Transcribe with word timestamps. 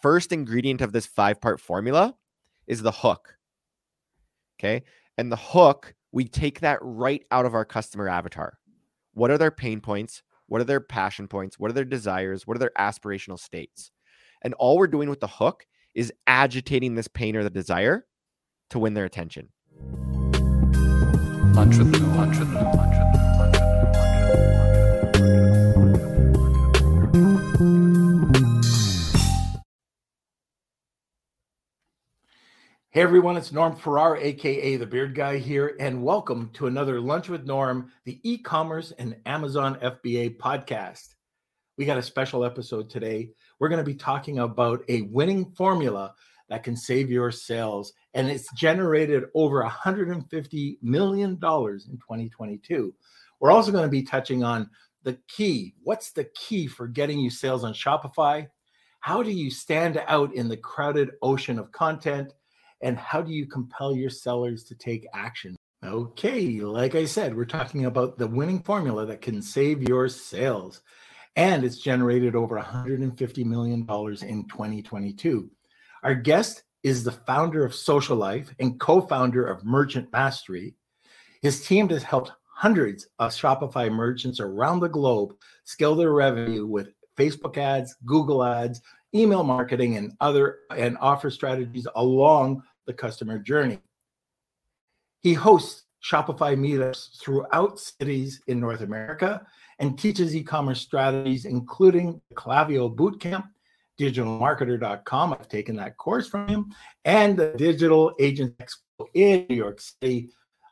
first 0.00 0.32
ingredient 0.32 0.80
of 0.80 0.92
this 0.92 1.06
five 1.06 1.40
part 1.40 1.60
formula 1.60 2.14
is 2.66 2.82
the 2.82 2.92
hook. 2.92 3.36
Okay. 4.58 4.84
And 5.16 5.32
the 5.32 5.36
hook, 5.36 5.94
we 6.12 6.24
take 6.24 6.60
that 6.60 6.78
right 6.80 7.24
out 7.30 7.46
of 7.46 7.54
our 7.54 7.64
customer 7.64 8.08
avatar. 8.08 8.58
What 9.14 9.30
are 9.30 9.38
their 9.38 9.50
pain 9.50 9.80
points? 9.80 10.22
What 10.46 10.60
are 10.60 10.64
their 10.64 10.80
passion 10.80 11.28
points? 11.28 11.58
What 11.58 11.70
are 11.70 11.74
their 11.74 11.84
desires? 11.84 12.46
What 12.46 12.56
are 12.56 12.60
their 12.60 12.72
aspirational 12.78 13.38
states? 13.38 13.90
And 14.42 14.54
all 14.54 14.78
we're 14.78 14.86
doing 14.86 15.10
with 15.10 15.20
the 15.20 15.26
hook 15.26 15.66
is 15.94 16.12
agitating 16.26 16.94
this 16.94 17.08
pain 17.08 17.36
or 17.36 17.42
the 17.42 17.50
desire 17.50 18.06
to 18.70 18.78
win 18.78 18.94
their 18.94 19.04
attention. 19.04 19.48
Hey 32.98 33.04
everyone, 33.04 33.36
it's 33.36 33.52
Norm 33.52 33.76
Farrar, 33.76 34.16
aka 34.16 34.74
the 34.74 34.84
Beard 34.84 35.14
Guy 35.14 35.38
here, 35.38 35.76
and 35.78 36.02
welcome 36.02 36.50
to 36.54 36.66
another 36.66 37.00
Lunch 37.00 37.28
with 37.28 37.46
Norm, 37.46 37.92
the 38.04 38.18
e-commerce 38.24 38.92
and 38.98 39.14
Amazon 39.24 39.76
FBA 39.76 40.36
podcast. 40.36 41.14
We 41.76 41.84
got 41.84 41.98
a 41.98 42.02
special 42.02 42.44
episode 42.44 42.90
today. 42.90 43.30
We're 43.60 43.68
going 43.68 43.78
to 43.78 43.84
be 43.84 43.94
talking 43.94 44.40
about 44.40 44.82
a 44.88 45.02
winning 45.02 45.52
formula 45.52 46.12
that 46.48 46.64
can 46.64 46.76
save 46.76 47.08
your 47.08 47.30
sales, 47.30 47.92
and 48.14 48.28
it's 48.28 48.52
generated 48.54 49.26
over 49.32 49.62
150 49.62 50.78
million 50.82 51.38
dollars 51.38 51.86
in 51.86 51.98
2022. 51.98 52.92
We're 53.38 53.52
also 53.52 53.70
going 53.70 53.84
to 53.84 53.88
be 53.88 54.02
touching 54.02 54.42
on 54.42 54.68
the 55.04 55.16
key. 55.28 55.76
What's 55.84 56.10
the 56.10 56.24
key 56.34 56.66
for 56.66 56.88
getting 56.88 57.20
you 57.20 57.30
sales 57.30 57.62
on 57.62 57.74
Shopify? 57.74 58.48
How 58.98 59.22
do 59.22 59.30
you 59.30 59.52
stand 59.52 60.02
out 60.08 60.34
in 60.34 60.48
the 60.48 60.56
crowded 60.56 61.12
ocean 61.22 61.60
of 61.60 61.70
content? 61.70 62.32
And 62.80 62.98
how 62.98 63.22
do 63.22 63.32
you 63.32 63.46
compel 63.46 63.94
your 63.94 64.10
sellers 64.10 64.64
to 64.64 64.74
take 64.74 65.06
action? 65.14 65.56
Okay, 65.84 66.60
like 66.60 66.94
I 66.94 67.04
said, 67.04 67.36
we're 67.36 67.44
talking 67.44 67.84
about 67.84 68.18
the 68.18 68.26
winning 68.26 68.62
formula 68.62 69.06
that 69.06 69.20
can 69.20 69.40
save 69.40 69.88
your 69.88 70.08
sales. 70.08 70.82
And 71.36 71.64
it's 71.64 71.78
generated 71.78 72.34
over 72.34 72.58
$150 72.58 73.44
million 73.44 73.80
in 73.82 74.48
2022. 74.48 75.50
Our 76.02 76.14
guest 76.14 76.64
is 76.82 77.04
the 77.04 77.12
founder 77.12 77.64
of 77.64 77.72
Socialite 77.72 78.48
and 78.58 78.78
co 78.80 79.00
founder 79.00 79.46
of 79.46 79.64
Merchant 79.64 80.10
Mastery. 80.12 80.74
His 81.42 81.64
team 81.64 81.88
has 81.90 82.02
helped 82.02 82.32
hundreds 82.44 83.06
of 83.20 83.30
Shopify 83.30 83.90
merchants 83.90 84.40
around 84.40 84.80
the 84.80 84.88
globe 84.88 85.34
scale 85.64 85.94
their 85.94 86.12
revenue 86.12 86.66
with 86.66 86.88
Facebook 87.16 87.56
ads, 87.56 87.94
Google 88.04 88.42
ads, 88.42 88.80
email 89.14 89.42
marketing, 89.42 89.96
and 89.96 90.12
other 90.20 90.58
and 90.76 90.96
offer 91.00 91.30
strategies 91.30 91.86
along 91.96 92.62
the 92.86 92.92
customer 92.92 93.38
journey. 93.38 93.78
He 95.20 95.34
hosts 95.34 95.84
Shopify 96.02 96.56
meetups 96.56 97.20
throughout 97.20 97.78
cities 97.78 98.40
in 98.46 98.60
North 98.60 98.82
America 98.82 99.44
and 99.78 99.98
teaches 99.98 100.34
e-commerce 100.34 100.80
strategies, 100.80 101.44
including 101.44 102.20
the 102.28 102.36
Klaviyo 102.36 102.94
Bootcamp, 102.94 103.48
digitalmarketer.com. 104.00 105.32
I've 105.32 105.48
taken 105.48 105.76
that 105.76 105.96
course 105.96 106.28
from 106.28 106.48
him, 106.48 106.72
and 107.04 107.36
the 107.36 107.52
Digital 107.56 108.14
Agent 108.20 108.56
Expo 108.58 109.06
in 109.14 109.46
New 109.48 109.56
York 109.56 109.80
City. 109.80 110.30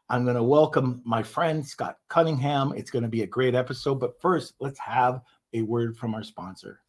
I'm 0.09 0.25
going 0.25 0.37
to 0.37 0.43
welcome 0.43 1.03
my 1.05 1.23
friend 1.23 1.67
Scott 1.67 1.97
Cunningham. 2.09 2.73
It's 2.77 2.91
going 2.91 3.03
to 3.03 3.09
be 3.09 3.23
a 3.23 3.27
great 3.27 3.57
episode. 3.57 3.97
But 3.97 4.21
first, 4.21 4.55
let's 4.61 4.79
have 4.79 5.21
a 5.53 5.63
word 5.63 5.97
from 5.97 6.15
our 6.15 6.23
sponsor. 6.23 6.81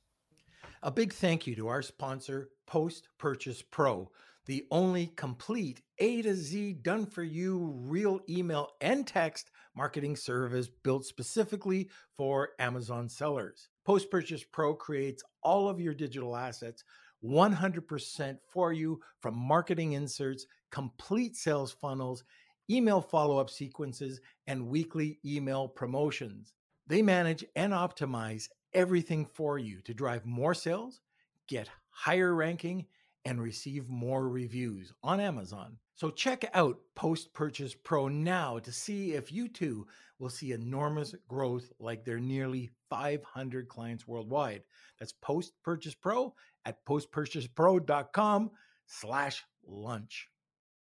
A 0.84 0.92
big 0.92 1.12
thank 1.12 1.48
you 1.48 1.56
to 1.56 1.70
our 1.70 1.82
sponsor, 1.82 2.50
Post 2.68 3.08
Purchase 3.18 3.64
Pro, 3.64 4.12
the 4.46 4.68
only 4.70 5.08
complete 5.08 5.82
A 5.98 6.22
to 6.22 6.36
Z 6.36 6.74
done 6.84 7.08
for 7.08 7.24
you 7.24 7.74
real 7.80 8.20
email 8.30 8.70
and 8.80 9.08
text 9.08 9.50
marketing 9.76 10.16
service 10.16 10.70
built 10.84 11.04
specifically 11.04 11.90
for 12.16 12.50
Amazon 12.60 13.10
sellers. 13.10 13.70
Post 13.86 14.12
Purchase 14.12 14.44
Pro 14.44 14.76
creates 14.76 15.24
all 15.42 15.68
of 15.68 15.82
your 15.82 15.96
digital 15.96 16.36
assets 16.36 16.84
100% 17.24 18.38
for 18.48 18.72
you 18.72 19.00
from 19.20 19.36
marketing 19.36 19.94
inserts, 19.94 20.46
complete 20.72 21.36
sales 21.36 21.72
funnels, 21.72 22.24
email 22.70 23.02
follow 23.02 23.40
up 23.40 23.50
sequences, 23.50 24.22
and 24.46 24.68
weekly 24.68 25.18
email 25.26 25.68
promotions. 25.68 26.54
They 26.86 27.02
manage 27.02 27.44
and 27.56 27.74
optimize 27.74 28.48
everything 28.74 29.26
for 29.26 29.58
you 29.58 29.82
to 29.82 29.94
drive 29.94 30.26
more 30.26 30.54
sales, 30.54 31.02
get 31.48 31.70
higher 31.90 32.34
ranking, 32.34 32.86
and 33.26 33.42
receive 33.42 33.90
more 33.90 34.30
reviews 34.30 34.94
on 35.04 35.20
Amazon. 35.20 35.78
So 35.96 36.10
check 36.10 36.50
out 36.54 36.78
Post 36.96 37.34
Purchase 37.34 37.76
Pro 37.76 38.08
now 38.08 38.60
to 38.60 38.72
see 38.72 39.14
if 39.14 39.32
you 39.32 39.48
too 39.48 39.88
will 40.20 40.30
see 40.30 40.52
enormous 40.52 41.14
growth 41.28 41.72
like 41.80 42.06
their 42.06 42.20
nearly 42.20 42.70
500 42.90 43.68
clients 43.68 44.08
worldwide. 44.08 44.64
That's 45.00 45.12
Post 45.12 45.54
Purchase 45.64 45.96
Pro 45.96 46.34
at 46.66 46.86
postpurchasepro.com 46.86 48.52
slash 48.86 49.44
lunch. 49.66 50.30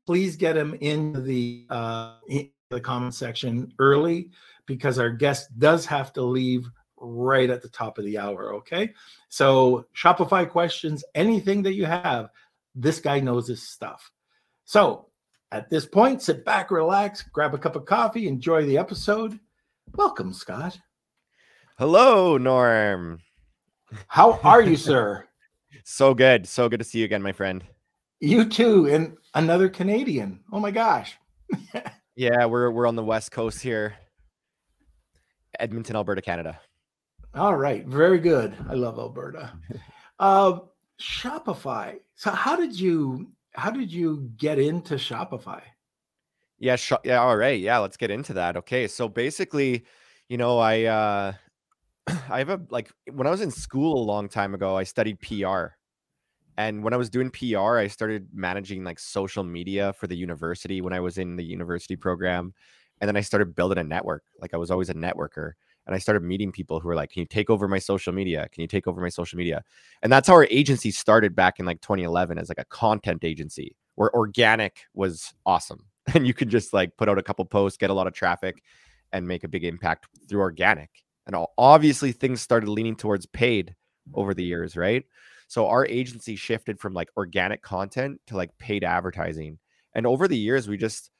Please 0.06 0.36
get 0.36 0.54
them 0.54 0.76
in 0.80 1.24
the 1.24 1.66
uh, 1.70 2.16
in 2.28 2.50
the 2.70 2.80
comment 2.80 3.14
section 3.14 3.72
early 3.78 4.30
because 4.66 4.98
our 4.98 5.10
guest 5.10 5.58
does 5.58 5.86
have 5.86 6.12
to 6.14 6.22
leave 6.22 6.70
right 7.00 7.50
at 7.50 7.62
the 7.62 7.68
top 7.68 7.98
of 7.98 8.04
the 8.04 8.18
hour. 8.18 8.54
Okay. 8.54 8.92
So, 9.28 9.86
Shopify 9.96 10.48
questions, 10.48 11.04
anything 11.14 11.62
that 11.62 11.74
you 11.74 11.86
have, 11.86 12.30
this 12.74 13.00
guy 13.00 13.20
knows 13.20 13.48
his 13.48 13.62
stuff. 13.62 14.10
So, 14.64 15.06
at 15.50 15.70
this 15.70 15.86
point, 15.86 16.22
sit 16.22 16.44
back, 16.44 16.70
relax, 16.70 17.22
grab 17.22 17.54
a 17.54 17.58
cup 17.58 17.76
of 17.76 17.86
coffee, 17.86 18.28
enjoy 18.28 18.66
the 18.66 18.78
episode. 18.78 19.38
Welcome, 19.94 20.32
Scott. 20.32 20.78
Hello, 21.78 22.36
Norm. 22.36 23.20
How 24.08 24.40
are 24.44 24.60
you, 24.60 24.76
sir? 24.76 25.26
So 25.84 26.12
good. 26.12 26.46
So 26.46 26.68
good 26.68 26.78
to 26.78 26.84
see 26.84 26.98
you 26.98 27.04
again, 27.04 27.22
my 27.22 27.32
friend. 27.32 27.64
You 28.20 28.48
too, 28.48 28.86
and 28.86 29.16
another 29.34 29.68
Canadian. 29.68 30.40
Oh 30.52 30.60
my 30.60 30.70
gosh. 30.70 31.16
yeah, 32.16 32.44
we're 32.44 32.70
we're 32.70 32.86
on 32.86 32.96
the 32.96 33.04
west 33.04 33.30
coast 33.30 33.62
here. 33.62 33.94
Edmonton, 35.58 35.96
Alberta, 35.96 36.20
Canada. 36.20 36.60
All 37.38 37.56
right, 37.56 37.86
very 37.86 38.18
good. 38.18 38.56
I 38.68 38.74
love 38.74 38.98
Alberta. 38.98 39.52
Uh, 40.18 40.58
Shopify. 41.00 41.98
So 42.16 42.32
how 42.32 42.56
did 42.56 42.78
you 42.78 43.30
how 43.52 43.70
did 43.70 43.92
you 43.92 44.28
get 44.36 44.58
into 44.58 44.94
Shopify? 44.94 45.62
Yeah, 46.58 46.74
sh- 46.74 47.04
yeah, 47.04 47.20
all 47.20 47.36
right. 47.36 47.60
Yeah, 47.60 47.78
let's 47.78 47.96
get 47.96 48.10
into 48.10 48.32
that. 48.34 48.56
Okay. 48.56 48.88
So 48.88 49.08
basically, 49.08 49.84
you 50.28 50.36
know, 50.36 50.58
I 50.58 50.82
uh 50.84 51.32
I 52.28 52.38
have 52.38 52.48
a 52.48 52.60
like 52.70 52.90
when 53.12 53.28
I 53.28 53.30
was 53.30 53.40
in 53.40 53.52
school 53.52 54.02
a 54.02 54.04
long 54.04 54.28
time 54.28 54.52
ago, 54.52 54.76
I 54.76 54.82
studied 54.82 55.20
PR. 55.20 55.66
And 56.56 56.82
when 56.82 56.92
I 56.92 56.96
was 56.96 57.08
doing 57.08 57.30
PR, 57.30 57.78
I 57.78 57.86
started 57.86 58.26
managing 58.34 58.82
like 58.82 58.98
social 58.98 59.44
media 59.44 59.92
for 59.92 60.08
the 60.08 60.16
university 60.16 60.80
when 60.80 60.92
I 60.92 60.98
was 60.98 61.16
in 61.16 61.36
the 61.36 61.44
university 61.44 61.94
program. 61.94 62.52
And 63.00 63.06
then 63.06 63.16
I 63.16 63.20
started 63.20 63.54
building 63.54 63.78
a 63.78 63.84
network. 63.84 64.24
Like 64.40 64.54
I 64.54 64.56
was 64.56 64.72
always 64.72 64.88
a 64.88 64.94
networker 64.94 65.52
and 65.88 65.94
I 65.94 65.98
started 65.98 66.22
meeting 66.22 66.52
people 66.52 66.78
who 66.78 66.86
were 66.86 66.94
like, 66.94 67.10
"Can 67.10 67.20
you 67.20 67.26
take 67.26 67.48
over 67.48 67.66
my 67.66 67.78
social 67.78 68.12
media? 68.12 68.46
Can 68.52 68.60
you 68.60 68.68
take 68.68 68.86
over 68.86 69.00
my 69.00 69.08
social 69.08 69.38
media?" 69.38 69.64
And 70.02 70.12
that's 70.12 70.28
how 70.28 70.34
our 70.34 70.46
agency 70.50 70.90
started 70.90 71.34
back 71.34 71.58
in 71.58 71.66
like 71.66 71.80
2011 71.80 72.38
as 72.38 72.50
like 72.50 72.58
a 72.58 72.64
content 72.66 73.24
agency 73.24 73.74
where 73.94 74.14
organic 74.14 74.82
was 74.94 75.32
awesome, 75.46 75.86
and 76.14 76.26
you 76.26 76.34
could 76.34 76.50
just 76.50 76.72
like 76.74 76.96
put 76.98 77.08
out 77.08 77.18
a 77.18 77.22
couple 77.22 77.44
posts, 77.46 77.78
get 77.78 77.90
a 77.90 77.94
lot 77.94 78.06
of 78.06 78.12
traffic, 78.12 78.62
and 79.12 79.26
make 79.26 79.44
a 79.44 79.48
big 79.48 79.64
impact 79.64 80.06
through 80.28 80.40
organic. 80.40 80.90
And 81.26 81.36
obviously, 81.56 82.12
things 82.12 82.42
started 82.42 82.68
leaning 82.68 82.96
towards 82.96 83.26
paid 83.26 83.74
over 84.14 84.34
the 84.34 84.44
years, 84.44 84.76
right? 84.76 85.04
So 85.48 85.66
our 85.68 85.86
agency 85.86 86.36
shifted 86.36 86.78
from 86.78 86.92
like 86.92 87.08
organic 87.16 87.62
content 87.62 88.20
to 88.26 88.36
like 88.36 88.56
paid 88.58 88.84
advertising. 88.84 89.58
And 89.94 90.06
over 90.06 90.28
the 90.28 90.36
years, 90.36 90.68
we 90.68 90.76
just 90.76 91.10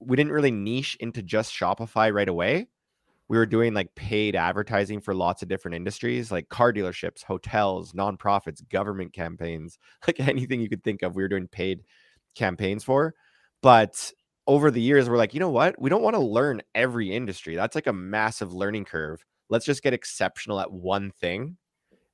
we 0.00 0.16
didn't 0.16 0.32
really 0.32 0.50
niche 0.50 0.96
into 1.00 1.22
just 1.22 1.52
Shopify 1.54 2.12
right 2.12 2.28
away 2.28 2.68
we 3.30 3.38
were 3.38 3.46
doing 3.46 3.72
like 3.72 3.94
paid 3.94 4.36
advertising 4.36 5.00
for 5.00 5.14
lots 5.14 5.40
of 5.40 5.48
different 5.48 5.76
industries 5.76 6.30
like 6.30 6.48
car 6.48 6.72
dealerships 6.72 7.22
hotels 7.22 7.92
nonprofits 7.92 8.68
government 8.68 9.12
campaigns 9.12 9.78
like 10.06 10.20
anything 10.20 10.60
you 10.60 10.68
could 10.68 10.84
think 10.84 11.02
of 11.02 11.14
we 11.14 11.22
were 11.22 11.28
doing 11.28 11.48
paid 11.48 11.82
campaigns 12.34 12.84
for. 12.84 13.14
But 13.62 14.12
over 14.46 14.70
the 14.70 14.80
years 14.80 15.08
we're 15.08 15.16
like 15.16 15.34
you 15.34 15.40
know 15.40 15.50
what? 15.50 15.80
We 15.80 15.90
don't 15.90 16.02
want 16.02 16.16
to 16.16 16.20
learn 16.20 16.62
every 16.74 17.12
industry. 17.12 17.56
That's 17.56 17.74
like 17.74 17.86
a 17.86 17.92
massive 17.92 18.52
learning 18.52 18.84
curve. 18.86 19.24
Let's 19.48 19.66
just 19.66 19.82
get 19.82 19.94
exceptional 19.94 20.60
at 20.60 20.72
one 20.72 21.10
thing. 21.10 21.56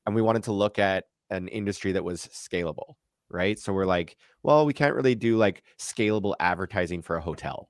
And 0.06 0.14
we 0.14 0.22
wanted 0.22 0.44
to 0.44 0.52
look 0.52 0.78
at 0.78 1.04
an 1.30 1.48
industry 1.48 1.92
that 1.92 2.04
was 2.04 2.28
scalable 2.32 2.94
right? 3.28 3.58
So 3.58 3.72
we're 3.72 3.86
like 3.86 4.16
well 4.44 4.66
we 4.66 4.72
can't 4.72 4.94
really 4.94 5.16
do 5.16 5.36
like 5.36 5.64
scalable 5.80 6.34
advertising 6.38 7.02
for 7.02 7.16
a 7.16 7.20
hotel. 7.20 7.68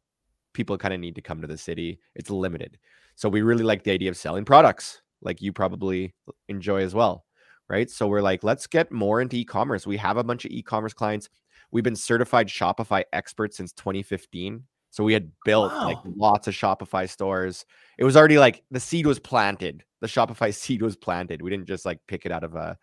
People 0.53 0.77
kind 0.79 0.93
of 0.95 1.01
need 1.01 1.15
to 1.15 1.23
come 1.23 1.41
to 1.41 1.47
the 1.47 1.59
city. 1.59 1.99
It's 2.15 2.31
limited 2.31 2.79
so 3.17 3.29
we 3.29 3.43
really 3.43 3.65
like 3.65 3.83
the 3.83 3.91
idea 3.91 4.11
of 4.11 4.17
selling 4.17 4.45
products 4.45 5.03
like 5.23 5.43
you 5.43 5.53
probably 5.53 6.15
enjoy 6.49 6.83
as 6.83 6.95
well. 6.95 7.25
right? 7.69 7.91
So 7.91 8.07
we're 8.07 8.21
like, 8.21 8.45
let's 8.45 8.67
get 8.67 8.93
more 8.93 9.21
into 9.21 9.37
e-commerce. 9.37 9.87
We 9.87 9.97
have 9.97 10.17
a 10.17 10.25
bunch 10.25 10.45
of 10.45 10.53
e-commerce 10.53 10.95
clients. 10.95 11.29
We've 11.73 11.83
been 11.83 11.97
certified 11.97 12.47
Shopify 12.47 13.03
experts 13.13 13.57
since 13.57 13.73
2015. 13.73 14.63
So 14.91 15.03
we 15.03 15.13
had 15.13 15.31
built 15.45 15.73
wow. 15.73 15.85
like 15.85 15.99
lots 16.05 16.47
of 16.47 16.55
Shopify 16.55 17.09
stores. 17.09 17.67
It 17.99 18.05
was 18.05 18.17
already 18.17 18.39
like 18.39 18.63
the 18.71 18.81
seed 18.81 19.07
was 19.07 19.19
planted. 19.19 19.83
The 20.01 20.07
Shopify 20.07 20.55
seed 20.55 20.81
was 20.81 20.97
planted. 20.97 21.43
We 21.43 21.51
didn't 21.51 21.67
just 21.67 21.85
like 21.85 21.99
pick 22.07 22.25
it 22.25 22.33
out 22.33 22.45
of 22.45 22.55
a, 22.55 22.79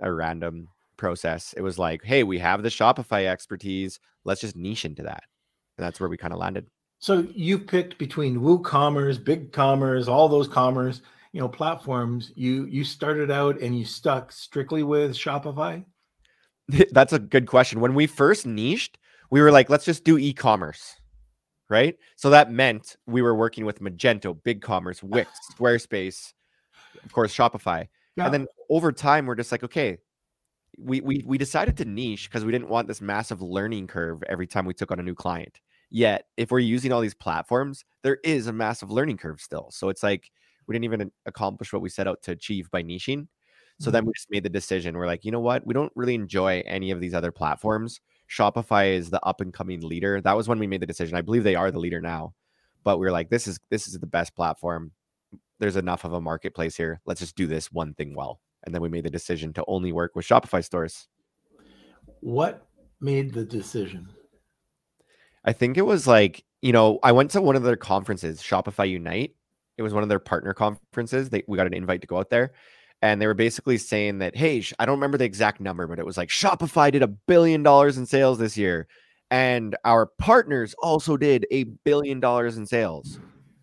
a 0.00 0.10
random 0.10 0.68
process. 0.96 1.52
It 1.56 1.62
was 1.62 1.78
like, 1.78 2.02
hey, 2.02 2.22
we 2.22 2.38
have 2.38 2.62
the 2.62 2.68
Shopify 2.68 3.26
expertise. 3.26 4.00
Let's 4.24 4.40
just 4.40 4.56
niche 4.56 4.84
into 4.84 5.02
that. 5.02 5.24
And 5.76 5.84
that's 5.84 6.00
where 6.00 6.08
we 6.08 6.16
kind 6.16 6.32
of 6.32 6.38
landed. 6.38 6.68
So 7.02 7.26
you 7.34 7.58
picked 7.58 7.98
between 7.98 8.38
WooCommerce, 8.38 9.18
BigCommerce, 9.18 10.06
all 10.06 10.28
those 10.28 10.46
commerce, 10.46 11.02
you 11.32 11.40
know, 11.40 11.48
platforms. 11.48 12.30
You 12.36 12.66
you 12.66 12.84
started 12.84 13.28
out 13.28 13.60
and 13.60 13.76
you 13.76 13.84
stuck 13.84 14.30
strictly 14.30 14.84
with 14.84 15.10
Shopify. 15.16 15.84
That's 16.92 17.12
a 17.12 17.18
good 17.18 17.46
question. 17.46 17.80
When 17.80 17.94
we 17.94 18.06
first 18.06 18.46
niched, 18.46 18.98
we 19.30 19.40
were 19.40 19.50
like, 19.50 19.68
let's 19.68 19.84
just 19.84 20.04
do 20.04 20.16
e-commerce 20.16 20.94
right? 21.72 21.96
So 22.16 22.28
that 22.28 22.52
meant 22.52 22.98
we 23.06 23.22
were 23.22 23.34
working 23.34 23.64
with 23.64 23.80
Magento, 23.80 24.38
BigCommerce, 24.42 25.02
Wix, 25.02 25.30
Squarespace, 25.56 26.34
of 27.02 27.12
course, 27.12 27.34
Shopify. 27.34 27.88
Yeah. 28.14 28.26
And 28.26 28.34
then 28.34 28.46
over 28.68 28.92
time, 28.92 29.24
we're 29.24 29.36
just 29.36 29.50
like, 29.50 29.64
okay, 29.64 29.96
we 30.78 31.00
we 31.00 31.24
we 31.26 31.38
decided 31.38 31.78
to 31.78 31.86
niche 31.86 32.28
because 32.28 32.44
we 32.44 32.52
didn't 32.52 32.68
want 32.68 32.88
this 32.88 33.00
massive 33.00 33.40
learning 33.40 33.86
curve 33.86 34.22
every 34.28 34.46
time 34.46 34.66
we 34.66 34.74
took 34.74 34.92
on 34.92 35.00
a 35.00 35.02
new 35.02 35.14
client. 35.14 35.60
Yet, 35.94 36.24
if 36.38 36.50
we're 36.50 36.58
using 36.58 36.90
all 36.90 37.02
these 37.02 37.12
platforms, 37.12 37.84
there 38.02 38.16
is 38.24 38.46
a 38.46 38.52
massive 38.52 38.90
learning 38.90 39.18
curve 39.18 39.42
still. 39.42 39.68
So 39.70 39.90
it's 39.90 40.02
like 40.02 40.30
we 40.66 40.72
didn't 40.72 40.84
even 40.84 41.12
accomplish 41.26 41.70
what 41.70 41.82
we 41.82 41.90
set 41.90 42.08
out 42.08 42.22
to 42.22 42.30
achieve 42.30 42.70
by 42.70 42.82
niching. 42.82 43.28
So 43.78 43.86
mm-hmm. 43.86 43.90
then 43.92 44.06
we 44.06 44.12
just 44.14 44.30
made 44.30 44.42
the 44.42 44.48
decision. 44.48 44.96
We're 44.96 45.06
like, 45.06 45.22
you 45.22 45.30
know 45.30 45.40
what? 45.40 45.66
We 45.66 45.74
don't 45.74 45.92
really 45.94 46.14
enjoy 46.14 46.62
any 46.66 46.92
of 46.92 47.00
these 47.00 47.12
other 47.12 47.30
platforms. 47.30 48.00
Shopify 48.26 48.94
is 48.94 49.10
the 49.10 49.22
up 49.22 49.42
and 49.42 49.52
coming 49.52 49.82
leader. 49.82 50.22
That 50.22 50.34
was 50.34 50.48
when 50.48 50.58
we 50.58 50.66
made 50.66 50.80
the 50.80 50.86
decision. 50.86 51.14
I 51.14 51.20
believe 51.20 51.44
they 51.44 51.56
are 51.56 51.70
the 51.70 51.78
leader 51.78 52.00
now, 52.00 52.32
but 52.84 52.98
we 52.98 53.06
are 53.06 53.12
like, 53.12 53.28
this 53.28 53.46
is 53.46 53.60
this 53.68 53.86
is 53.86 53.98
the 53.98 54.06
best 54.06 54.34
platform. 54.34 54.92
There's 55.58 55.76
enough 55.76 56.04
of 56.04 56.14
a 56.14 56.22
marketplace 56.22 56.74
here. 56.74 57.02
Let's 57.04 57.20
just 57.20 57.36
do 57.36 57.46
this 57.46 57.70
one 57.70 57.92
thing 57.92 58.14
well. 58.14 58.40
And 58.64 58.74
then 58.74 58.80
we 58.80 58.88
made 58.88 59.04
the 59.04 59.10
decision 59.10 59.52
to 59.54 59.64
only 59.68 59.92
work 59.92 60.16
with 60.16 60.26
Shopify 60.26 60.64
stores. 60.64 61.06
What 62.20 62.66
made 62.98 63.34
the 63.34 63.44
decision? 63.44 64.08
I 65.44 65.52
think 65.52 65.76
it 65.76 65.82
was 65.82 66.06
like, 66.06 66.44
you 66.60 66.72
know, 66.72 66.98
I 67.02 67.12
went 67.12 67.30
to 67.32 67.40
one 67.40 67.56
of 67.56 67.62
their 67.62 67.76
conferences, 67.76 68.40
Shopify 68.40 68.88
Unite. 68.88 69.34
It 69.76 69.82
was 69.82 69.94
one 69.94 70.02
of 70.02 70.08
their 70.08 70.18
partner 70.18 70.54
conferences. 70.54 71.30
They 71.30 71.42
we 71.48 71.56
got 71.56 71.66
an 71.66 71.74
invite 71.74 72.02
to 72.02 72.06
go 72.06 72.18
out 72.18 72.30
there 72.30 72.52
and 73.02 73.20
they 73.20 73.26
were 73.26 73.34
basically 73.34 73.76
saying 73.76 74.18
that 74.18 74.34
hey 74.34 74.64
i 74.78 74.86
don't 74.86 74.96
remember 74.96 75.18
the 75.18 75.24
exact 75.24 75.60
number 75.60 75.86
but 75.86 75.98
it 75.98 76.06
was 76.06 76.16
like 76.16 76.28
shopify 76.28 76.90
did 76.90 77.02
a 77.02 77.08
billion 77.08 77.62
dollars 77.62 77.98
in 77.98 78.06
sales 78.06 78.38
this 78.38 78.56
year 78.56 78.86
and 79.30 79.76
our 79.84 80.06
partners 80.18 80.74
also 80.78 81.16
did 81.16 81.46
a 81.50 81.64
billion 81.84 82.20
dollars 82.20 82.56
in 82.56 82.64
sales 82.64 83.18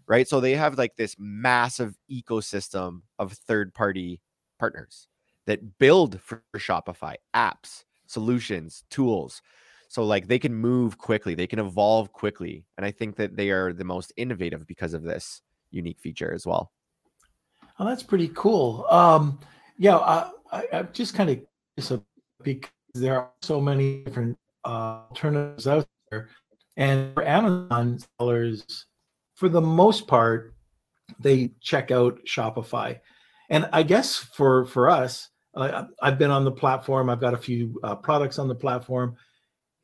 right 0.08 0.28
so 0.28 0.40
they 0.40 0.54
have 0.56 0.78
like 0.78 0.96
this 0.98 1.16
massive 1.18 1.96
ecosystem 2.12 3.02
of 3.18 3.34
third 3.34 3.74
party 3.74 4.20
partners 4.60 5.08
that 5.48 5.80
build 5.80 6.20
for 6.22 6.44
shopify 6.58 7.16
apps 7.36 7.86
solutions 8.06 8.84
tools 8.90 9.42
so 9.90 10.06
like 10.06 10.28
they 10.28 10.40
can 10.40 10.56
move 10.56 10.98
quickly 10.98 11.36
they 11.36 11.48
can 11.48 11.60
evolve 11.60 12.12
quickly 12.14 12.64
and 12.78 12.86
i 12.86 12.92
think 12.92 13.18
that 13.18 13.36
they 13.36 13.50
are 13.50 13.74
the 13.74 13.84
most 13.84 14.14
innovative 14.16 14.66
because 14.66 14.94
of 14.94 15.04
this 15.04 15.42
unique 15.72 16.00
feature 16.00 16.34
as 16.34 16.46
well 16.46 16.72
Oh, 17.80 17.86
that's 17.86 18.04
pretty 18.04 18.30
cool. 18.36 18.86
Um, 18.90 19.40
yeah, 19.78 19.98
I, 19.98 20.32
I, 20.52 20.64
am 20.74 20.90
just 20.92 21.16
kind 21.16 21.30
of 21.30 22.04
because 22.44 22.70
there 22.94 23.18
are 23.18 23.32
so 23.42 23.62
many 23.62 24.04
different 24.04 24.38
uh, 24.66 25.04
alternatives 25.10 25.66
out 25.66 25.88
there, 26.12 26.28
and 26.76 27.14
for 27.14 27.26
Amazon 27.26 28.00
sellers, 28.20 28.86
for 29.36 29.48
the 29.48 29.62
most 29.62 30.08
part, 30.08 30.54
they 31.22 31.52
check 31.62 31.90
out 31.90 32.20
Shopify, 32.26 33.00
and 33.50 33.70
I 33.72 33.84
guess 33.84 34.18
for 34.18 34.66
for 34.66 34.90
us, 34.90 35.30
uh, 35.56 35.86
I've 36.02 36.20
been 36.20 36.32
on 36.32 36.44
the 36.44 36.52
platform. 36.52 37.10
I've 37.10 37.22
got 37.22 37.34
a 37.34 37.38
few 37.38 37.80
uh, 37.82 37.96
products 37.96 38.40
on 38.40 38.50
the 38.50 38.56
platform. 38.56 39.16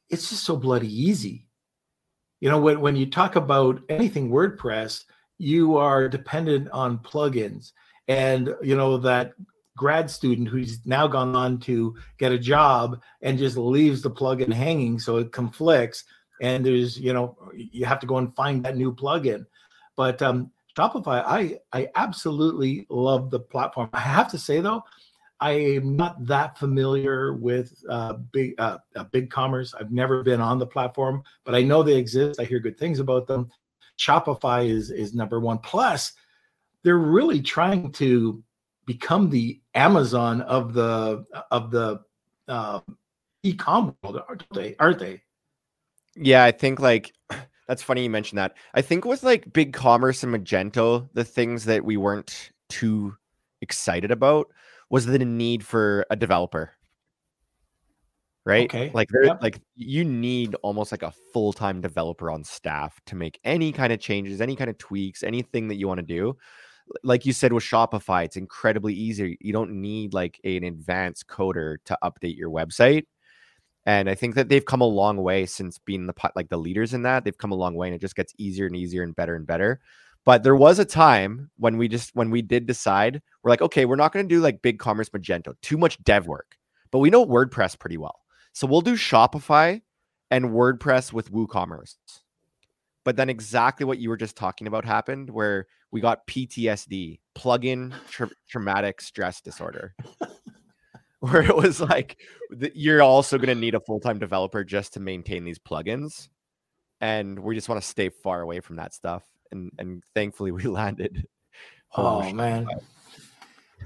It's 0.10 0.30
just 0.30 0.44
so 0.44 0.56
bloody 0.56 0.88
easy. 0.88 1.48
You 2.42 2.50
know, 2.50 2.60
when 2.60 2.80
when 2.81 2.96
you 2.96 3.07
talk 3.07 3.36
about 3.36 3.81
anything 3.90 4.30
WordPress, 4.30 5.04
you 5.38 5.78
are 5.78 6.07
dependent 6.07 6.69
on 6.72 7.00
plugins. 7.00 7.72
And 8.07 8.54
you 8.62 8.75
know 8.75 8.98
that 9.00 9.34
grad 9.78 10.10
student 10.10 10.48
who's 10.48 10.86
now 10.86 11.07
gone 11.07 11.36
on 11.36 11.60
to 11.60 11.96
get 12.18 12.31
a 12.31 12.40
job 12.40 13.02
and 13.22 13.38
just 13.38 13.57
leaves 13.57 14.02
the 14.02 14.12
plugin 14.12 14.54
hanging 14.54 14.98
so 14.98 15.18
it 15.18 15.34
conflicts 15.34 16.06
and 16.42 16.66
there's 16.66 16.98
you 16.98 17.12
know 17.12 17.38
you 17.54 17.86
have 17.86 18.00
to 18.00 18.07
go 18.07 18.18
and 18.18 18.36
find 18.36 18.63
that 18.63 18.78
new 18.78 18.94
plugin. 18.94 19.46
But 19.96 20.22
um 20.22 20.52
shopify 20.78 21.24
i 21.25 21.57
i 21.72 21.90
absolutely 21.96 22.86
love 22.90 23.31
the 23.31 23.40
platform. 23.40 23.90
I 23.94 24.02
have 24.02 24.30
to 24.31 24.38
say 24.38 24.60
though 24.62 24.84
i 25.39 25.51
am 25.51 25.95
not 25.95 26.23
that 26.25 26.57
familiar 26.57 27.33
with 27.33 27.83
uh 27.89 28.13
big 28.13 28.53
uh, 28.59 28.77
uh 28.95 29.05
BigCommerce 29.05 29.73
i've 29.79 29.91
never 29.91 30.23
been 30.23 30.41
on 30.41 30.59
the 30.59 30.67
platform 30.67 31.23
but 31.43 31.55
i 31.55 31.61
know 31.61 31.83
they 31.83 31.95
exist 31.95 32.39
i 32.39 32.43
hear 32.43 32.59
good 32.59 32.77
things 32.77 32.99
about 32.99 33.27
them 33.27 33.49
shopify 33.97 34.67
is 34.67 34.91
is 34.91 35.13
number 35.13 35.39
one 35.39 35.57
plus 35.59 36.13
they're 36.83 36.97
really 36.97 37.41
trying 37.41 37.91
to 37.93 38.43
become 38.85 39.29
the 39.29 39.59
Amazon 39.73 40.41
of 40.41 40.73
the 40.73 41.25
of 41.51 41.71
the 41.71 41.99
uh, 42.47 42.79
e-com 43.43 43.95
world, 44.03 44.21
aren't 44.27 44.45
they? 44.53 44.75
Aren't 44.79 44.99
they? 44.99 45.21
Yeah, 46.15 46.43
I 46.43 46.51
think 46.51 46.79
like 46.79 47.13
that's 47.67 47.81
funny 47.81 48.03
you 48.03 48.09
mentioned 48.09 48.37
that. 48.37 48.55
I 48.73 48.81
think 48.81 49.05
with 49.05 49.23
like 49.23 49.51
big 49.51 49.73
commerce 49.73 50.23
and 50.23 50.33
Magento, 50.33 51.09
the 51.13 51.23
things 51.25 51.65
that 51.65 51.83
we 51.83 51.97
weren't 51.97 52.51
too 52.69 53.15
excited 53.61 54.11
about 54.11 54.47
was 54.89 55.05
the 55.05 55.19
need 55.19 55.65
for 55.65 56.05
a 56.09 56.15
developer. 56.15 56.71
Right? 58.45 58.65
Okay. 58.65 58.91
Like 58.93 59.09
yep. 59.23 59.41
like 59.41 59.59
you 59.75 60.03
need 60.03 60.55
almost 60.61 60.91
like 60.91 61.01
a 61.01 61.13
full-time 61.33 61.81
developer 61.81 62.29
on 62.29 62.43
staff 62.43 62.99
to 63.07 63.15
make 63.15 63.39
any 63.43 63.71
kind 63.71 63.91
of 63.91 63.99
changes, 63.99 64.39
any 64.39 64.55
kind 64.55 64.69
of 64.69 64.77
tweaks, 64.77 65.23
anything 65.23 65.67
that 65.69 65.75
you 65.75 65.87
want 65.87 65.99
to 65.99 66.05
do 66.05 66.37
like 67.03 67.25
you 67.25 67.33
said 67.33 67.53
with 67.53 67.63
Shopify, 67.63 68.25
it's 68.25 68.37
incredibly 68.37 68.93
easy. 68.93 69.37
You 69.41 69.53
don't 69.53 69.81
need 69.81 70.13
like 70.13 70.39
an 70.43 70.63
advanced 70.63 71.27
coder 71.27 71.77
to 71.85 71.97
update 72.03 72.37
your 72.37 72.49
website. 72.49 73.05
And 73.85 74.09
I 74.09 74.15
think 74.15 74.35
that 74.35 74.49
they've 74.49 74.65
come 74.65 74.81
a 74.81 74.85
long 74.85 75.18
way 75.18 75.45
since 75.45 75.77
being 75.77 76.07
the 76.07 76.13
like 76.35 76.49
the 76.49 76.57
leaders 76.57 76.94
in 76.94 77.04
that. 77.04 77.23
They've 77.23 77.37
come 77.37 77.51
a 77.51 77.56
long 77.56 77.75
way, 77.75 77.87
and 77.87 77.95
it 77.95 78.01
just 78.01 78.15
gets 78.15 78.33
easier 78.37 78.65
and 78.65 78.75
easier 78.75 79.04
and 79.04 79.15
better 79.15 79.35
and 79.35 79.45
better. 79.45 79.80
But 80.25 80.41
there 80.41 80.55
was 80.55 80.79
a 80.79 80.85
time 80.85 81.51
when 81.57 81.77
we 81.77 81.87
just 81.87 82.15
when 82.15 82.31
we 82.31 82.41
did 82.41 82.65
decide 82.65 83.21
we're 83.44 83.51
like, 83.51 83.61
okay, 83.61 83.85
we're 83.85 83.95
not 83.95 84.11
going 84.11 84.27
to 84.27 84.35
do 84.35 84.41
like 84.41 84.63
big 84.63 84.79
commerce 84.79 85.09
Magento, 85.09 85.53
too 85.61 85.77
much 85.77 86.03
dev 86.03 86.27
work, 86.27 86.57
but 86.91 86.99
we 86.99 87.11
know 87.11 87.25
WordPress 87.25 87.77
pretty 87.77 87.97
well, 87.97 88.19
so 88.51 88.65
we'll 88.65 88.81
do 88.81 88.95
Shopify 88.95 89.81
and 90.31 90.45
WordPress 90.45 91.13
with 91.13 91.31
WooCommerce. 91.31 91.95
But 93.03 93.17
then 93.17 93.29
exactly 93.29 93.85
what 93.85 93.99
you 93.99 94.09
were 94.09 94.17
just 94.17 94.35
talking 94.35 94.65
about 94.65 94.83
happened, 94.83 95.29
where 95.29 95.67
we 95.91 96.01
got 96.01 96.25
PTSD, 96.25 97.19
plug-in 97.35 97.94
tra- 98.09 98.31
traumatic 98.49 99.01
stress 99.01 99.41
disorder, 99.41 99.94
where 101.19 101.44
it 101.44 101.55
was 101.55 101.79
like 101.79 102.17
you're 102.73 103.03
also 103.03 103.37
going 103.37 103.55
to 103.55 103.55
need 103.55 103.75
a 103.75 103.79
full-time 103.79 104.17
developer 104.17 104.63
just 104.63 104.94
to 104.94 104.99
maintain 104.99 105.44
these 105.44 105.59
plugins, 105.59 106.29
and 106.99 107.37
we 107.37 107.53
just 107.53 107.69
want 107.69 107.79
to 107.79 107.87
stay 107.87 108.09
far 108.09 108.41
away 108.41 108.59
from 108.59 108.77
that 108.77 108.95
stuff. 108.95 109.23
And 109.52 109.71
and 109.80 110.04
thankfully 110.14 110.52
we 110.52 110.64
landed. 110.64 111.28
Oh 111.95 112.31
man. 112.33 112.68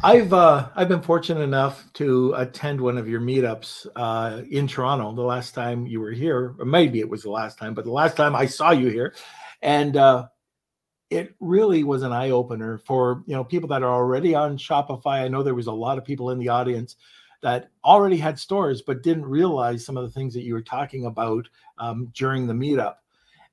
I've 0.02 0.32
uh, 0.32 0.70
I've 0.76 0.88
been 0.88 1.02
fortunate 1.02 1.42
enough 1.42 1.92
to 1.94 2.34
attend 2.38 2.80
one 2.80 2.98
of 2.98 3.10
your 3.10 3.20
meetups 3.20 3.86
uh, 3.98 4.44
in 4.50 4.66
Toronto. 4.66 5.14
The 5.14 5.22
last 5.22 5.54
time 5.54 5.86
you 5.88 6.00
were 6.00 6.12
here, 6.12 6.56
or 6.58 6.66
maybe 6.66 7.00
it 7.02 7.10
was 7.10 7.24
the 7.24 7.32
last 7.32 7.58
time, 7.58 7.74
but 7.74 7.84
the 7.84 7.92
last 7.92 8.16
time 8.16 8.34
I 8.34 8.46
saw 8.46 8.72
you 8.72 8.88
here, 8.88 9.14
and 9.62 9.98
uh, 9.98 10.28
it 11.10 11.36
really 11.42 11.84
was 11.84 12.04
an 12.04 12.14
eye 12.14 12.30
opener 12.30 12.78
for 12.78 13.24
you 13.26 13.36
know 13.36 13.44
people 13.44 13.68
that 13.70 13.84
are 13.84 13.94
already 13.94 14.36
on 14.36 14.58
Shopify. 14.58 15.24
I 15.24 15.28
know 15.28 15.44
there 15.44 15.56
was 15.56 15.68
a 15.68 15.72
lot 15.74 15.98
of 15.98 16.06
people 16.06 16.30
in 16.30 16.40
the 16.40 16.50
audience 16.50 16.96
that 17.42 17.70
already 17.84 18.18
had 18.18 18.38
stores 18.38 18.82
but 18.82 19.04
didn't 19.04 19.26
realize 19.26 19.86
some 19.86 19.98
of 19.98 20.04
the 20.04 20.12
things 20.12 20.34
that 20.34 20.44
you 20.44 20.54
were 20.54 20.62
talking 20.62 21.06
about 21.06 21.48
um, 21.78 22.12
during 22.14 22.48
the 22.48 22.54
meetup. 22.54 22.96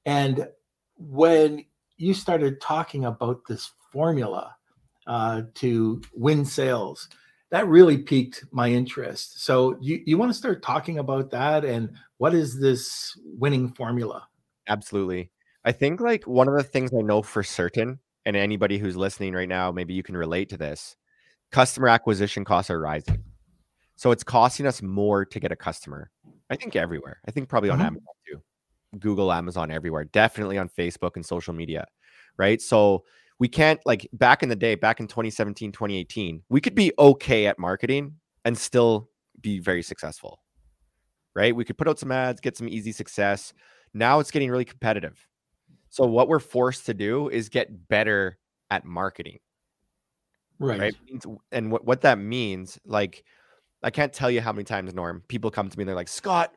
And 0.04 0.48
when 0.96 1.64
you 1.96 2.14
started 2.14 2.60
talking 2.60 3.04
about 3.04 3.42
this 3.48 3.72
formula 3.92 4.56
uh, 5.06 5.42
to 5.54 6.02
win 6.14 6.44
sales, 6.44 7.08
that 7.50 7.66
really 7.68 7.98
piqued 7.98 8.44
my 8.50 8.68
interest. 8.68 9.42
So 9.44 9.78
you, 9.80 10.02
you 10.04 10.18
want 10.18 10.30
to 10.30 10.38
start 10.38 10.62
talking 10.62 10.98
about 10.98 11.30
that 11.30 11.64
and 11.64 11.90
what 12.18 12.34
is 12.34 12.60
this 12.60 13.18
winning 13.24 13.72
formula? 13.72 14.26
Absolutely. 14.68 15.30
I 15.64 15.72
think 15.72 16.00
like 16.00 16.24
one 16.24 16.48
of 16.48 16.54
the 16.54 16.62
things 16.62 16.92
I 16.92 17.02
know 17.02 17.22
for 17.22 17.42
certain, 17.42 18.00
and 18.24 18.36
anybody 18.36 18.78
who's 18.78 18.96
listening 18.96 19.34
right 19.34 19.48
now, 19.48 19.70
maybe 19.70 19.94
you 19.94 20.02
can 20.02 20.16
relate 20.16 20.48
to 20.48 20.56
this. 20.56 20.96
Customer 21.52 21.88
acquisition 21.88 22.44
costs 22.44 22.70
are 22.70 22.80
rising. 22.80 23.22
So 23.94 24.10
it's 24.10 24.24
costing 24.24 24.66
us 24.66 24.82
more 24.82 25.24
to 25.24 25.40
get 25.40 25.52
a 25.52 25.56
customer. 25.56 26.10
I 26.50 26.56
think 26.56 26.74
everywhere. 26.74 27.20
I 27.26 27.30
think 27.30 27.48
probably 27.48 27.70
on 27.70 27.78
Mhm. 27.78 27.86
Amazon 27.86 28.14
too. 28.28 28.42
Google, 28.98 29.32
Amazon, 29.32 29.70
everywhere. 29.70 30.04
Definitely 30.04 30.58
on 30.58 30.68
Facebook 30.68 31.16
and 31.16 31.24
social 31.24 31.54
media. 31.54 31.86
Right. 32.36 32.60
So 32.60 33.04
we 33.38 33.48
can't 33.48 33.80
like 33.86 34.08
back 34.12 34.42
in 34.42 34.48
the 34.48 34.56
day, 34.56 34.74
back 34.74 35.00
in 35.00 35.06
2017, 35.06 35.72
2018, 35.72 36.42
we 36.48 36.60
could 36.60 36.74
be 36.74 36.92
okay 36.98 37.46
at 37.46 37.58
marketing 37.58 38.14
and 38.44 38.56
still 38.56 39.08
be 39.40 39.58
very 39.58 39.82
successful. 39.82 40.40
Right. 41.34 41.54
We 41.54 41.64
could 41.64 41.76
put 41.76 41.88
out 41.88 41.98
some 41.98 42.12
ads, 42.12 42.40
get 42.40 42.56
some 42.56 42.68
easy 42.68 42.92
success. 42.92 43.52
Now 43.92 44.20
it's 44.20 44.30
getting 44.30 44.50
really 44.50 44.64
competitive. 44.64 45.26
So 45.90 46.04
what 46.06 46.28
we're 46.28 46.40
forced 46.40 46.86
to 46.86 46.94
do 46.94 47.28
is 47.28 47.48
get 47.48 47.88
better 47.88 48.38
at 48.70 48.84
marketing 48.84 49.38
Right. 50.58 50.80
right? 50.80 50.96
And 51.52 51.70
what, 51.70 51.84
what 51.84 52.00
that 52.02 52.18
means, 52.18 52.78
like, 52.84 53.24
I 53.82 53.90
can't 53.90 54.12
tell 54.12 54.30
you 54.30 54.40
how 54.40 54.52
many 54.52 54.64
times, 54.64 54.94
Norm, 54.94 55.22
people 55.28 55.50
come 55.50 55.68
to 55.68 55.78
me 55.78 55.82
and 55.82 55.88
they're 55.88 55.96
like, 55.96 56.08
Scott, 56.08 56.54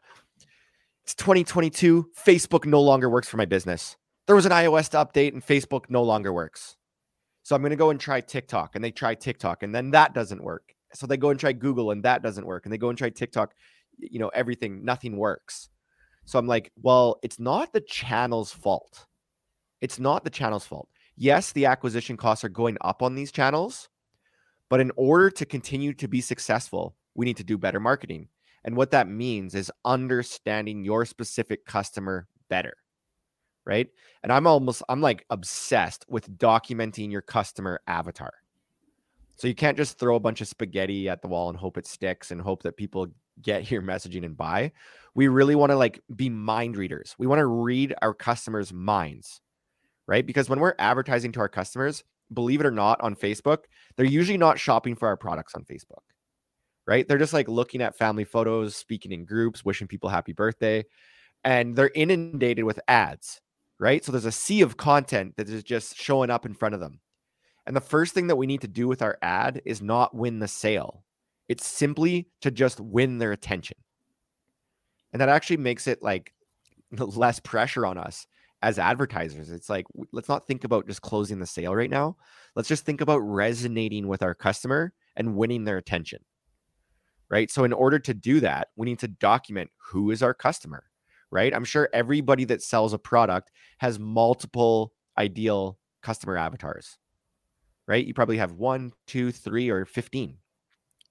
it's 1.09 1.15
2022. 1.15 2.11
Facebook 2.15 2.67
no 2.67 2.79
longer 2.79 3.09
works 3.09 3.27
for 3.27 3.37
my 3.37 3.45
business. 3.45 3.97
There 4.27 4.35
was 4.35 4.45
an 4.45 4.51
iOS 4.51 4.91
update 4.91 5.33
and 5.33 5.43
Facebook 5.43 5.85
no 5.89 6.03
longer 6.03 6.31
works. 6.31 6.77
So 7.41 7.55
I'm 7.55 7.63
going 7.63 7.71
to 7.71 7.75
go 7.75 7.89
and 7.89 7.99
try 7.99 8.21
TikTok. 8.21 8.75
And 8.75 8.83
they 8.83 8.91
try 8.91 9.15
TikTok 9.15 9.63
and 9.63 9.73
then 9.73 9.89
that 9.89 10.13
doesn't 10.13 10.43
work. 10.43 10.75
So 10.93 11.07
they 11.07 11.17
go 11.17 11.31
and 11.31 11.39
try 11.39 11.51
Google 11.51 11.89
and 11.89 12.03
that 12.03 12.21
doesn't 12.21 12.45
work. 12.45 12.67
And 12.67 12.71
they 12.71 12.77
go 12.77 12.89
and 12.89 12.97
try 12.97 13.09
TikTok, 13.09 13.55
you 13.97 14.19
know, 14.19 14.27
everything, 14.35 14.85
nothing 14.85 15.17
works. 15.17 15.69
So 16.25 16.37
I'm 16.37 16.45
like, 16.45 16.71
well, 16.79 17.17
it's 17.23 17.39
not 17.39 17.73
the 17.73 17.81
channel's 17.81 18.51
fault. 18.51 19.07
It's 19.81 19.97
not 19.97 20.23
the 20.23 20.29
channel's 20.29 20.67
fault. 20.67 20.89
Yes, 21.15 21.53
the 21.53 21.65
acquisition 21.65 22.17
costs 22.17 22.43
are 22.43 22.49
going 22.49 22.77
up 22.81 23.01
on 23.01 23.15
these 23.15 23.31
channels, 23.31 23.89
but 24.69 24.79
in 24.79 24.91
order 24.95 25.31
to 25.31 25.45
continue 25.47 25.91
to 25.95 26.07
be 26.07 26.21
successful, 26.21 26.95
we 27.15 27.25
need 27.25 27.37
to 27.37 27.43
do 27.43 27.57
better 27.57 27.79
marketing. 27.79 28.27
And 28.63 28.75
what 28.75 28.91
that 28.91 29.07
means 29.07 29.55
is 29.55 29.71
understanding 29.85 30.83
your 30.83 31.05
specific 31.05 31.65
customer 31.65 32.27
better. 32.49 32.73
Right. 33.65 33.87
And 34.23 34.31
I'm 34.31 34.47
almost, 34.47 34.81
I'm 34.89 35.01
like 35.01 35.25
obsessed 35.29 36.05
with 36.09 36.37
documenting 36.37 37.11
your 37.11 37.21
customer 37.21 37.81
avatar. 37.87 38.33
So 39.35 39.47
you 39.47 39.55
can't 39.55 39.77
just 39.77 39.99
throw 39.99 40.15
a 40.15 40.19
bunch 40.19 40.41
of 40.41 40.47
spaghetti 40.47 41.07
at 41.07 41.21
the 41.21 41.27
wall 41.27 41.49
and 41.49 41.57
hope 41.57 41.77
it 41.77 41.87
sticks 41.87 42.31
and 42.31 42.41
hope 42.41 42.63
that 42.63 42.77
people 42.77 43.07
get 43.41 43.69
your 43.71 43.81
messaging 43.83 44.25
and 44.25 44.35
buy. 44.35 44.71
We 45.15 45.27
really 45.27 45.55
want 45.55 45.71
to 45.71 45.75
like 45.75 46.01
be 46.15 46.29
mind 46.29 46.77
readers. 46.77 47.15
We 47.17 47.27
want 47.27 47.39
to 47.39 47.45
read 47.45 47.93
our 48.01 48.13
customers' 48.13 48.73
minds. 48.73 49.41
Right. 50.07 50.25
Because 50.25 50.49
when 50.49 50.59
we're 50.59 50.75
advertising 50.79 51.31
to 51.33 51.39
our 51.39 51.47
customers, 51.47 52.03
believe 52.33 52.59
it 52.59 52.65
or 52.65 52.71
not, 52.71 52.99
on 53.01 53.15
Facebook, 53.15 53.65
they're 53.95 54.05
usually 54.05 54.37
not 54.37 54.59
shopping 54.59 54.95
for 54.95 55.07
our 55.07 55.17
products 55.17 55.55
on 55.55 55.63
Facebook, 55.63 56.03
right? 56.89 57.07
They're 57.07 57.19
just 57.19 57.33
like 57.33 57.47
looking 57.47 57.83
at 57.83 57.95
family 57.95 58.23
photos, 58.23 58.75
speaking 58.75 59.11
in 59.11 59.23
groups, 59.23 59.63
wishing 59.63 59.87
people 59.87 60.09
happy 60.09 60.33
birthday, 60.33 60.83
and 61.43 61.75
they're 61.75 61.91
inundated 61.93 62.65
with 62.65 62.79
ads, 62.87 63.41
right? 63.77 64.03
So 64.03 64.11
there's 64.11 64.25
a 64.25 64.31
sea 64.31 64.61
of 64.61 64.75
content 64.75 65.35
that 65.37 65.47
is 65.47 65.61
just 65.61 65.95
showing 65.95 66.31
up 66.31 66.47
in 66.47 66.55
front 66.55 66.73
of 66.73 66.81
them. 66.81 66.99
And 67.67 67.75
the 67.75 67.81
first 67.81 68.15
thing 68.15 68.25
that 68.25 68.37
we 68.37 68.47
need 68.47 68.61
to 68.61 68.67
do 68.67 68.87
with 68.87 69.03
our 69.03 69.19
ad 69.21 69.61
is 69.65 69.83
not 69.83 70.15
win 70.15 70.39
the 70.39 70.47
sale, 70.47 71.03
it's 71.47 71.67
simply 71.67 72.27
to 72.41 72.49
just 72.49 72.79
win 72.79 73.19
their 73.19 73.33
attention. 73.33 73.77
And 75.13 75.21
that 75.21 75.29
actually 75.29 75.57
makes 75.57 75.85
it 75.85 76.01
like 76.01 76.33
less 76.97 77.39
pressure 77.39 77.85
on 77.85 77.99
us 77.99 78.25
as 78.63 78.79
advertisers. 78.79 79.51
It's 79.51 79.69
like, 79.69 79.85
let's 80.11 80.27
not 80.27 80.47
think 80.47 80.63
about 80.63 80.87
just 80.87 81.03
closing 81.03 81.37
the 81.37 81.45
sale 81.45 81.75
right 81.75 81.89
now. 81.89 82.17
Let's 82.55 82.67
just 82.67 82.83
think 82.83 82.99
about 82.99 83.19
resonating 83.19 84.07
with 84.07 84.23
our 84.23 84.33
customer 84.33 84.91
and 85.15 85.35
winning 85.35 85.65
their 85.65 85.77
attention. 85.77 86.21
Right. 87.29 87.51
So, 87.51 87.63
in 87.63 87.73
order 87.73 87.99
to 87.99 88.13
do 88.13 88.39
that, 88.39 88.69
we 88.75 88.85
need 88.85 88.99
to 88.99 89.07
document 89.07 89.69
who 89.77 90.11
is 90.11 90.23
our 90.23 90.33
customer. 90.33 90.83
Right. 91.31 91.53
I'm 91.53 91.65
sure 91.65 91.89
everybody 91.93 92.43
that 92.45 92.63
sells 92.63 92.93
a 92.93 92.97
product 92.97 93.51
has 93.77 93.99
multiple 93.99 94.93
ideal 95.17 95.77
customer 96.01 96.37
avatars. 96.37 96.97
Right. 97.87 98.05
You 98.05 98.13
probably 98.13 98.37
have 98.37 98.53
one, 98.53 98.93
two, 99.05 99.31
three, 99.31 99.69
or 99.69 99.85
15. 99.85 100.37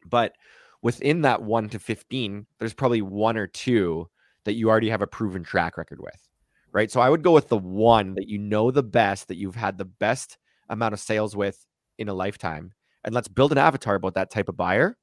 But 0.07 0.35
within 0.83 1.23
that 1.23 1.43
one 1.43 1.69
to 1.71 1.79
15, 1.79 2.47
there's 2.59 2.75
probably 2.75 3.03
one 3.03 3.37
or 3.37 3.47
two 3.47 4.09
that 4.45 4.55
you 4.55 4.69
already 4.71 4.89
have 4.91 5.03
a 5.03 5.07
proven 5.07 5.45
track 5.45 5.77
record 5.77 6.01
with 6.01 6.29
right? 6.73 6.91
So 6.91 7.01
I 7.01 7.09
would 7.09 7.23
go 7.23 7.33
with 7.33 7.49
the 7.49 7.59
one 7.59 8.15
that 8.15 8.29
you 8.29 8.39
know 8.39 8.71
the 8.71 8.83
best, 8.83 9.29
that 9.29 9.37
you've 9.37 9.57
had 9.57 9.79
the 9.79 9.85
best 9.85 10.39
amount 10.69 10.95
of 10.95 11.01
sales 11.01 11.35
with 11.35 11.65
in 11.99 12.09
a 12.09 12.15
lifetime. 12.15 12.73
And 13.05 13.15
let's 13.15 13.29
build 13.29 13.53
an 13.53 13.59
avatar 13.59 13.95
about 13.95 14.15
that 14.15 14.31
type 14.31 14.49
of 14.49 14.57
buyer. 14.57 14.97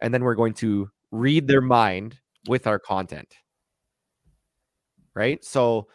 And 0.00 0.12
then 0.12 0.24
we're 0.24 0.34
going 0.34 0.54
to 0.54 0.88
read 1.10 1.46
their 1.46 1.60
mind 1.60 2.18
with 2.48 2.66
our 2.66 2.78
content. 2.78 3.34
Right. 5.14 5.44
So 5.44 5.88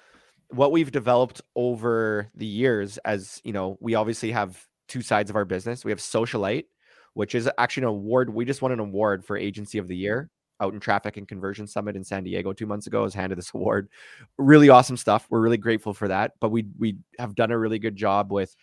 what 0.50 0.72
we've 0.72 0.92
developed 0.92 1.42
over 1.56 2.30
the 2.36 2.46
years, 2.46 2.98
as 3.00 3.42
you 3.44 3.54
know, 3.54 3.78
we 3.80 3.96
obviously 3.96 4.32
have 4.32 4.64
two 4.88 5.02
sides 5.02 5.30
of 5.30 5.36
our 5.36 5.46
business. 5.46 5.84
We 5.84 5.92
have 5.92 6.00
Socialite, 6.00 6.66
which 7.14 7.36
is 7.36 7.50
actually 7.58 7.84
an 7.84 7.90
award. 7.90 8.30
We 8.30 8.46
just 8.46 8.62
won 8.62 8.72
an 8.72 8.80
award 8.80 9.26
for 9.26 9.38
Agency 9.38 9.78
of 9.78 9.88
the 9.88 9.96
Year 9.96 10.30
out 10.62 10.74
in 10.74 10.80
Traffic 10.80 11.18
and 11.18 11.28
Conversion 11.28 11.68
Summit 11.68 11.96
in 11.96 12.04
San 12.04 12.24
Diego 12.24 12.54
two 12.54 12.66
months 12.66 12.88
ago. 12.88 13.02
I 13.02 13.04
was 13.04 13.14
handed 13.14 13.38
this 13.38 13.52
award. 13.54 13.90
Really 14.38 14.70
awesome 14.70 14.98
stuff. 14.98 15.28
We're 15.30 15.42
really 15.42 15.58
grateful 15.58 15.94
for 15.94 16.08
that. 16.08 16.34
But 16.40 16.50
we 16.50 16.68
we 16.78 16.98
have 17.20 17.36
done 17.36 17.52
a 17.52 17.60
really 17.60 17.80
good 17.80 17.96
job 17.96 18.32
with 18.32 18.56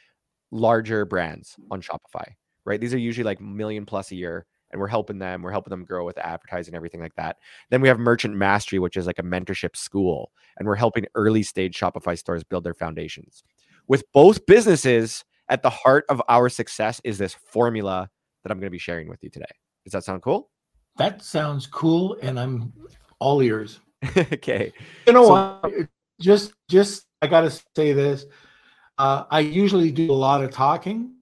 larger 0.50 1.04
brands 1.04 1.56
on 1.70 1.82
Shopify. 1.82 2.34
Right, 2.64 2.80
these 2.80 2.94
are 2.94 2.98
usually 2.98 3.24
like 3.24 3.40
million 3.40 3.84
plus 3.84 4.12
a 4.12 4.14
year, 4.14 4.46
and 4.72 4.80
we're 4.80 4.88
helping 4.88 5.18
them. 5.18 5.42
We're 5.42 5.50
helping 5.52 5.70
them 5.70 5.84
grow 5.84 6.04
with 6.04 6.18
advertising, 6.18 6.74
everything 6.74 7.00
like 7.00 7.14
that. 7.16 7.36
Then 7.70 7.80
we 7.80 7.88
have 7.88 7.98
Merchant 7.98 8.34
Mastery, 8.34 8.78
which 8.78 8.96
is 8.96 9.06
like 9.06 9.18
a 9.18 9.22
mentorship 9.22 9.76
school, 9.76 10.32
and 10.58 10.66
we're 10.66 10.74
helping 10.76 11.06
early 11.14 11.42
stage 11.42 11.78
Shopify 11.78 12.18
stores 12.18 12.42
build 12.44 12.64
their 12.64 12.74
foundations. 12.74 13.44
With 13.88 14.04
both 14.12 14.44
businesses 14.46 15.24
at 15.48 15.62
the 15.62 15.70
heart 15.70 16.04
of 16.08 16.22
our 16.28 16.48
success 16.48 17.00
is 17.04 17.18
this 17.18 17.34
formula 17.34 18.08
that 18.42 18.50
I'm 18.50 18.58
going 18.58 18.66
to 18.68 18.70
be 18.70 18.78
sharing 18.78 19.08
with 19.08 19.22
you 19.22 19.30
today. 19.30 19.44
Does 19.84 19.92
that 19.92 20.04
sound 20.04 20.22
cool? 20.22 20.50
That 20.96 21.22
sounds 21.22 21.66
cool, 21.66 22.16
and 22.22 22.38
I'm 22.38 22.72
all 23.18 23.42
ears. 23.42 23.80
okay. 24.16 24.72
You 25.06 25.12
know 25.12 25.24
So- 25.24 25.58
what? 25.62 25.72
Just, 26.20 26.52
just 26.68 27.06
I 27.20 27.26
got 27.26 27.40
to 27.40 27.50
say 27.76 27.92
this. 27.92 28.26
Uh, 28.98 29.24
I 29.30 29.40
usually 29.40 29.90
do 29.90 30.12
a 30.12 30.14
lot 30.14 30.44
of 30.44 30.50
talking, 30.52 31.16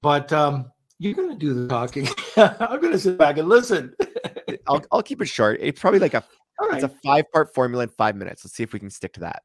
but 0.00 0.32
um, 0.32 0.70
you're 0.98 1.14
going 1.14 1.30
to 1.30 1.36
do 1.36 1.54
the 1.54 1.68
talking. 1.68 2.08
I'm 2.36 2.80
going 2.80 2.92
to 2.92 2.98
sit 2.98 3.18
back 3.18 3.38
and 3.38 3.48
listen. 3.48 3.94
I'll, 4.66 4.84
I'll 4.90 5.02
keep 5.02 5.20
it 5.20 5.26
short. 5.26 5.58
It's 5.60 5.80
probably 5.80 6.00
like 6.00 6.14
a 6.14 6.24
All 6.60 6.68
it's 6.70 6.82
right. 6.82 6.84
a 6.84 6.94
five 7.04 7.24
part 7.32 7.54
formula 7.54 7.84
in 7.84 7.90
five 7.90 8.16
minutes. 8.16 8.44
Let's 8.44 8.54
see 8.54 8.62
if 8.62 8.72
we 8.72 8.78
can 8.78 8.90
stick 8.90 9.12
to 9.14 9.20
that. 9.20 9.42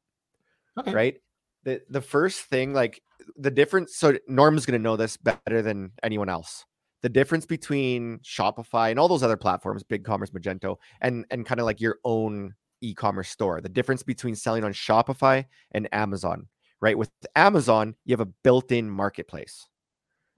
Okay. 0.79 0.93
Right. 0.93 1.17
The 1.63 1.81
the 1.89 2.01
first 2.01 2.41
thing, 2.41 2.73
like 2.73 3.01
the 3.37 3.51
difference. 3.51 3.97
So 3.97 4.17
Norm's 4.27 4.65
gonna 4.65 4.79
know 4.79 4.95
this 4.95 5.17
better 5.17 5.61
than 5.61 5.91
anyone 6.03 6.29
else. 6.29 6.65
The 7.01 7.09
difference 7.09 7.45
between 7.45 8.19
Shopify 8.19 8.89
and 8.91 8.99
all 8.99 9.07
those 9.07 9.23
other 9.23 9.37
platforms, 9.37 9.83
Big 9.83 10.03
Commerce, 10.03 10.31
Magento, 10.31 10.77
and 11.01 11.25
and 11.29 11.45
kind 11.45 11.59
of 11.59 11.65
like 11.65 11.81
your 11.81 11.97
own 12.03 12.53
e-commerce 12.81 13.29
store. 13.29 13.61
The 13.61 13.69
difference 13.69 14.01
between 14.01 14.35
selling 14.35 14.63
on 14.63 14.73
Shopify 14.73 15.45
and 15.71 15.87
Amazon. 15.93 16.47
Right. 16.79 16.97
With 16.97 17.11
Amazon, 17.35 17.95
you 18.05 18.13
have 18.13 18.27
a 18.27 18.31
built-in 18.43 18.89
marketplace. 18.89 19.67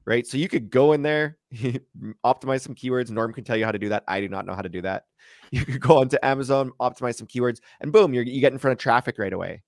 Right. 0.06 0.28
So 0.28 0.38
you 0.38 0.50
could 0.50 0.70
go 0.70 0.92
in 0.92 1.02
there, 1.02 1.38
optimize 2.26 2.62
some 2.62 2.76
keywords. 2.76 3.10
Norm 3.10 3.32
can 3.32 3.46
tell 3.46 3.56
you 3.56 3.64
how 3.64 3.72
to 3.72 3.80
do 3.80 3.90
that. 3.90 4.04
I 4.08 4.20
do 4.20 4.28
not 4.28 4.46
know 4.46 4.54
how 4.54 4.62
to 4.62 4.70
do 4.70 4.82
that. 4.82 5.06
You 5.52 5.66
could 5.66 5.82
go 5.82 6.00
onto 6.00 6.18
Amazon, 6.24 6.72
optimize 6.82 7.14
some 7.14 7.28
keywords, 7.28 7.60
and 7.80 7.94
boom, 7.94 8.12
you 8.12 8.24
get 8.42 8.54
in 8.54 8.58
front 8.58 8.72
of 8.72 8.80
traffic 8.80 9.20
right 9.20 9.32
away. 9.32 9.62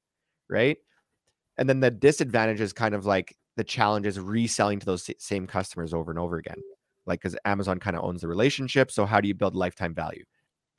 Right. 0.49 0.77
And 1.59 1.69
then 1.69 1.79
the 1.79 1.91
disadvantage 1.91 2.59
is 2.59 2.73
kind 2.73 2.95
of 2.95 3.05
like 3.05 3.37
the 3.55 3.63
challenge 3.63 4.07
is 4.07 4.19
reselling 4.19 4.79
to 4.79 4.85
those 4.87 5.07
same 5.19 5.45
customers 5.45 5.93
over 5.93 6.09
and 6.09 6.19
over 6.19 6.37
again. 6.37 6.57
Like, 7.05 7.21
because 7.21 7.37
Amazon 7.45 7.79
kind 7.79 7.95
of 7.95 8.03
owns 8.03 8.21
the 8.21 8.27
relationship. 8.27 8.89
So, 8.89 9.05
how 9.05 9.21
do 9.21 9.27
you 9.27 9.35
build 9.35 9.55
lifetime 9.55 9.93
value? 9.93 10.23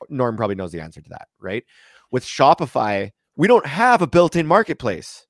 Norm 0.09 0.37
probably 0.37 0.57
knows 0.57 0.73
the 0.73 0.81
answer 0.81 1.01
to 1.01 1.11
that. 1.11 1.29
Right. 1.41 1.65
With 2.11 2.25
Shopify, 2.25 3.11
we 3.37 3.47
don't 3.47 3.67
have 3.67 4.03
a 4.03 4.09
built 4.09 4.35
in 4.35 4.47
marketplace. 4.47 5.27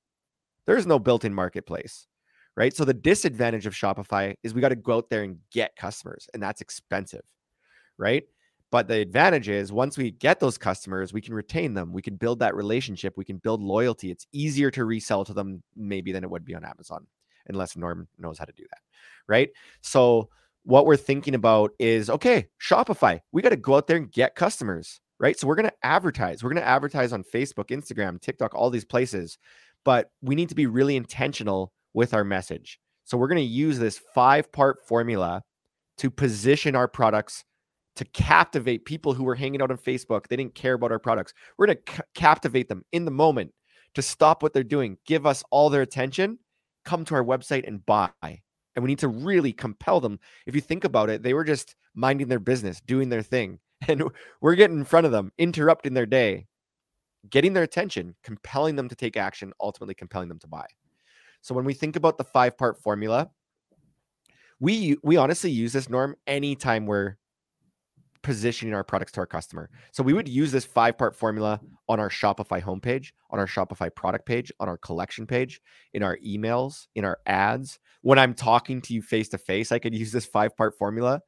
There's 0.64 0.87
no 0.87 0.99
built 0.99 1.25
in 1.25 1.35
marketplace 1.35 2.06
right? 2.56 2.75
So 2.75 2.84
the 2.84 2.94
disadvantage 2.94 3.66
of 3.66 3.75
Shopify 3.75 4.34
is 4.42 4.54
we 4.54 4.60
got 4.60 4.70
to 4.70 4.76
go 4.76 4.96
out 4.96 5.10
there 5.10 5.22
and 5.22 5.38
get 5.52 5.76
customers, 5.76 6.28
and 6.32 6.42
that's 6.42 6.60
expensive, 6.60 7.22
right? 7.98 8.25
But 8.72 8.88
the 8.88 8.96
advantage 8.96 9.48
is 9.48 9.72
once 9.72 9.96
we 9.96 10.10
get 10.10 10.40
those 10.40 10.58
customers, 10.58 11.12
we 11.12 11.20
can 11.20 11.34
retain 11.34 11.75
them. 11.75 11.92
We 11.92 12.02
can 12.02 12.16
build 12.16 12.40
that 12.40 12.56
relationship. 12.56 13.14
We 13.16 13.25
can 13.25 13.36
build 13.36 13.62
loyalty. 13.62 14.10
It's 14.10 14.26
easier 14.32 14.70
to 14.72 14.84
resell 14.84 15.25
to 15.25 15.32
them 15.32 15.62
maybe 15.76 16.10
than 16.12 16.25
it 16.25 16.30
would 16.30 16.44
be 16.44 16.54
on 16.54 16.64
Amazon, 16.64 17.06
unless 17.46 17.76
Norm 17.76 18.08
knows 18.18 18.38
how 18.38 18.44
to 18.44 18.52
do 18.52 18.64
that, 18.70 18.80
right? 19.28 19.50
So 19.82 20.30
what 20.64 20.84
we're 20.84 20.96
thinking 20.96 21.34
about 21.34 21.70
is 21.78 22.10
okay, 22.10 22.48
Shopify, 22.60 23.20
we 23.32 23.42
got 23.42 23.50
to 23.50 23.56
go 23.56 23.76
out 23.76 23.86
there 23.86 23.98
and 23.98 24.10
get 24.10 24.34
customers, 24.34 25.00
right? 25.20 25.38
So 25.38 25.46
we're 25.46 25.54
going 25.54 25.68
to 25.68 25.86
advertise. 25.86 26.42
We're 26.42 26.50
going 26.50 26.62
to 26.62 26.68
advertise 26.68 27.12
on 27.12 27.22
Facebook, 27.22 27.66
Instagram, 27.66 28.20
TikTok, 28.20 28.54
all 28.54 28.70
these 28.70 28.84
places, 28.84 29.38
but 29.84 30.10
we 30.22 30.34
need 30.34 30.48
to 30.48 30.56
be 30.56 30.66
really 30.66 30.96
intentional 30.96 31.72
with 31.97 32.15
our 32.15 32.23
message. 32.23 32.79
So 33.05 33.17
we're 33.17 33.26
going 33.26 33.38
to 33.38 33.43
use 33.43 33.79
this 33.79 33.99
five 34.15 34.53
part 34.53 34.87
formula 34.87 35.43
to 35.99 36.11
position 36.11 36.76
our 36.76 36.87
products 36.87 37.43
to 37.97 38.05
captivate 38.05 38.85
people 38.85 39.15
who 39.15 39.25
were 39.25 39.35
hanging 39.35 39.62
out 39.62 39.71
on 39.71 39.79
Facebook. 39.79 40.29
They 40.29 40.37
didn't 40.37 40.55
care 40.55 40.75
about 40.75 40.93
our 40.93 40.99
products. 40.99 41.33
We're 41.57 41.67
going 41.67 41.79
to 41.79 41.93
ca- 41.93 42.03
captivate 42.15 42.69
them 42.69 42.85
in 42.93 43.07
the 43.07 43.11
moment 43.11 43.53
to 43.95 44.03
stop 44.03 44.43
what 44.43 44.53
they're 44.53 44.62
doing, 44.62 44.99
give 45.07 45.25
us 45.25 45.43
all 45.50 45.71
their 45.71 45.81
attention, 45.81 46.38
come 46.85 47.07
to 47.07 47.15
our 47.15 47.25
website 47.25 47.67
and 47.67 47.85
buy. 47.87 48.11
And 48.23 48.83
we 48.83 48.88
need 48.88 48.99
to 48.99 49.09
really 49.09 49.55
compel 49.55 49.99
them. 49.99 50.21
If 50.47 50.55
you 50.55 50.61
think 50.61 50.85
about 50.85 51.09
it, 51.09 51.23
they 51.23 51.33
were 51.33 51.45
just 51.45 51.75
minding 51.95 52.29
their 52.29 52.38
business, 52.38 52.83
doing 52.87 53.09
their 53.09 53.23
thing. 53.23 53.59
And 53.88 54.03
we're 54.41 54.55
getting 54.55 54.79
in 54.79 54.85
front 54.87 55.05
of 55.05 55.12
them, 55.12 55.33
interrupting 55.37 55.93
their 55.93 56.07
day, 56.07 56.47
getting 57.29 57.53
their 57.53 57.62
attention, 57.62 58.17
compelling 58.23 58.75
them 58.75 58.88
to 58.88 58.97
take 58.97 59.19
action, 59.19 59.53
ultimately 59.61 59.95
compelling 59.95 60.31
them 60.31 60.38
to 60.38 60.47
buy. 60.47 60.65
So 61.47 61.55
when 61.55 61.65
we 61.65 61.75
think 61.75 61.95
about 61.95 62.19
the 62.19 62.25
five 62.25 62.59
part 62.59 62.76
formula, 62.76 63.31
we 64.59 64.97
we 65.05 65.17
honestly 65.17 65.53
use 65.53 65.73
this 65.73 65.88
norm 65.88 66.17
anytime 66.26 66.87
we're 66.87 67.19
positioning 68.25 68.75
our 68.75 68.83
products 68.83 69.12
to 69.12 69.21
our 69.21 69.29
customer. 69.29 69.71
So 69.93 70.03
we 70.03 70.12
would 70.12 70.26
use 70.26 70.50
this 70.50 70.65
five 70.65 70.99
part 70.99 71.15
formula 71.15 71.61
on 71.88 72.00
our 72.00 72.11
Shopify 72.11 72.61
homepage, 72.61 73.12
on 73.31 73.38
our 73.38 73.47
Shopify 73.47 73.95
product 73.95 74.26
page, 74.26 74.50
on 74.59 74.69
our 74.69 74.76
collection 74.76 75.25
page, 75.25 75.61
in 75.95 76.03
our 76.03 76.19
emails, 76.26 76.88
in 76.97 77.05
our 77.05 77.21
ads. 77.26 77.79
When 78.03 78.19
I'm 78.19 78.35
talking 78.35 78.81
to 78.81 78.93
you 78.93 79.00
face 79.00 79.29
to 79.29 79.38
face, 79.38 79.71
I 79.71 79.79
could 79.79 79.95
use 79.95 80.11
this 80.11 80.26
five 80.26 80.57
part 80.57 80.76
formula. 80.76 81.21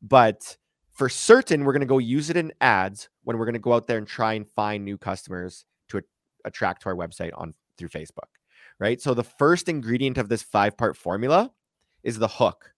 But 0.00 0.56
for 0.92 1.08
certain, 1.08 1.64
we're 1.64 1.72
going 1.72 1.80
to 1.80 1.86
go 1.86 1.98
use 1.98 2.30
it 2.30 2.36
in 2.36 2.52
ads 2.60 3.08
when 3.24 3.36
we're 3.36 3.46
going 3.46 3.54
to 3.54 3.58
go 3.58 3.72
out 3.72 3.88
there 3.88 3.98
and 3.98 4.06
try 4.06 4.34
and 4.34 4.48
find 4.48 4.84
new 4.84 4.96
customers 4.96 5.64
to 5.88 6.02
attract 6.44 6.82
to 6.82 6.90
our 6.90 6.94
website 6.94 7.32
on 7.34 7.52
through 7.76 7.88
Facebook. 7.88 8.28
Right. 8.78 9.00
So 9.00 9.14
the 9.14 9.24
first 9.24 9.68
ingredient 9.68 10.18
of 10.18 10.28
this 10.28 10.42
five 10.42 10.76
part 10.76 10.96
formula 10.96 11.50
is 12.02 12.18
the 12.18 12.28
hook. 12.28 12.72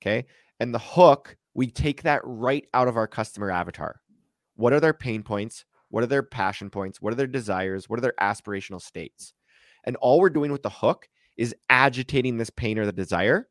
Okay. 0.00 0.26
And 0.58 0.74
the 0.74 0.80
hook 0.80 1.36
we 1.54 1.66
take 1.66 2.02
that 2.02 2.22
right 2.24 2.66
out 2.72 2.88
of 2.88 2.96
our 2.96 3.06
customer 3.06 3.50
avatar. 3.50 4.00
What 4.56 4.72
are 4.72 4.80
their 4.80 4.94
pain 4.94 5.22
points? 5.22 5.64
What 5.88 6.02
are 6.02 6.06
their 6.06 6.22
passion 6.22 6.70
points? 6.70 7.02
What 7.02 7.12
are 7.12 7.16
their 7.16 7.26
desires? 7.26 7.88
What 7.88 7.98
are 7.98 8.02
their 8.02 8.14
aspirational 8.20 8.80
states? 8.80 9.34
And 9.84 9.96
all 9.96 10.20
we're 10.20 10.30
doing 10.30 10.52
with 10.52 10.62
the 10.62 10.70
hook 10.70 11.08
is 11.36 11.54
agitating 11.68 12.36
this 12.36 12.50
pain 12.50 12.78
or 12.78 12.86
the 12.86 12.92
desire 12.92 13.48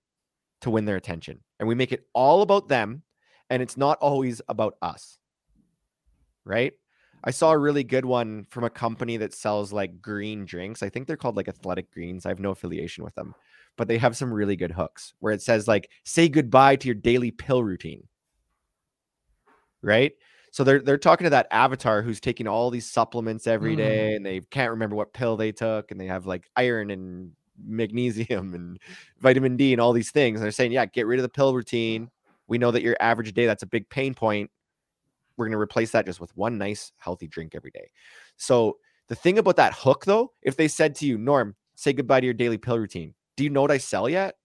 to 0.62 0.70
win 0.70 0.86
their 0.86 0.96
attention. 0.96 1.42
And 1.60 1.68
we 1.68 1.76
make 1.76 1.92
it 1.92 2.06
all 2.14 2.42
about 2.42 2.68
them. 2.68 3.04
And 3.50 3.62
it's 3.62 3.78
not 3.78 3.98
always 4.00 4.42
about 4.48 4.76
us. 4.82 5.18
Right. 6.46 6.74
I 7.24 7.32
saw 7.32 7.52
a 7.52 7.58
really 7.58 7.84
good 7.84 8.06
one 8.06 8.46
from 8.50 8.64
a 8.64 8.70
company 8.70 9.18
that 9.18 9.34
sells 9.34 9.72
like 9.72 10.02
green 10.02 10.46
drinks. 10.46 10.82
I 10.82 10.90
think 10.90 11.08
they're 11.08 11.18
called 11.18 11.38
like 11.38 11.48
Athletic 11.48 11.92
Greens. 11.92 12.26
I 12.26 12.30
have 12.30 12.40
no 12.40 12.52
affiliation 12.52 13.04
with 13.04 13.16
them 13.16 13.36
but 13.78 13.88
they 13.88 13.98
have 13.98 14.18
some 14.18 14.34
really 14.34 14.56
good 14.56 14.72
hooks 14.72 15.14
where 15.20 15.34
it 15.34 15.42
says 15.42 15.68
like 15.68 15.90
say 16.04 16.30
goodbye 16.30 16.76
to 16.76 16.88
your 16.88 16.96
daily 16.96 17.32
pill 17.32 17.64
routine. 17.64 18.08
Right? 19.82 20.14
So 20.52 20.64
they're 20.64 20.82
they're 20.82 20.98
talking 20.98 21.26
to 21.26 21.32
that 21.32 21.48
avatar 21.52 22.02
who's 22.02 22.20
taking 22.20 22.48
all 22.48 22.70
these 22.70 22.90
supplements 22.90 23.48
every 23.48 23.76
day, 23.76 24.12
mm. 24.12 24.16
and 24.18 24.26
they 24.26 24.42
can't 24.42 24.72
remember 24.72 24.96
what 24.96 25.14
pill 25.14 25.38
they 25.38 25.52
took 25.52 25.92
and 25.92 26.00
they 26.00 26.08
have 26.08 26.26
like 26.26 26.50
iron 26.56 26.92
and 26.92 27.32
magnesium 27.64 28.54
and 28.54 28.80
vitamin 29.20 29.56
D 29.56 29.72
and 29.72 29.82
all 29.82 29.94
these 29.94 30.12
things. 30.12 30.40
And 30.40 30.44
they're 30.44 30.52
saying, 30.52 30.74
yeah, 30.74 30.86
get 30.86 31.08
rid 31.08 31.20
of 31.20 31.24
the 31.24 31.30
pill 31.30 31.56
routine. 31.56 32.12
We 32.48 32.58
know 32.58 32.72
that 32.72 32.84
your 32.84 32.98
average 33.00 33.34
day 33.34 33.46
that's 33.46 33.64
a 33.64 33.68
big 33.68 33.90
pain 33.90 34.14
point. 34.14 34.52
We're 35.42 35.48
going 35.48 35.58
to 35.58 35.62
replace 35.62 35.90
that 35.92 36.06
just 36.06 36.22
with 36.22 36.38
one 36.38 36.60
nice 36.60 36.92
healthy 37.00 37.28
drink 37.28 37.56
every 37.56 37.72
day. 37.72 37.90
So 38.38 38.78
the 39.08 39.16
thing 39.16 39.40
about 39.40 39.56
that 39.56 39.74
hook 39.74 40.06
though, 40.06 40.34
if 40.44 40.56
they 40.56 40.68
said 40.68 40.94
to 40.98 41.08
you, 41.08 41.18
Norm, 41.18 41.56
say 41.74 41.94
goodbye 41.94 42.20
to 42.20 42.26
your 42.26 42.36
daily 42.36 42.60
pill 42.60 42.78
routine, 42.78 43.16
do 43.36 43.44
you 43.44 43.50
know 43.50 43.64
what 43.64 43.72
I 43.72 43.80
sell 43.80 44.08
yet? 44.08 44.36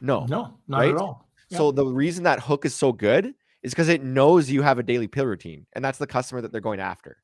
No, 0.00 0.26
no, 0.26 0.58
not 0.66 0.78
right? 0.78 0.90
at 0.90 0.96
all. 0.96 1.28
Yeah. 1.48 1.58
So 1.58 1.70
the 1.70 1.86
reason 1.86 2.24
that 2.24 2.40
hook 2.40 2.64
is 2.64 2.74
so 2.74 2.90
good 2.90 3.32
is 3.62 3.70
because 3.70 3.88
it 3.88 4.02
knows 4.02 4.50
you 4.50 4.62
have 4.62 4.80
a 4.80 4.82
daily 4.82 5.06
pill 5.06 5.26
routine, 5.26 5.64
and 5.74 5.84
that's 5.84 5.98
the 5.98 6.08
customer 6.08 6.40
that 6.40 6.50
they're 6.50 6.60
going 6.60 6.80
after, 6.80 7.18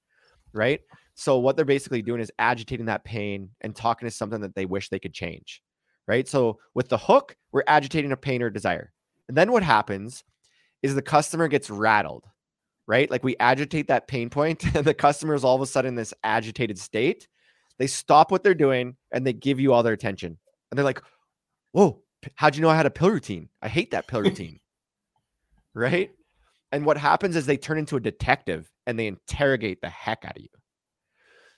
right? 0.52 0.80
So 1.16 1.38
what 1.38 1.56
they're 1.56 1.64
basically 1.64 2.02
doing 2.02 2.20
is 2.20 2.30
agitating 2.38 2.86
that 2.86 3.02
pain 3.02 3.50
and 3.62 3.74
talking 3.74 4.06
to 4.06 4.14
something 4.14 4.40
that 4.42 4.54
they 4.54 4.64
wish 4.64 4.90
they 4.90 5.00
could 5.00 5.12
change, 5.12 5.60
right? 6.06 6.28
So 6.28 6.60
with 6.74 6.88
the 6.88 6.98
hook, 6.98 7.36
we're 7.50 7.64
agitating 7.66 8.12
a 8.12 8.16
pain 8.16 8.42
or 8.42 8.50
desire, 8.50 8.92
and 9.26 9.36
then 9.36 9.50
what 9.50 9.64
happens 9.64 10.22
is 10.82 10.94
the 10.94 11.02
customer 11.02 11.48
gets 11.48 11.70
rattled, 11.70 12.24
right? 12.86 13.10
Like 13.10 13.24
we 13.24 13.36
agitate 13.38 13.88
that 13.88 14.08
pain 14.08 14.30
point, 14.30 14.64
and 14.74 14.84
the 14.84 14.94
customer 14.94 15.34
is 15.34 15.44
all 15.44 15.56
of 15.56 15.62
a 15.62 15.66
sudden 15.66 15.90
in 15.90 15.94
this 15.94 16.14
agitated 16.24 16.78
state, 16.78 17.28
they 17.78 17.86
stop 17.86 18.30
what 18.30 18.42
they're 18.42 18.54
doing 18.54 18.96
and 19.12 19.26
they 19.26 19.32
give 19.32 19.60
you 19.60 19.72
all 19.72 19.82
their 19.82 19.92
attention. 19.92 20.38
And 20.70 20.78
they're 20.78 20.84
like, 20.84 21.02
Whoa, 21.72 22.02
how'd 22.34 22.56
you 22.56 22.62
know 22.62 22.70
I 22.70 22.76
had 22.76 22.86
a 22.86 22.90
pill 22.90 23.10
routine? 23.10 23.48
I 23.62 23.68
hate 23.68 23.92
that 23.92 24.08
pill 24.08 24.22
routine. 24.22 24.60
right. 25.74 26.10
And 26.72 26.84
what 26.84 26.98
happens 26.98 27.36
is 27.36 27.46
they 27.46 27.56
turn 27.56 27.78
into 27.78 27.96
a 27.96 28.00
detective 28.00 28.70
and 28.86 28.98
they 28.98 29.06
interrogate 29.06 29.80
the 29.80 29.88
heck 29.88 30.24
out 30.24 30.36
of 30.36 30.42
you. 30.42 30.48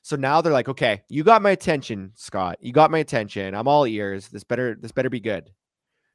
So 0.02 0.16
now 0.16 0.40
they're 0.40 0.52
like, 0.52 0.68
okay, 0.68 1.02
you 1.08 1.24
got 1.24 1.42
my 1.42 1.50
attention, 1.50 2.12
Scott. 2.14 2.58
You 2.60 2.72
got 2.72 2.90
my 2.90 2.98
attention. 2.98 3.54
I'm 3.54 3.68
all 3.68 3.86
ears. 3.86 4.28
This 4.28 4.44
better, 4.44 4.76
this 4.80 4.92
better 4.92 5.10
be 5.10 5.20
good. 5.20 5.50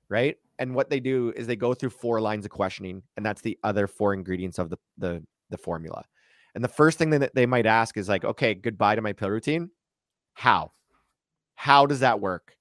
Right. 0.10 0.38
And 0.58 0.74
what 0.74 0.90
they 0.90 1.00
do 1.00 1.34
is 1.36 1.48
they 1.48 1.56
go 1.56 1.74
through 1.74 1.90
four 1.90 2.22
lines 2.22 2.46
of 2.46 2.52
questioning, 2.52 3.04
and 3.18 3.26
that's 3.26 3.42
the 3.42 3.58
other 3.64 3.88
four 3.88 4.14
ingredients 4.14 4.60
of 4.60 4.70
the 4.70 4.78
the, 4.98 5.24
the 5.50 5.58
formula. 5.58 6.04
And 6.54 6.64
the 6.64 6.70
first 6.70 6.98
thing 6.98 7.10
that 7.10 7.36
they 7.36 7.46
might 7.46 7.66
ask 7.66 7.98
is 7.98 8.08
like, 8.08 8.24
okay, 8.24 8.54
goodbye 8.54 8.96
to 8.96 9.02
my 9.02 9.12
pill 9.12 9.30
routine. 9.30 9.70
How? 10.34 10.72
How 11.56 11.86
does 11.86 12.00
that 12.00 12.22
work? 12.22 12.56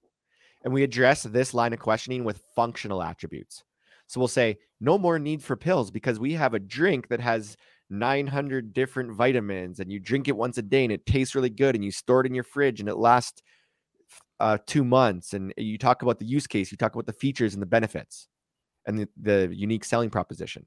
And 0.64 0.72
we 0.72 0.83
address 0.83 1.22
this 1.22 1.54
line 1.54 1.72
of 1.72 1.78
questioning 1.78 2.24
with 2.24 2.42
functional 2.57 3.02
attributes. 3.02 3.62
So 4.07 4.20
we'll 4.20 4.28
say, 4.28 4.59
no 4.80 4.98
more 4.98 5.18
need 5.18 5.42
for 5.42 5.57
pills 5.57 5.90
because 5.90 6.18
we 6.18 6.33
have 6.33 6.54
a 6.54 6.59
drink 6.59 7.09
that 7.09 7.20
has 7.20 7.57
900 7.90 8.72
different 8.72 9.12
vitamins 9.12 9.78
and 9.78 9.92
you 9.92 10.00
drink 10.00 10.26
it 10.26 10.37
once 10.37 10.59
a 10.59 10.62
day 10.62 10.85
and 10.85 10.92
it 10.92 11.07
tastes 11.07 11.35
really 11.35 11.50
good 11.50 11.74
and 11.74 11.85
you 11.85 11.90
store 11.90 12.20
it 12.20 12.26
in 12.26 12.35
your 12.35 12.44
fridge 12.44 12.80
and 12.80 12.88
it 12.88 12.96
lasts 12.96 13.42
uh, 14.44 14.59
two 14.66 14.85
months. 14.85 15.35
And 15.35 15.52
you 15.57 15.78
talk 15.78 16.02
about 16.02 16.18
the 16.18 16.26
use 16.26 16.46
case, 16.46 16.70
you 16.70 16.76
talk 16.76 16.94
about 16.94 17.07
the 17.07 17.12
features 17.12 17.54
and 17.54 17.62
the 17.62 17.66
benefits 17.66 18.28
and 18.87 18.98
the, 18.98 19.09
the 19.20 19.50
unique 19.52 19.85
selling 19.85 20.11
proposition. 20.11 20.66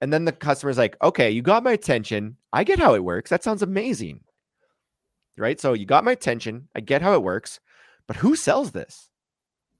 And 0.00 0.12
then 0.12 0.24
the 0.24 0.32
customer's 0.32 0.78
like, 0.78 0.96
okay, 1.02 1.30
you 1.30 1.42
got 1.42 1.62
my 1.62 1.72
attention. 1.72 2.36
I 2.52 2.64
get 2.64 2.78
how 2.78 2.94
it 2.94 3.04
works. 3.04 3.30
That 3.30 3.44
sounds 3.44 3.62
amazing 3.62 4.22
right? 5.38 5.60
So 5.60 5.72
you 5.72 5.86
got 5.86 6.04
my 6.04 6.12
attention. 6.12 6.68
I 6.74 6.80
get 6.80 7.02
how 7.02 7.14
it 7.14 7.22
works, 7.22 7.60
but 8.06 8.16
who 8.16 8.36
sells 8.36 8.72
this? 8.72 9.08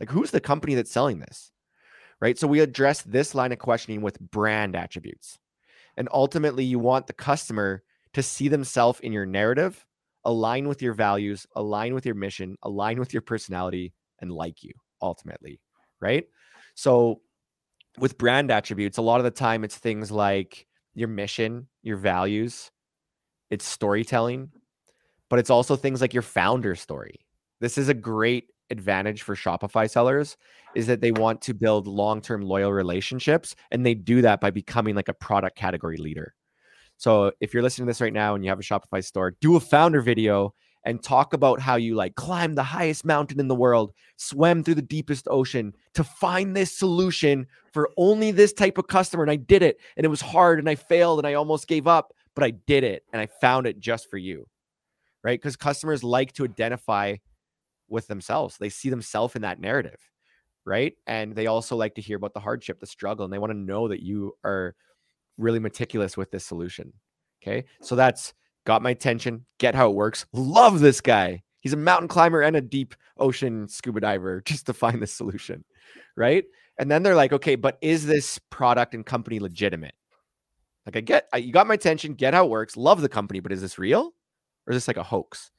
Like, 0.01 0.11
who's 0.11 0.31
the 0.31 0.41
company 0.41 0.75
that's 0.75 0.93
selling 0.93 1.19
this? 1.19 1.51
Right. 2.21 2.39
So 2.39 2.49
we 2.49 2.61
address 2.61 3.03
this 3.03 3.35
line 3.35 3.53
of 3.53 3.59
questioning 3.59 4.01
with 4.01 4.19
brand 4.19 4.75
attributes. 4.75 5.39
And 5.97 6.09
ultimately, 6.13 6.65
you 6.65 6.79
want 6.79 7.07
the 7.07 7.13
customer 7.13 7.83
to 8.15 8.23
see 8.23 8.49
themselves 8.49 8.99
in 9.01 9.13
your 9.13 9.27
narrative, 9.27 9.85
align 10.29 10.69
with 10.69 10.83
your 10.83 10.93
values, 10.93 11.47
align 11.57 11.95
with 11.95 12.05
your 12.05 12.15
mission, 12.15 12.57
align 12.63 13.01
with 13.01 13.15
your 13.15 13.23
personality, 13.23 13.95
and 14.21 14.31
like 14.31 14.63
you 14.63 14.73
ultimately. 15.01 15.59
Right. 16.01 16.27
So 16.75 17.23
with 17.99 18.19
brand 18.19 18.51
attributes, 18.51 18.99
a 18.99 19.03
lot 19.03 19.19
of 19.19 19.25
the 19.25 19.31
time 19.31 19.65
it's 19.65 19.79
things 19.79 20.11
like 20.11 20.67
your 20.95 21.09
mission, 21.09 21.67
your 21.83 21.97
values, 21.97 22.71
it's 23.51 23.65
storytelling, 23.65 24.53
but 25.31 25.39
it's 25.39 25.51
also 25.51 25.77
things 25.77 26.03
like 26.03 26.13
your 26.13 26.23
founder 26.23 26.75
story. 26.75 27.21
This 27.61 27.79
is 27.79 27.89
a 27.89 27.95
great 27.95 28.51
advantage 28.71 29.23
for 29.23 29.35
Shopify 29.35 29.89
sellers 29.89 30.37
is 30.77 30.87
that 30.89 31.01
they 31.01 31.11
want 31.11 31.41
to 31.41 31.55
build 31.55 31.87
long-term 31.87 32.43
loyal 32.43 32.71
relationships 32.71 33.57
and 33.71 33.85
they 33.85 33.95
do 33.95 34.21
that 34.21 34.43
by 34.43 34.51
becoming 34.51 34.95
like 34.95 35.09
a 35.09 35.15
product 35.15 35.57
category 35.57 35.97
leader. 35.97 36.35
So 36.99 37.33
if 37.41 37.55
you're 37.55 37.63
listening 37.63 37.87
to 37.87 37.91
this 37.91 38.01
right 38.01 38.13
now 38.13 38.35
and 38.35 38.45
you 38.45 38.51
have 38.51 38.61
a 38.61 38.63
Shopify 38.63 39.03
store, 39.05 39.37
do 39.41 39.57
a 39.57 39.61
founder 39.61 40.03
video 40.03 40.55
and 40.85 41.03
talk 41.03 41.33
about 41.33 41.61
how 41.61 41.77
you 41.77 41.95
like 41.95 42.15
climbed 42.15 42.59
the 42.59 42.63
highest 42.63 43.05
mountain 43.05 43.41
in 43.41 43.49
the 43.49 43.55
world, 43.55 43.93
swam 44.17 44.63
through 44.63 44.75
the 44.75 44.83
deepest 44.83 45.27
ocean 45.31 45.73
to 45.95 46.05
find 46.05 46.57
this 46.57 46.77
solution 46.77 47.47
for 47.73 47.91
only 47.97 48.31
this 48.31 48.53
type 48.53 48.79
of 48.79 48.89
customer 48.89 49.23
and 49.23 49.31
I 49.31 49.37
did 49.37 49.63
it 49.63 49.81
and 49.97 50.05
it 50.05 50.09
was 50.09 50.21
hard 50.21 50.59
and 50.59 50.69
I 50.69 50.75
failed 50.75 51.19
and 51.19 51.27
I 51.27 51.35
almost 51.35 51.69
gave 51.69 51.87
up, 51.87 52.13
but 52.35 52.45
I 52.45 52.51
did 52.51 52.85
it 52.85 53.05
and 53.13 53.21
I 53.21 53.27
found 53.41 53.67
it 53.67 53.81
just 53.81 54.11
for 54.11 54.19
you 54.19 54.47
right? 55.23 55.41
Because 55.41 55.57
customers 55.57 56.05
like 56.05 56.33
to 56.35 56.45
identify 56.45 57.17
with 57.89 58.07
themselves. 58.07 58.57
They 58.59 58.69
see 58.69 58.91
themselves 58.91 59.35
in 59.35 59.43
that 59.43 59.61
narrative, 59.61 59.99
right? 60.65 60.95
And 61.07 61.35
they 61.35 61.47
also 61.47 61.77
like 61.77 61.95
to 61.97 62.01
hear 62.01 62.17
about 62.17 62.35
the 62.35 62.41
hardship, 62.41 62.81
the 62.81 62.87
struggle, 62.87 63.25
and 63.25 63.33
they 63.33 63.39
want 63.39 63.53
to 63.53 63.59
know 63.59 63.89
that 63.89 64.03
you 64.03 64.35
are 64.45 64.75
really 65.39 65.59
meticulous 65.59 66.17
with 66.17 66.31
this 66.31 66.45
solution. 66.45 66.93
Okay. 67.43 67.65
So 67.81 67.95
that's 67.95 68.35
got 68.67 68.83
my 68.83 68.91
attention. 68.91 69.47
Get 69.59 69.75
how 69.75 69.89
it 69.89 69.95
works. 69.95 70.27
Love 70.33 70.81
this 70.81 71.01
guy. 71.01 71.43
He's 71.61 71.73
a 71.73 71.77
mountain 71.77 72.09
climber 72.09 72.43
and 72.43 72.57
a 72.57 72.61
deep 72.61 72.95
ocean 73.17 73.69
scuba 73.69 74.01
diver 74.01 74.43
just 74.45 74.67
to 74.67 74.75
find 74.75 75.01
this 75.01 75.13
solution. 75.13 75.65
Right. 76.17 76.45
And 76.79 76.91
then 76.91 77.03
they're 77.03 77.17
like, 77.17 77.33
okay, 77.33 77.57
but 77.57 77.79
is 77.81 78.07
this 78.07 78.39
product 78.51 78.95
and 78.95 79.05
company 79.05 79.41
legitimate? 79.41 79.95
Like, 80.87 80.97
I 80.97 81.01
get, 81.01 81.29
I, 81.33 81.39
you 81.39 81.53
got 81.53 81.67
my 81.67 81.75
attention, 81.75 82.15
get 82.15 82.35
how 82.35 82.45
it 82.45 82.51
works, 82.51 82.77
love 82.77 83.01
the 83.01 83.09
company, 83.09 83.41
but 83.41 83.53
is 83.53 83.61
this 83.61 83.79
real? 83.79 84.15
or 84.69 84.73
is 84.73 84.77
this 84.77 84.89
like 84.89 84.99
a 84.99 85.03
hoax? 85.03 85.51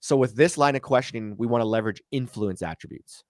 So 0.00 0.16
with 0.16 0.36
this 0.36 0.56
line 0.56 0.76
of 0.76 0.82
questioning, 0.82 1.34
we 1.36 1.46
want 1.46 1.62
to 1.62 1.66
leverage 1.68 2.00
influence 2.12 2.62
attributes, 2.62 3.24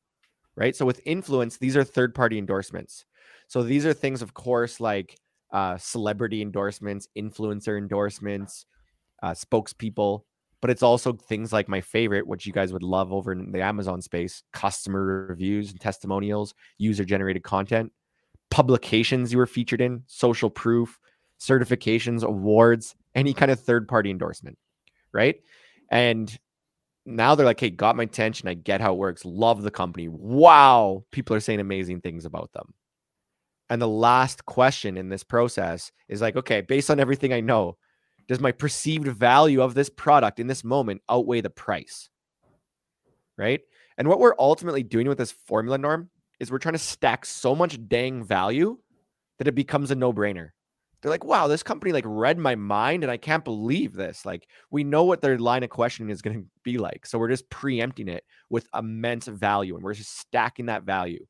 right? 0.55 0.77
So 0.77 0.85
with 0.85 1.01
influence, 1.05 1.57
these 1.57 1.77
are 1.77 1.85
third 1.85 2.15
party 2.15 2.39
endorsements. 2.39 3.07
So 3.49 3.63
these 3.63 3.87
are 3.87 3.93
things, 3.93 4.23
of 4.23 4.35
course, 4.35 4.81
like 4.81 5.17
uh, 5.55 5.79
celebrity 5.79 6.43
endorsements, 6.43 7.09
influencer 7.17 7.79
endorsements, 7.79 8.67
uh, 9.23 9.31
spokespeople, 9.31 10.23
but 10.61 10.69
it's 10.69 10.83
also 10.83 11.13
things 11.13 11.53
like 11.53 11.69
my 11.69 11.81
favorite, 11.81 12.27
which 12.27 12.45
you 12.45 12.53
guys 12.53 12.73
would 12.73 12.83
love 12.83 13.13
over 13.13 13.33
in 13.33 13.53
the 13.53 13.63
Amazon 13.63 14.03
space 14.03 14.43
customer 14.53 15.27
reviews 15.29 15.71
and 15.71 15.81
testimonials, 15.81 16.55
user 16.77 17.05
generated 17.05 17.45
content, 17.45 17.93
publications 18.51 19.31
you 19.31 19.39
were 19.39 19.47
featured 19.47 19.81
in, 19.81 20.03
social 20.07 20.51
proof, 20.51 20.99
certifications, 21.41 22.25
awards, 22.25 22.97
any 23.15 23.33
kind 23.33 23.53
of 23.53 23.61
third 23.61 23.87
party 23.87 24.11
endorsement, 24.11 24.59
right? 25.13 25.37
And 25.89 26.37
now 27.07 27.37
they're 27.37 27.47
like, 27.47 27.61
hey, 27.61 27.71
got 27.71 27.95
my 27.95 28.05
attention. 28.05 28.49
I 28.49 28.55
get 28.55 28.81
how 28.81 28.95
it 28.95 28.99
works. 28.99 29.25
Love 29.25 29.63
the 29.63 29.71
company. 29.71 30.09
Wow. 30.09 31.05
People 31.13 31.37
are 31.37 31.41
saying 31.41 31.61
amazing 31.61 32.01
things 32.01 32.25
about 32.25 32.53
them. 32.53 32.75
And 33.71 33.81
the 33.81 33.89
last 33.89 34.45
question 34.45 34.97
in 34.97 35.09
this 35.09 35.25
process 35.25 35.91
is 36.09 36.21
like, 36.21 36.37
okay, 36.37 36.61
based 36.61 36.91
on 36.91 37.01
everything 37.01 37.33
I 37.33 37.41
know, 37.41 37.77
does 38.29 38.41
my 38.41 38.53
perceived 38.53 39.07
value 39.09 39.63
of 39.63 39.75
this 39.75 39.91
product 39.91 40.41
in 40.41 40.47
this 40.47 40.65
moment 40.65 41.03
outweigh 41.09 41.41
the 41.41 41.51
price? 41.51 42.09
Right. 43.37 43.61
And 43.99 44.09
what 44.09 44.21
we're 44.21 44.35
ultimately 44.39 44.83
doing 44.83 45.09
with 45.09 45.19
this 45.19 45.33
formula 45.33 45.79
norm 45.79 46.11
is 46.41 46.51
we're 46.51 46.59
trying 46.59 46.75
to 46.75 46.79
stack 46.79 47.25
so 47.25 47.55
much 47.55 47.79
dang 47.89 48.23
value 48.23 48.79
that 49.39 49.49
it 49.49 49.55
becomes 49.55 49.91
a 49.91 49.95
no 49.95 50.13
brainer. 50.13 50.51
They're 51.01 51.11
like, 51.11 51.25
wow, 51.25 51.49
this 51.49 51.63
company 51.63 51.93
like 51.93 52.05
read 52.07 52.39
my 52.39 52.55
mind 52.55 53.03
and 53.03 53.11
I 53.11 53.19
can't 53.19 53.45
believe 53.45 53.93
this. 53.93 54.25
Like, 54.25 54.49
we 54.71 54.85
know 54.85 55.05
what 55.05 55.21
their 55.21 55.39
line 55.39 55.63
of 55.63 55.69
questioning 55.69 56.11
is 56.11 56.23
going 56.23 56.41
to 56.41 56.47
be 56.63 56.79
like. 56.79 57.05
So 57.05 57.19
we're 57.19 57.29
just 57.29 57.51
preempting 57.51 58.09
it 58.09 58.25
with 58.49 58.67
immense 58.75 59.27
value 59.27 59.75
and 59.75 59.85
we're 59.85 59.95
just 59.95 60.19
stacking 60.19 60.67
that 60.67 60.85
value. 60.85 61.27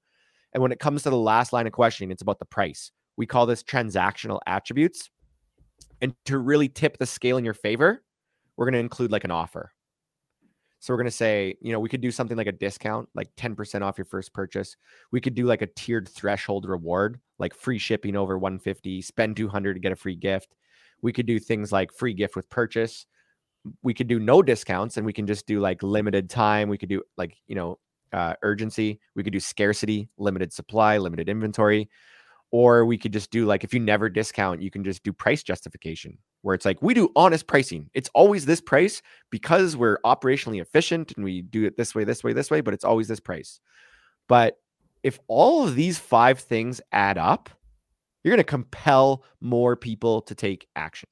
And 0.54 0.62
when 0.62 0.72
it 0.72 0.78
comes 0.78 1.02
to 1.02 1.10
the 1.10 1.16
last 1.16 1.52
line 1.52 1.66
of 1.66 1.72
questioning, 1.72 2.10
it's 2.10 2.22
about 2.22 2.38
the 2.38 2.44
price. 2.46 2.92
We 3.16 3.26
call 3.26 3.44
this 3.44 3.62
transactional 3.62 4.40
attributes. 4.46 5.10
And 6.00 6.14
to 6.26 6.38
really 6.38 6.68
tip 6.68 6.96
the 6.98 7.06
scale 7.06 7.36
in 7.36 7.44
your 7.44 7.54
favor, 7.54 8.02
we're 8.56 8.66
going 8.66 8.74
to 8.74 8.80
include 8.80 9.10
like 9.10 9.24
an 9.24 9.30
offer. 9.30 9.72
So 10.84 10.92
we're 10.92 10.98
going 10.98 11.06
to 11.06 11.10
say, 11.12 11.56
you 11.62 11.72
know, 11.72 11.80
we 11.80 11.88
could 11.88 12.02
do 12.02 12.10
something 12.10 12.36
like 12.36 12.46
a 12.46 12.52
discount, 12.52 13.08
like 13.14 13.34
10% 13.36 13.80
off 13.80 13.96
your 13.96 14.04
first 14.04 14.34
purchase. 14.34 14.76
We 15.12 15.20
could 15.20 15.34
do 15.34 15.46
like 15.46 15.62
a 15.62 15.66
tiered 15.66 16.08
threshold 16.08 16.66
reward, 16.66 17.18
like 17.38 17.54
free 17.54 17.78
shipping 17.78 18.16
over 18.16 18.38
150, 18.38 19.00
spend 19.00 19.34
200 19.36 19.74
to 19.74 19.80
get 19.80 19.92
a 19.92 19.96
free 19.96 20.14
gift. 20.14 20.54
We 21.00 21.10
could 21.12 21.24
do 21.24 21.38
things 21.38 21.72
like 21.72 21.90
free 21.90 22.12
gift 22.12 22.36
with 22.36 22.50
purchase. 22.50 23.06
We 23.82 23.94
could 23.94 24.08
do 24.08 24.18
no 24.18 24.42
discounts 24.42 24.98
and 24.98 25.06
we 25.06 25.14
can 25.14 25.26
just 25.26 25.46
do 25.46 25.58
like 25.58 25.82
limited 25.82 26.28
time. 26.28 26.68
We 26.68 26.76
could 26.76 26.90
do 26.90 27.02
like, 27.16 27.34
you 27.46 27.54
know, 27.54 27.78
uh, 28.14 28.34
urgency. 28.42 29.00
We 29.14 29.24
could 29.24 29.32
do 29.32 29.40
scarcity, 29.40 30.08
limited 30.16 30.52
supply, 30.52 30.98
limited 30.98 31.28
inventory. 31.28 31.90
Or 32.52 32.86
we 32.86 32.96
could 32.96 33.12
just 33.12 33.32
do 33.32 33.46
like 33.46 33.64
if 33.64 33.74
you 33.74 33.80
never 33.80 34.08
discount, 34.08 34.62
you 34.62 34.70
can 34.70 34.84
just 34.84 35.02
do 35.02 35.12
price 35.12 35.42
justification 35.42 36.16
where 36.42 36.54
it's 36.54 36.64
like 36.64 36.80
we 36.80 36.94
do 36.94 37.10
honest 37.16 37.48
pricing. 37.48 37.90
It's 37.94 38.08
always 38.14 38.46
this 38.46 38.60
price 38.60 39.02
because 39.30 39.76
we're 39.76 39.98
operationally 40.04 40.60
efficient 40.60 41.12
and 41.16 41.24
we 41.24 41.42
do 41.42 41.64
it 41.64 41.76
this 41.76 41.96
way, 41.96 42.04
this 42.04 42.22
way, 42.22 42.32
this 42.32 42.52
way, 42.52 42.60
but 42.60 42.72
it's 42.72 42.84
always 42.84 43.08
this 43.08 43.18
price. 43.18 43.58
But 44.28 44.58
if 45.02 45.18
all 45.26 45.66
of 45.66 45.74
these 45.74 45.98
five 45.98 46.38
things 46.38 46.80
add 46.92 47.18
up, 47.18 47.50
you're 48.22 48.32
going 48.32 48.38
to 48.38 48.44
compel 48.44 49.24
more 49.40 49.74
people 49.74 50.22
to 50.22 50.34
take 50.34 50.68
action. 50.76 51.08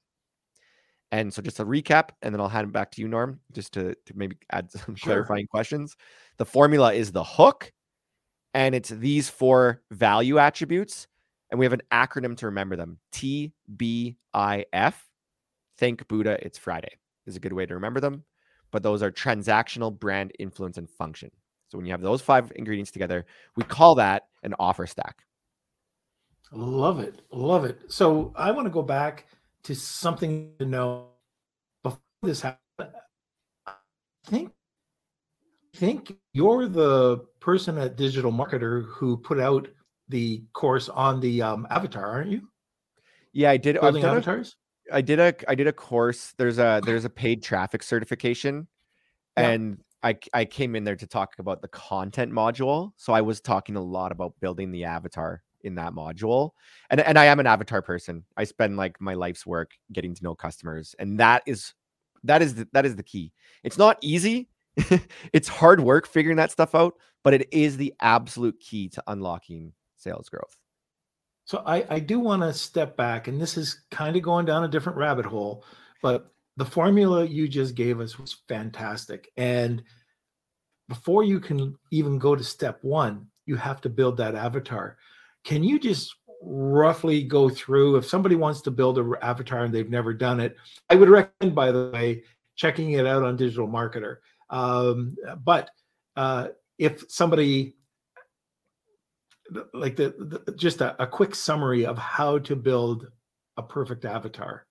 And 1.12 1.32
so 1.32 1.42
just 1.42 1.60
a 1.60 1.64
recap, 1.64 2.08
and 2.22 2.34
then 2.34 2.40
I'll 2.40 2.48
hand 2.48 2.68
it 2.68 2.72
back 2.72 2.90
to 2.92 3.02
you, 3.02 3.08
Norm, 3.08 3.38
just 3.52 3.74
to, 3.74 3.94
to 4.06 4.12
maybe 4.14 4.38
add 4.50 4.70
some 4.70 4.94
sure. 4.94 5.12
clarifying 5.12 5.46
questions. 5.46 5.94
The 6.42 6.46
formula 6.46 6.92
is 6.92 7.12
the 7.12 7.22
hook, 7.22 7.70
and 8.52 8.74
it's 8.74 8.88
these 8.88 9.30
four 9.30 9.80
value 9.92 10.40
attributes 10.40 11.06
and 11.48 11.58
we 11.60 11.64
have 11.64 11.72
an 11.72 11.82
acronym 11.92 12.36
to 12.38 12.46
remember 12.46 12.74
them 12.74 12.98
TBIF. 13.12 14.94
Thank 15.78 16.08
Buddha, 16.08 16.44
it's 16.44 16.58
Friday 16.58 16.98
is 17.26 17.36
a 17.36 17.38
good 17.38 17.52
way 17.52 17.64
to 17.64 17.74
remember 17.74 18.00
them. 18.00 18.24
But 18.72 18.82
those 18.82 19.04
are 19.04 19.12
transactional, 19.12 19.96
brand, 19.96 20.32
influence, 20.40 20.78
and 20.78 20.90
function. 20.90 21.30
So 21.68 21.78
when 21.78 21.86
you 21.86 21.92
have 21.92 22.00
those 22.00 22.22
five 22.22 22.50
ingredients 22.56 22.90
together, 22.90 23.24
we 23.54 23.62
call 23.62 23.94
that 23.94 24.24
an 24.42 24.56
offer 24.58 24.88
stack. 24.88 25.22
Love 26.50 26.98
it. 26.98 27.22
Love 27.30 27.64
it. 27.66 27.78
So 27.86 28.32
I 28.34 28.50
want 28.50 28.66
to 28.66 28.70
go 28.70 28.82
back 28.82 29.26
to 29.62 29.76
something 29.76 30.54
to 30.58 30.66
know 30.66 31.06
before 31.84 32.00
this 32.22 32.40
happened. 32.40 32.58
I 33.64 33.74
think 34.26 34.48
I 34.48 34.61
think 35.74 36.16
you're 36.32 36.68
the 36.68 37.18
person 37.40 37.78
at 37.78 37.96
Digital 37.96 38.32
Marketer 38.32 38.86
who 38.86 39.16
put 39.16 39.40
out 39.40 39.68
the 40.08 40.44
course 40.52 40.88
on 40.88 41.20
the 41.20 41.42
um, 41.42 41.66
Avatar, 41.70 42.06
aren't 42.06 42.30
you? 42.30 42.48
Yeah, 43.32 43.50
I 43.50 43.56
did. 43.56 43.80
Building 43.80 44.04
avatars. 44.04 44.56
A, 44.90 44.96
I 44.96 45.00
did 45.00 45.18
a 45.18 45.34
I 45.48 45.54
did 45.54 45.66
a 45.66 45.72
course. 45.72 46.34
There's 46.36 46.58
a 46.58 46.80
there's 46.84 47.04
a 47.04 47.10
paid 47.10 47.42
traffic 47.42 47.82
certification, 47.82 48.68
yeah. 49.36 49.50
and 49.50 49.78
I 50.02 50.18
I 50.34 50.44
came 50.44 50.76
in 50.76 50.84
there 50.84 50.96
to 50.96 51.06
talk 51.06 51.34
about 51.38 51.62
the 51.62 51.68
content 51.68 52.32
module. 52.32 52.92
So 52.96 53.12
I 53.12 53.22
was 53.22 53.40
talking 53.40 53.76
a 53.76 53.82
lot 53.82 54.12
about 54.12 54.34
building 54.40 54.70
the 54.70 54.84
avatar 54.84 55.42
in 55.62 55.74
that 55.76 55.92
module. 55.92 56.50
And 56.90 57.00
and 57.00 57.18
I 57.18 57.26
am 57.26 57.40
an 57.40 57.46
avatar 57.46 57.82
person. 57.82 58.24
I 58.36 58.44
spend 58.44 58.76
like 58.76 59.00
my 59.00 59.14
life's 59.14 59.46
work 59.46 59.70
getting 59.92 60.14
to 60.14 60.22
know 60.22 60.34
customers, 60.34 60.94
and 60.98 61.18
that 61.20 61.42
is 61.46 61.72
that 62.24 62.42
is 62.42 62.54
the, 62.54 62.68
that 62.72 62.84
is 62.84 62.96
the 62.96 63.02
key. 63.02 63.32
It's 63.64 63.78
not 63.78 63.98
easy. 64.00 64.48
it's 65.32 65.48
hard 65.48 65.80
work 65.80 66.06
figuring 66.06 66.36
that 66.36 66.50
stuff 66.50 66.74
out, 66.74 66.94
but 67.24 67.34
it 67.34 67.48
is 67.52 67.76
the 67.76 67.94
absolute 68.00 68.58
key 68.60 68.88
to 68.90 69.02
unlocking 69.06 69.72
sales 69.96 70.28
growth. 70.28 70.56
So 71.44 71.62
I, 71.66 71.84
I 71.90 71.98
do 71.98 72.18
want 72.20 72.42
to 72.42 72.52
step 72.52 72.96
back, 72.96 73.28
and 73.28 73.40
this 73.40 73.56
is 73.56 73.82
kind 73.90 74.16
of 74.16 74.22
going 74.22 74.46
down 74.46 74.64
a 74.64 74.68
different 74.68 74.98
rabbit 74.98 75.26
hole, 75.26 75.64
but 76.00 76.32
the 76.56 76.64
formula 76.64 77.24
you 77.24 77.48
just 77.48 77.74
gave 77.74 78.00
us 78.00 78.18
was 78.18 78.42
fantastic. 78.48 79.30
And 79.36 79.82
before 80.88 81.24
you 81.24 81.40
can 81.40 81.76
even 81.90 82.18
go 82.18 82.36
to 82.36 82.44
step 82.44 82.78
one, 82.82 83.26
you 83.46 83.56
have 83.56 83.80
to 83.82 83.88
build 83.88 84.16
that 84.18 84.34
avatar. 84.34 84.98
Can 85.44 85.64
you 85.64 85.78
just 85.78 86.14
roughly 86.42 87.22
go 87.22 87.48
through 87.48 87.96
if 87.96 88.06
somebody 88.06 88.36
wants 88.36 88.60
to 88.62 88.70
build 88.70 88.98
an 88.98 89.14
avatar 89.22 89.64
and 89.64 89.74
they've 89.74 89.90
never 89.90 90.12
done 90.12 90.40
it? 90.40 90.56
I 90.90 90.96
would 90.96 91.08
recommend, 91.08 91.54
by 91.54 91.72
the 91.72 91.90
way, 91.92 92.22
checking 92.56 92.92
it 92.92 93.06
out 93.06 93.22
on 93.22 93.36
Digital 93.36 93.66
Marketer. 93.66 94.16
Um, 94.52 95.16
but 95.42 95.70
uh, 96.14 96.48
if 96.78 97.10
somebody 97.10 97.74
like 99.74 99.96
the, 99.96 100.42
the 100.46 100.52
just 100.52 100.80
a, 100.80 101.00
a 101.02 101.06
quick 101.06 101.34
summary 101.34 101.84
of 101.84 101.98
how 101.98 102.38
to 102.38 102.56
build 102.56 103.08
a 103.56 103.62
perfect 103.62 104.04
avatar. 104.04 104.66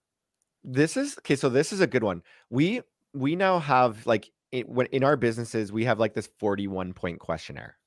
This 0.64 0.98
is 0.98 1.18
okay 1.20 1.36
so 1.36 1.50
this 1.50 1.74
is 1.74 1.82
a 1.82 1.88
good 1.88 2.04
one. 2.04 2.22
We 2.50 2.82
we 3.14 3.36
now 3.36 3.60
have 3.60 4.06
like 4.06 4.32
when 4.66 4.88
in 4.88 5.04
our 5.04 5.18
businesses 5.18 5.72
we 5.72 5.86
have 5.86 6.00
like 6.00 6.14
this 6.14 6.30
41 6.40 6.94
point 6.94 7.20
questionnaire 7.20 7.78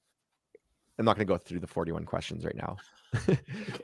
i'm 0.98 1.04
not 1.04 1.16
going 1.16 1.26
to 1.26 1.32
go 1.32 1.38
through 1.38 1.60
the 1.60 1.66
41 1.66 2.04
questions 2.04 2.44
right 2.44 2.56
now 2.56 2.76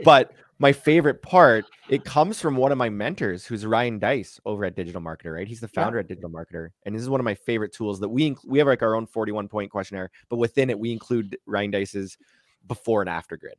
but 0.04 0.32
my 0.58 0.72
favorite 0.72 1.22
part 1.22 1.64
it 1.88 2.04
comes 2.04 2.40
from 2.40 2.56
one 2.56 2.72
of 2.72 2.78
my 2.78 2.88
mentors 2.88 3.46
who's 3.46 3.64
ryan 3.64 3.98
Deiss 3.98 4.40
over 4.44 4.64
at 4.64 4.74
digital 4.74 5.00
marketer 5.00 5.34
right 5.34 5.46
he's 5.46 5.60
the 5.60 5.68
founder 5.68 5.98
yeah. 5.98 6.00
at 6.00 6.08
digital 6.08 6.30
marketer 6.30 6.70
and 6.84 6.94
this 6.94 7.02
is 7.02 7.08
one 7.08 7.20
of 7.20 7.24
my 7.24 7.34
favorite 7.34 7.72
tools 7.72 8.00
that 8.00 8.08
we 8.08 8.36
we 8.44 8.58
have 8.58 8.66
like 8.66 8.82
our 8.82 8.96
own 8.96 9.06
41 9.06 9.48
point 9.48 9.70
questionnaire 9.70 10.10
but 10.28 10.36
within 10.36 10.68
it 10.68 10.78
we 10.78 10.90
include 10.90 11.38
ryan 11.46 11.70
Deiss's 11.70 12.18
before 12.66 13.02
and 13.02 13.10
after 13.10 13.36
grid, 13.36 13.56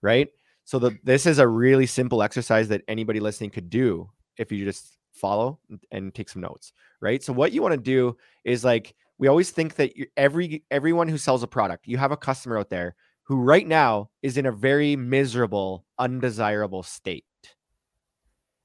right? 0.00 0.28
So 0.64 0.78
the, 0.78 0.96
this 1.02 1.26
is 1.26 1.38
a 1.38 1.48
really 1.48 1.86
simple 1.86 2.22
exercise 2.22 2.68
that 2.68 2.82
anybody 2.88 3.20
listening 3.20 3.50
could 3.50 3.70
do 3.70 4.10
if 4.36 4.52
you 4.52 4.64
just 4.64 4.96
follow 5.12 5.58
and 5.90 6.14
take 6.14 6.28
some 6.28 6.42
notes, 6.42 6.72
right? 7.00 7.22
So 7.22 7.32
what 7.32 7.52
you 7.52 7.62
want 7.62 7.72
to 7.72 7.80
do 7.80 8.16
is 8.44 8.64
like 8.64 8.94
we 9.22 9.28
always 9.28 9.52
think 9.52 9.76
that 9.76 9.92
every 10.16 10.64
everyone 10.68 11.06
who 11.06 11.16
sells 11.16 11.44
a 11.44 11.46
product, 11.46 11.86
you 11.86 11.96
have 11.96 12.10
a 12.10 12.16
customer 12.16 12.58
out 12.58 12.70
there 12.70 12.96
who 13.22 13.36
right 13.36 13.68
now 13.68 14.10
is 14.20 14.36
in 14.36 14.46
a 14.46 14.50
very 14.50 14.96
miserable, 14.96 15.84
undesirable 15.96 16.82
state. 16.82 17.24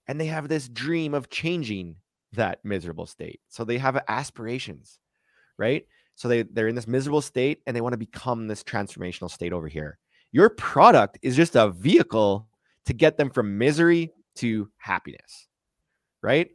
And 0.07 0.19
they 0.19 0.25
have 0.25 0.47
this 0.47 0.67
dream 0.67 1.13
of 1.13 1.29
changing 1.29 1.97
that 2.33 2.65
miserable 2.65 3.05
state. 3.05 3.39
So 3.49 3.65
they 3.65 3.77
have 3.77 4.03
aspirations, 4.07 4.97
right? 5.59 5.85
So 6.15 6.27
they, 6.27 6.41
they're 6.41 6.69
in 6.69 6.73
this 6.73 6.87
miserable 6.87 7.21
state 7.21 7.61
and 7.67 7.75
they 7.75 7.81
want 7.81 7.93
to 7.93 7.97
become 7.97 8.47
this 8.47 8.63
transformational 8.63 9.29
state 9.29 9.53
over 9.53 9.67
here. 9.67 9.99
Your 10.31 10.49
product 10.49 11.19
is 11.21 11.35
just 11.35 11.55
a 11.55 11.69
vehicle 11.69 12.47
to 12.85 12.93
get 12.93 13.15
them 13.15 13.29
from 13.29 13.59
misery 13.59 14.11
to 14.37 14.71
happiness. 14.77 15.49
Right. 16.23 16.49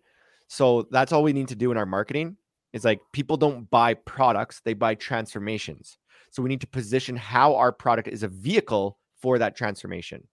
So 0.48 0.88
that's 0.90 1.12
all 1.12 1.22
we 1.22 1.32
need 1.32 1.48
to 1.48 1.54
do 1.54 1.70
in 1.70 1.76
our 1.76 1.86
marketing. 1.86 2.36
Is 2.72 2.84
like 2.84 3.00
people 3.12 3.36
don't 3.36 3.70
buy 3.70 3.94
products, 3.94 4.60
they 4.64 4.74
buy 4.74 4.94
transformations. 4.94 5.98
So 6.30 6.42
we 6.42 6.48
need 6.48 6.62
to 6.62 6.66
position 6.66 7.16
how 7.16 7.54
our 7.56 7.72
product 7.72 8.08
is 8.08 8.22
a 8.22 8.28
vehicle 8.28 8.98
for 9.20 9.38
that 9.38 9.56
transformation. 9.56 10.26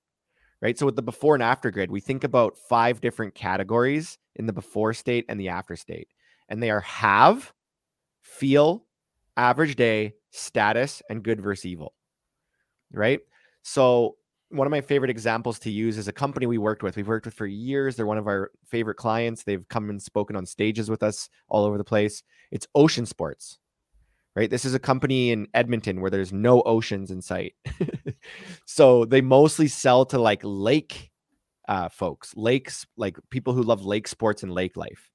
Right. 0.61 0.77
So 0.77 0.85
with 0.85 0.95
the 0.95 1.01
before 1.01 1.35
and 1.35 1.43
after 1.43 1.71
grid, 1.71 1.89
we 1.91 2.01
think 2.01 2.23
about 2.23 2.57
five 2.57 2.99
different 2.99 3.33
categories 3.33 4.17
in 4.35 4.45
the 4.45 4.53
before 4.53 4.93
state 4.93 5.25
and 5.29 5.39
the 5.39 5.49
after 5.49 5.75
state. 5.75 6.09
And 6.49 6.61
they 6.61 6.69
are 6.69 6.81
have, 6.81 7.53
feel, 8.21 8.85
average 9.37 9.75
day, 9.75 10.15
status, 10.31 11.01
and 11.09 11.23
good 11.23 11.39
versus 11.39 11.65
evil. 11.65 11.93
Right. 12.91 13.21
So 13.61 14.15
one 14.49 14.65
of 14.65 14.71
my 14.71 14.81
favorite 14.81 15.11
examples 15.11 15.59
to 15.59 15.69
use 15.69 15.97
is 15.97 16.07
a 16.07 16.13
company 16.13 16.45
we 16.45 16.57
worked 16.57 16.81
with. 16.81 16.95
We've 16.95 17.07
worked 17.07 17.25
with 17.25 17.35
for 17.35 17.45
years. 17.45 17.95
They're 17.95 18.05
one 18.05 18.17
of 18.17 18.27
our 18.27 18.51
favorite 18.65 18.95
clients. 18.95 19.43
They've 19.43 19.67
come 19.69 19.89
and 19.89 20.01
spoken 20.01 20.35
on 20.35 20.45
stages 20.45 20.89
with 20.89 21.03
us 21.03 21.29
all 21.47 21.65
over 21.65 21.77
the 21.77 21.83
place. 21.83 22.23
It's 22.51 22.67
Ocean 22.73 23.05
Sports, 23.05 23.59
right? 24.35 24.49
This 24.49 24.65
is 24.65 24.73
a 24.73 24.79
company 24.79 25.31
in 25.31 25.47
Edmonton 25.53 26.01
where 26.01 26.09
there's 26.09 26.33
no 26.33 26.61
oceans 26.63 27.11
in 27.11 27.21
sight. 27.21 27.53
so 28.65 29.05
they 29.05 29.21
mostly 29.21 29.67
sell 29.67 30.05
to 30.07 30.17
like 30.17 30.41
lake 30.43 31.11
uh, 31.67 31.89
folks, 31.89 32.33
lakes, 32.35 32.87
like 32.97 33.17
people 33.29 33.53
who 33.53 33.61
love 33.61 33.85
lake 33.85 34.07
sports 34.07 34.41
and 34.41 34.51
lake 34.51 34.75
life, 34.75 35.11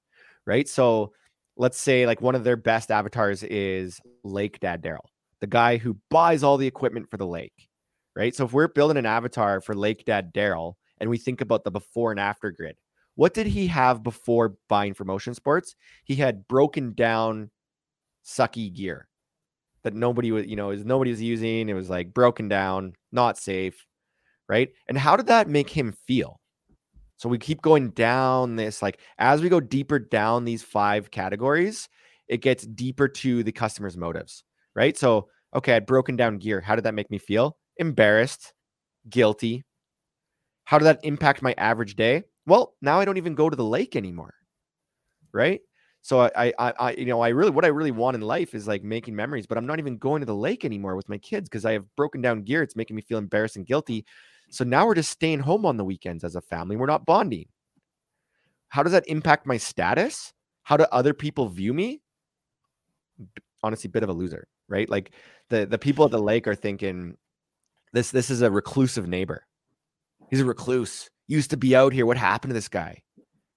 right? 0.46 0.68
So 0.68 1.12
let's 1.56 1.78
say 1.78 2.06
like 2.06 2.20
one 2.20 2.36
of 2.36 2.44
their 2.44 2.56
best 2.56 2.92
avatars 2.92 3.42
is 3.42 4.00
Lake 4.22 4.60
Dad 4.60 4.80
Daryl, 4.80 5.08
the 5.40 5.48
guy 5.48 5.76
who 5.76 5.96
buys 6.08 6.44
all 6.44 6.56
the 6.56 6.68
equipment 6.68 7.10
for 7.10 7.16
the 7.16 7.26
lake 7.26 7.68
right? 8.16 8.34
So 8.34 8.44
if 8.44 8.52
we're 8.52 8.68
building 8.68 8.96
an 8.96 9.06
avatar 9.06 9.60
for 9.60 9.74
Lake 9.74 10.04
Dad 10.04 10.32
Daryl 10.32 10.74
and 10.98 11.10
we 11.10 11.18
think 11.18 11.40
about 11.40 11.64
the 11.64 11.70
before 11.70 12.10
and 12.10 12.20
after 12.20 12.50
grid, 12.50 12.76
what 13.16 13.34
did 13.34 13.46
he 13.46 13.66
have 13.68 14.02
before 14.02 14.56
buying 14.68 14.94
from 14.94 15.10
Ocean 15.10 15.34
Sports? 15.34 15.76
He 16.04 16.16
had 16.16 16.48
broken 16.48 16.94
down 16.94 17.50
sucky 18.24 18.74
gear 18.74 19.08
that 19.84 19.94
nobody 19.94 20.32
was, 20.32 20.46
you 20.46 20.56
know, 20.56 20.70
is 20.70 20.84
nobody 20.84 21.10
was 21.10 21.22
using. 21.22 21.68
It 21.68 21.74
was 21.74 21.90
like 21.90 22.12
broken 22.12 22.48
down, 22.48 22.94
not 23.12 23.38
safe, 23.38 23.86
right? 24.48 24.70
And 24.88 24.98
how 24.98 25.16
did 25.16 25.26
that 25.26 25.48
make 25.48 25.70
him 25.70 25.94
feel? 26.06 26.40
So 27.16 27.28
we 27.28 27.38
keep 27.38 27.62
going 27.62 27.90
down 27.90 28.56
this, 28.56 28.82
like 28.82 28.98
as 29.18 29.40
we 29.40 29.48
go 29.48 29.60
deeper 29.60 29.98
down 29.98 30.44
these 30.44 30.62
five 30.62 31.10
categories, 31.10 31.88
it 32.28 32.38
gets 32.38 32.66
deeper 32.66 33.06
to 33.06 33.42
the 33.44 33.52
customer's 33.52 33.96
motives, 33.96 34.42
right? 34.74 34.96
So, 34.96 35.28
okay, 35.54 35.76
I'd 35.76 35.86
broken 35.86 36.16
down 36.16 36.38
gear. 36.38 36.60
How 36.60 36.74
did 36.74 36.84
that 36.84 36.94
make 36.94 37.10
me 37.10 37.18
feel? 37.18 37.56
Embarrassed, 37.76 38.52
guilty. 39.08 39.64
How 40.64 40.78
did 40.78 40.86
that 40.86 41.00
impact 41.04 41.42
my 41.42 41.54
average 41.58 41.96
day? 41.96 42.24
Well, 42.46 42.74
now 42.80 43.00
I 43.00 43.04
don't 43.04 43.16
even 43.16 43.34
go 43.34 43.50
to 43.50 43.56
the 43.56 43.64
lake 43.64 43.96
anymore. 43.96 44.34
Right. 45.32 45.60
So 46.02 46.20
I, 46.20 46.52
I, 46.58 46.72
I, 46.78 46.92
you 46.92 47.06
know, 47.06 47.22
I 47.22 47.28
really, 47.30 47.50
what 47.50 47.64
I 47.64 47.68
really 47.68 47.90
want 47.90 48.14
in 48.14 48.20
life 48.20 48.54
is 48.54 48.68
like 48.68 48.84
making 48.84 49.16
memories, 49.16 49.46
but 49.46 49.56
I'm 49.56 49.66
not 49.66 49.78
even 49.78 49.96
going 49.96 50.20
to 50.20 50.26
the 50.26 50.34
lake 50.34 50.64
anymore 50.64 50.96
with 50.96 51.08
my 51.08 51.16
kids 51.16 51.48
because 51.48 51.64
I 51.64 51.72
have 51.72 51.86
broken 51.96 52.20
down 52.20 52.42
gear. 52.42 52.62
It's 52.62 52.76
making 52.76 52.94
me 52.94 53.00
feel 53.02 53.16
embarrassed 53.16 53.56
and 53.56 53.64
guilty. 53.64 54.04
So 54.50 54.64
now 54.64 54.86
we're 54.86 54.94
just 54.94 55.10
staying 55.10 55.40
home 55.40 55.64
on 55.64 55.78
the 55.78 55.84
weekends 55.84 56.22
as 56.22 56.36
a 56.36 56.42
family. 56.42 56.76
We're 56.76 56.86
not 56.86 57.06
bonding. 57.06 57.48
How 58.68 58.82
does 58.82 58.92
that 58.92 59.08
impact 59.08 59.46
my 59.46 59.56
status? 59.56 60.32
How 60.62 60.76
do 60.76 60.84
other 60.92 61.14
people 61.14 61.48
view 61.48 61.72
me? 61.72 62.02
Honestly, 63.62 63.88
bit 63.88 64.02
of 64.02 64.10
a 64.10 64.12
loser, 64.12 64.46
right? 64.68 64.90
Like 64.90 65.12
the 65.48 65.64
the 65.64 65.78
people 65.78 66.04
at 66.04 66.10
the 66.10 66.20
lake 66.20 66.46
are 66.46 66.54
thinking, 66.54 67.16
this 67.94 68.10
this 68.10 68.28
is 68.28 68.42
a 68.42 68.50
reclusive 68.50 69.06
neighbor. 69.06 69.46
He's 70.28 70.40
a 70.40 70.44
recluse. 70.44 71.08
Used 71.28 71.50
to 71.50 71.56
be 71.56 71.74
out 71.76 71.92
here. 71.92 72.06
What 72.06 72.16
happened 72.16 72.50
to 72.50 72.54
this 72.54 72.68
guy? 72.68 73.02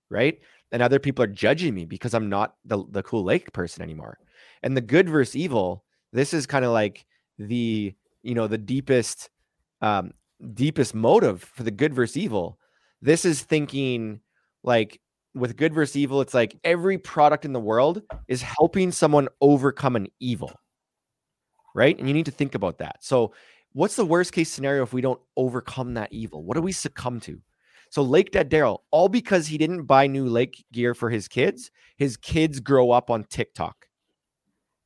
Right? 0.09 0.39
And 0.71 0.81
other 0.81 0.99
people 0.99 1.23
are 1.23 1.27
judging 1.27 1.73
me 1.73 1.85
because 1.85 2.13
I'm 2.13 2.29
not 2.29 2.55
the, 2.63 2.83
the 2.91 3.03
cool 3.03 3.23
lake 3.23 3.51
person 3.51 3.81
anymore. 3.81 4.19
And 4.63 4.77
the 4.77 4.81
good 4.81 5.09
versus 5.09 5.35
evil, 5.35 5.83
this 6.13 6.33
is 6.33 6.45
kind 6.45 6.65
of 6.65 6.71
like 6.71 7.05
the, 7.39 7.93
you 8.21 8.35
know, 8.35 8.47
the 8.47 8.57
deepest, 8.57 9.29
um, 9.81 10.11
deepest 10.53 10.93
motive 10.93 11.41
for 11.41 11.63
the 11.63 11.71
good 11.71 11.93
versus 11.93 12.17
evil. 12.17 12.59
This 13.01 13.25
is 13.25 13.41
thinking 13.41 14.19
like 14.63 14.99
with 15.33 15.57
good 15.57 15.73
versus 15.73 15.95
evil, 15.95 16.21
it's 16.21 16.33
like 16.33 16.57
every 16.63 16.97
product 16.97 17.43
in 17.43 17.53
the 17.53 17.59
world 17.59 18.01
is 18.27 18.41
helping 18.41 18.91
someone 18.91 19.29
overcome 19.41 19.95
an 19.95 20.07
evil. 20.19 20.51
Right. 21.73 21.97
And 21.97 22.07
you 22.07 22.13
need 22.13 22.25
to 22.25 22.31
think 22.31 22.55
about 22.55 22.79
that. 22.79 22.97
So 23.01 23.33
what's 23.77 23.95
the 23.95 24.03
worst 24.05 24.33
case 24.33 24.49
scenario 24.49 24.81
if 24.81 24.91
we 24.91 25.01
don't 25.01 25.21
overcome 25.35 25.93
that 25.93 26.11
evil? 26.11 26.43
What 26.43 26.55
do 26.55 26.61
we 26.61 26.71
succumb 26.71 27.19
to? 27.21 27.39
So 27.91 28.01
Lake 28.01 28.31
Dad 28.31 28.49
Daryl, 28.49 28.79
all 28.89 29.07
because 29.07 29.45
he 29.45 29.59
didn't 29.59 29.83
buy 29.83 30.07
new 30.07 30.25
lake 30.25 30.65
gear 30.73 30.95
for 30.95 31.11
his 31.11 31.27
kids, 31.27 31.69
his 31.95 32.17
kids 32.17 32.59
grow 32.59 32.89
up 32.89 33.11
on 33.11 33.23
TikTok 33.25 33.85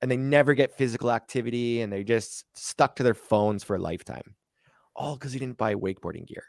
and 0.01 0.11
they 0.11 0.17
never 0.17 0.53
get 0.53 0.77
physical 0.77 1.09
activity 1.09 1.79
and 1.79 1.91
they 1.91 2.03
just 2.03 2.43
stuck 2.53 2.97
to 2.97 3.03
their 3.03 3.13
phones 3.13 3.63
for 3.63 3.77
a 3.77 3.81
lifetime. 3.81 4.35
All 4.93 5.15
because 5.15 5.31
he 5.31 5.39
didn't 5.39 5.57
buy 5.57 5.73
wakeboarding 5.75 6.27
gear, 6.27 6.43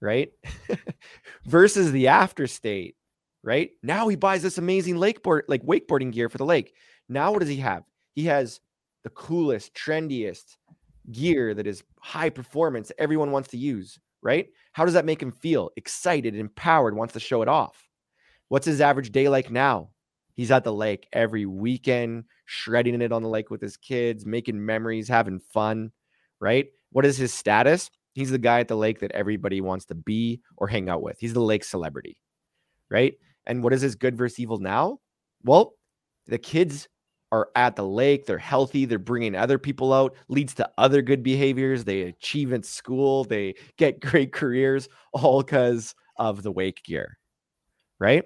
right? 0.00 0.30
Versus 1.44 1.92
the 1.92 2.08
after 2.08 2.46
state, 2.46 2.96
right? 3.42 3.70
Now 3.82 4.08
he 4.08 4.16
buys 4.16 4.42
this 4.42 4.56
amazing 4.56 4.94
lakeboard, 4.94 5.42
like 5.46 5.62
wakeboarding 5.62 6.12
gear 6.12 6.30
for 6.30 6.38
the 6.38 6.46
lake. 6.46 6.72
Now 7.06 7.32
what 7.32 7.40
does 7.40 7.50
he 7.50 7.56
have? 7.56 7.82
He 8.14 8.24
has 8.24 8.60
the 9.04 9.10
coolest, 9.10 9.74
trendiest, 9.74 10.56
gear 11.12 11.54
that 11.54 11.66
is 11.66 11.82
high 12.00 12.30
performance 12.30 12.92
everyone 12.98 13.30
wants 13.30 13.48
to 13.48 13.58
use, 13.58 13.98
right? 14.22 14.48
How 14.72 14.84
does 14.84 14.94
that 14.94 15.04
make 15.04 15.22
him 15.22 15.32
feel? 15.32 15.70
Excited, 15.76 16.34
empowered, 16.34 16.96
wants 16.96 17.14
to 17.14 17.20
show 17.20 17.42
it 17.42 17.48
off. 17.48 17.88
What's 18.48 18.66
his 18.66 18.80
average 18.80 19.10
day 19.12 19.28
like 19.28 19.50
now? 19.50 19.90
He's 20.34 20.50
at 20.50 20.64
the 20.64 20.72
lake 20.72 21.08
every 21.12 21.46
weekend, 21.46 22.24
shredding 22.44 23.00
it 23.00 23.12
on 23.12 23.22
the 23.22 23.28
lake 23.28 23.50
with 23.50 23.62
his 23.62 23.76
kids, 23.76 24.26
making 24.26 24.64
memories, 24.64 25.08
having 25.08 25.40
fun, 25.40 25.92
right? 26.40 26.66
What 26.92 27.06
is 27.06 27.16
his 27.16 27.32
status? 27.32 27.90
He's 28.12 28.30
the 28.30 28.38
guy 28.38 28.60
at 28.60 28.68
the 28.68 28.76
lake 28.76 29.00
that 29.00 29.12
everybody 29.12 29.60
wants 29.60 29.86
to 29.86 29.94
be 29.94 30.40
or 30.56 30.68
hang 30.68 30.88
out 30.88 31.02
with. 31.02 31.18
He's 31.18 31.34
the 31.34 31.40
lake 31.40 31.64
celebrity, 31.64 32.18
right? 32.90 33.14
And 33.46 33.62
what 33.62 33.72
is 33.72 33.82
his 33.82 33.94
good 33.94 34.16
versus 34.16 34.38
evil 34.38 34.58
now? 34.58 35.00
Well, 35.42 35.74
the 36.26 36.38
kids 36.38 36.88
are 37.32 37.48
at 37.56 37.76
the 37.76 37.84
lake, 37.84 38.26
they're 38.26 38.38
healthy, 38.38 38.84
they're 38.84 38.98
bringing 38.98 39.34
other 39.34 39.58
people 39.58 39.92
out, 39.92 40.14
leads 40.28 40.54
to 40.54 40.70
other 40.78 41.02
good 41.02 41.22
behaviors, 41.22 41.84
they 41.84 42.02
achieve 42.02 42.52
in 42.52 42.62
school, 42.62 43.24
they 43.24 43.54
get 43.76 44.00
great 44.00 44.32
careers, 44.32 44.88
all 45.12 45.42
because 45.42 45.94
of 46.16 46.42
the 46.42 46.52
wake 46.52 46.82
gear, 46.84 47.18
right? 47.98 48.24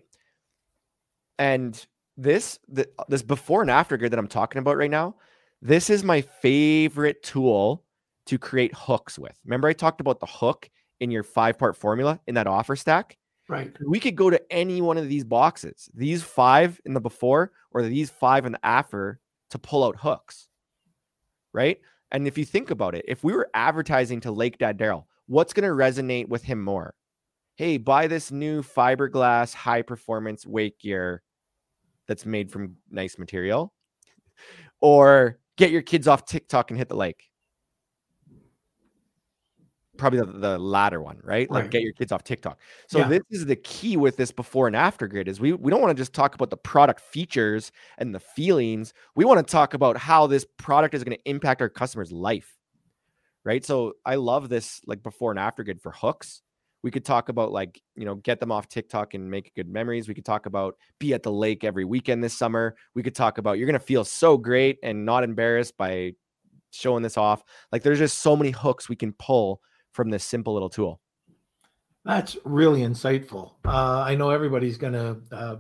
And 1.39 1.85
this 2.17 2.59
the, 2.69 2.89
this 3.09 3.23
before 3.23 3.63
and 3.63 3.71
after 3.71 3.97
gear 3.97 4.09
that 4.09 4.19
I'm 4.19 4.29
talking 4.29 4.59
about 4.59 4.77
right 4.77 4.91
now, 4.91 5.17
this 5.63 5.91
is 5.91 6.05
my 6.05 6.21
favorite 6.21 7.23
tool 7.23 7.85
to 8.27 8.39
create 8.39 8.73
hooks 8.75 9.19
with. 9.19 9.37
Remember 9.45 9.69
I 9.69 9.73
talked 9.73 10.01
about 10.01 10.21
the 10.21 10.27
hook 10.27 10.69
in 11.01 11.11
your 11.11 11.23
five 11.23 11.59
part 11.59 11.77
formula 11.77 12.21
in 12.27 12.35
that 12.35 12.47
offer 12.47 12.77
stack? 12.77 13.17
Right. 13.51 13.77
We 13.85 13.99
could 13.99 14.15
go 14.15 14.31
to 14.31 14.41
any 14.53 14.81
one 14.81 14.97
of 14.97 15.09
these 15.09 15.25
boxes, 15.25 15.91
these 15.93 16.23
five 16.23 16.81
in 16.85 16.95
the 16.95 17.01
before 17.01 17.51
or 17.73 17.83
these 17.83 18.09
five 18.09 18.47
in 18.47 18.53
the 18.53 18.65
after 18.65 19.19
to 19.51 19.59
pull 19.59 19.83
out 19.83 19.97
hooks. 19.97 20.47
Right. 21.53 21.81
And 22.13 22.29
if 22.29 22.39
you 22.39 22.45
think 22.45 22.71
about 22.71 22.95
it, 22.95 23.05
if 23.09 23.25
we 23.25 23.33
were 23.33 23.51
advertising 23.55 24.21
to 24.21 24.31
Lake 24.31 24.59
Dad 24.59 24.79
Daryl, 24.79 25.07
what's 25.27 25.53
going 25.53 25.69
to 25.69 25.75
resonate 25.75 26.29
with 26.29 26.45
him 26.45 26.63
more? 26.63 26.95
Hey, 27.57 27.77
buy 27.77 28.07
this 28.07 28.31
new 28.31 28.63
fiberglass 28.63 29.53
high 29.53 29.83
performance 29.83 30.47
wake 30.47 30.79
gear 30.79 31.23
that's 32.07 32.25
made 32.25 32.53
from 32.53 32.77
nice 32.89 33.19
material, 33.19 33.75
or 34.81 35.41
get 35.57 35.73
your 35.73 35.83
kids 35.83 36.07
off 36.07 36.25
TikTok 36.25 36.71
and 36.71 36.79
hit 36.79 36.89
the 36.89 36.97
lake 36.97 37.30
probably 40.01 40.21
the, 40.21 40.27
the 40.27 40.59
latter 40.59 41.01
one, 41.01 41.21
right? 41.23 41.49
Like 41.51 41.65
right. 41.65 41.71
get 41.71 41.83
your 41.83 41.93
kids 41.93 42.11
off 42.11 42.25
TikTok. 42.25 42.59
So 42.89 42.99
yeah. 42.99 43.09
this 43.09 43.23
is 43.31 43.47
the 43.47 43.57
key 43.57 43.97
with 43.97 44.17
this 44.17 44.33
before 44.33 44.67
and 44.67 44.75
after 44.75 45.07
grid 45.07 45.29
is 45.29 45.39
we 45.39 45.53
we 45.53 45.71
don't 45.71 45.81
want 45.81 45.97
to 45.97 46.01
just 46.01 46.13
talk 46.13 46.35
about 46.35 46.51
the 46.51 46.57
product 46.57 47.01
features 47.01 47.71
and 47.99 48.15
the 48.15 48.21
feelings. 48.21 48.93
We 49.15 49.25
want 49.25 49.47
to 49.47 49.51
talk 49.51 49.75
about 49.75 49.97
how 49.97 50.27
this 50.27 50.45
product 50.57 50.95
is 50.95 51.05
going 51.05 51.17
to 51.17 51.31
impact 51.31 51.61
our 51.61 51.69
customer's 51.69 52.11
life. 52.11 52.57
Right? 53.45 53.65
So 53.65 53.95
I 54.05 54.17
love 54.17 54.49
this 54.49 54.81
like 54.87 55.03
before 55.03 55.31
and 55.31 55.39
after 55.39 55.63
grid 55.63 55.81
for 55.81 55.93
hooks. 55.93 56.43
We 56.83 56.91
could 56.91 57.05
talk 57.05 57.29
about 57.29 57.53
like, 57.53 57.81
you 57.95 58.07
know, 58.07 58.15
get 58.15 58.41
them 58.41 58.51
off 58.51 58.67
TikTok 58.67 59.13
and 59.13 59.31
make 59.31 59.55
good 59.55 59.69
memories. 59.69 60.09
We 60.09 60.15
could 60.15 60.25
talk 60.25 60.47
about 60.47 60.77
be 60.99 61.13
at 61.13 61.23
the 61.23 61.31
lake 61.31 61.63
every 61.63 61.85
weekend 61.85 62.25
this 62.25 62.33
summer. 62.33 62.75
We 62.95 63.03
could 63.03 63.15
talk 63.15 63.37
about 63.37 63.59
you're 63.59 63.67
going 63.67 63.79
to 63.79 63.85
feel 63.85 64.03
so 64.03 64.39
great 64.39 64.79
and 64.83 65.05
not 65.05 65.23
embarrassed 65.23 65.77
by 65.77 66.15
showing 66.71 67.03
this 67.03 67.19
off. 67.19 67.45
Like 67.71 67.83
there's 67.83 67.99
just 67.99 68.21
so 68.21 68.35
many 68.35 68.51
hooks 68.51 68.89
we 68.89 68.97
can 68.97 69.13
pull 69.13 69.61
from 69.93 70.11
this 70.11 70.25
simple 70.25 70.53
little 70.53 70.71
tool. 70.71 71.01
That's 72.05 72.37
really 72.45 72.81
insightful. 72.81 73.53
Uh, 73.65 74.03
I 74.07 74.15
know 74.15 74.31
everybody's 74.31 74.79
going 74.79 74.95
to 74.95 75.19
uh, 75.33 75.57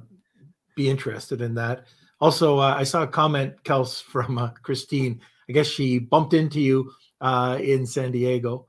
be 0.75 0.89
interested 0.89 1.41
in 1.41 1.55
that. 1.55 1.85
Also, 2.21 2.59
uh, 2.59 2.75
I 2.77 2.85
saw 2.85 3.03
a 3.03 3.07
comment, 3.07 3.55
Kels, 3.65 4.03
from 4.13 4.39
uh, 4.39 4.51
Christine. 4.63 5.21
I 5.49 5.53
guess 5.53 5.67
she 5.67 5.99
bumped 5.99 6.35
into 6.35 6.61
you 6.61 6.91
uh, 7.21 7.59
in 7.61 7.87
San 7.87 8.13
Diego. 8.13 8.67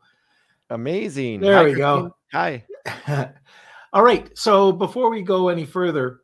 Amazing. 0.69 1.41
There 1.41 1.56
Hi, 1.56 1.63
we 1.63 1.74
Christine. 1.74 1.80
go. 1.82 2.15
Hi. 2.32 2.65
All 3.93 4.04
right. 4.04 4.36
So 4.38 4.71
before 4.71 5.10
we 5.10 5.21
go 5.21 5.50
any 5.50 5.65
further, 5.65 6.21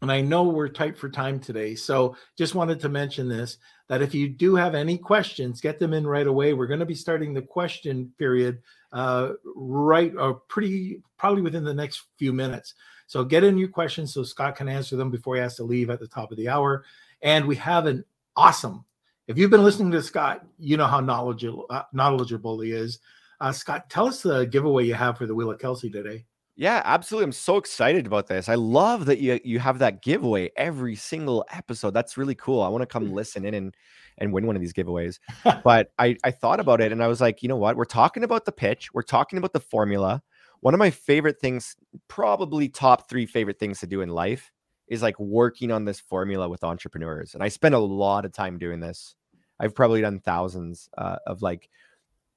and 0.00 0.10
I 0.10 0.20
know 0.20 0.44
we're 0.44 0.68
tight 0.68 0.96
for 0.96 1.08
time 1.08 1.40
today, 1.40 1.74
so 1.74 2.16
just 2.36 2.54
wanted 2.54 2.78
to 2.80 2.88
mention 2.88 3.28
this 3.28 3.58
that 3.88 4.02
if 4.02 4.14
you 4.14 4.28
do 4.28 4.54
have 4.54 4.74
any 4.74 4.96
questions, 4.96 5.60
get 5.60 5.78
them 5.78 5.92
in 5.92 6.06
right 6.06 6.26
away. 6.26 6.52
We're 6.52 6.66
going 6.66 6.80
to 6.80 6.86
be 6.86 6.94
starting 6.94 7.34
the 7.34 7.42
question 7.42 8.12
period 8.18 8.62
uh, 8.92 9.32
right 9.56 10.12
or 10.16 10.34
pretty 10.34 11.02
probably 11.16 11.42
within 11.42 11.64
the 11.64 11.74
next 11.74 12.04
few 12.16 12.32
minutes. 12.32 12.74
So 13.06 13.24
get 13.24 13.44
in 13.44 13.56
your 13.56 13.68
questions 13.68 14.12
so 14.12 14.22
Scott 14.22 14.56
can 14.56 14.68
answer 14.68 14.96
them 14.96 15.10
before 15.10 15.34
he 15.34 15.40
has 15.40 15.56
to 15.56 15.64
leave 15.64 15.88
at 15.88 16.00
the 16.00 16.06
top 16.06 16.30
of 16.30 16.36
the 16.36 16.48
hour. 16.48 16.84
And 17.22 17.46
we 17.46 17.56
have 17.56 17.86
an 17.86 18.04
awesome. 18.36 18.84
If 19.26 19.36
you've 19.38 19.50
been 19.50 19.64
listening 19.64 19.90
to 19.92 20.02
Scott, 20.02 20.46
you 20.58 20.76
know 20.76 20.86
how 20.86 21.00
knowledgeable 21.00 21.66
uh, 21.70 21.82
knowledgeable 21.92 22.60
he 22.60 22.72
is. 22.72 22.98
Uh, 23.40 23.52
Scott, 23.52 23.88
tell 23.88 24.06
us 24.06 24.22
the 24.22 24.46
giveaway 24.46 24.84
you 24.84 24.94
have 24.94 25.16
for 25.16 25.26
the 25.26 25.34
Wheel 25.34 25.50
of 25.50 25.58
Kelsey 25.58 25.90
today. 25.90 26.24
Yeah, 26.60 26.82
absolutely. 26.84 27.26
I'm 27.26 27.32
so 27.32 27.56
excited 27.56 28.04
about 28.04 28.26
this. 28.26 28.48
I 28.48 28.56
love 28.56 29.06
that 29.06 29.20
you 29.20 29.38
you 29.44 29.60
have 29.60 29.78
that 29.78 30.02
giveaway 30.02 30.50
every 30.56 30.96
single 30.96 31.44
episode. 31.52 31.92
That's 31.92 32.16
really 32.16 32.34
cool. 32.34 32.62
I 32.62 32.68
want 32.68 32.82
to 32.82 32.86
come 32.86 33.12
listen 33.12 33.44
in 33.44 33.54
and 33.54 33.76
and 34.18 34.32
win 34.32 34.44
one 34.44 34.56
of 34.56 34.60
these 34.60 34.72
giveaways. 34.72 35.20
but 35.62 35.92
I 36.00 36.16
I 36.24 36.32
thought 36.32 36.58
about 36.58 36.80
it 36.80 36.90
and 36.90 37.00
I 37.00 37.06
was 37.06 37.20
like, 37.20 37.44
you 37.44 37.48
know 37.48 37.56
what? 37.56 37.76
We're 37.76 37.84
talking 37.84 38.24
about 38.24 38.44
the 38.44 38.50
pitch. 38.50 38.92
We're 38.92 39.02
talking 39.02 39.38
about 39.38 39.52
the 39.52 39.60
formula. 39.60 40.20
One 40.58 40.74
of 40.74 40.78
my 40.78 40.90
favorite 40.90 41.38
things, 41.40 41.76
probably 42.08 42.68
top 42.68 43.08
3 43.08 43.24
favorite 43.24 43.60
things 43.60 43.78
to 43.78 43.86
do 43.86 44.00
in 44.00 44.08
life 44.08 44.50
is 44.88 45.00
like 45.00 45.18
working 45.20 45.70
on 45.70 45.84
this 45.84 46.00
formula 46.00 46.48
with 46.48 46.64
entrepreneurs. 46.64 47.34
And 47.34 47.42
I 47.44 47.48
spend 47.50 47.76
a 47.76 47.78
lot 47.78 48.24
of 48.24 48.32
time 48.32 48.58
doing 48.58 48.80
this. 48.80 49.14
I've 49.60 49.76
probably 49.76 50.00
done 50.00 50.18
thousands 50.18 50.90
uh, 50.98 51.18
of 51.24 51.40
like 51.40 51.70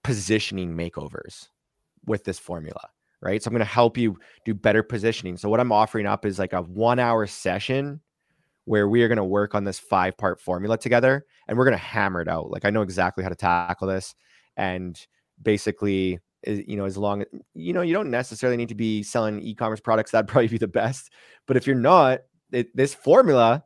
positioning 0.03 0.77
makeovers 0.77 1.47
with 2.05 2.23
this 2.23 2.37
formula 2.37 2.89
right? 3.21 3.41
So 3.41 3.47
I'm 3.47 3.53
going 3.53 3.59
to 3.59 3.65
help 3.65 3.97
you 3.97 4.17
do 4.45 4.53
better 4.53 4.83
positioning. 4.83 5.37
So 5.37 5.49
what 5.49 5.59
I'm 5.59 5.71
offering 5.71 6.05
up 6.05 6.25
is 6.25 6.39
like 6.39 6.53
a 6.53 6.63
1-hour 6.63 7.27
session 7.27 8.01
where 8.65 8.87
we 8.87 9.03
are 9.03 9.07
going 9.07 9.17
to 9.17 9.23
work 9.23 9.55
on 9.55 9.63
this 9.63 9.79
five-part 9.79 10.39
formula 10.39 10.77
together 10.77 11.25
and 11.47 11.57
we're 11.57 11.65
going 11.65 11.77
to 11.77 11.83
hammer 11.83 12.21
it 12.21 12.27
out. 12.27 12.51
Like 12.51 12.65
I 12.65 12.69
know 12.69 12.81
exactly 12.81 13.23
how 13.23 13.29
to 13.29 13.35
tackle 13.35 13.87
this 13.87 14.15
and 14.57 14.99
basically 15.41 16.19
eh, 16.45 16.61
you 16.67 16.77
know 16.77 16.85
as 16.85 16.97
long 16.97 17.21
as 17.21 17.27
you 17.53 17.73
know 17.73 17.81
you 17.81 17.93
don't 17.93 18.11
necessarily 18.11 18.57
need 18.57 18.69
to 18.69 18.75
be 18.75 19.03
selling 19.03 19.41
e-commerce 19.41 19.79
products 19.79 20.11
that'd 20.11 20.27
probably 20.29 20.47
be 20.47 20.57
the 20.57 20.67
best 20.67 21.11
but 21.47 21.57
if 21.57 21.65
you're 21.65 21.75
not 21.75 22.19
it, 22.51 22.75
this 22.75 22.93
formula 22.93 23.63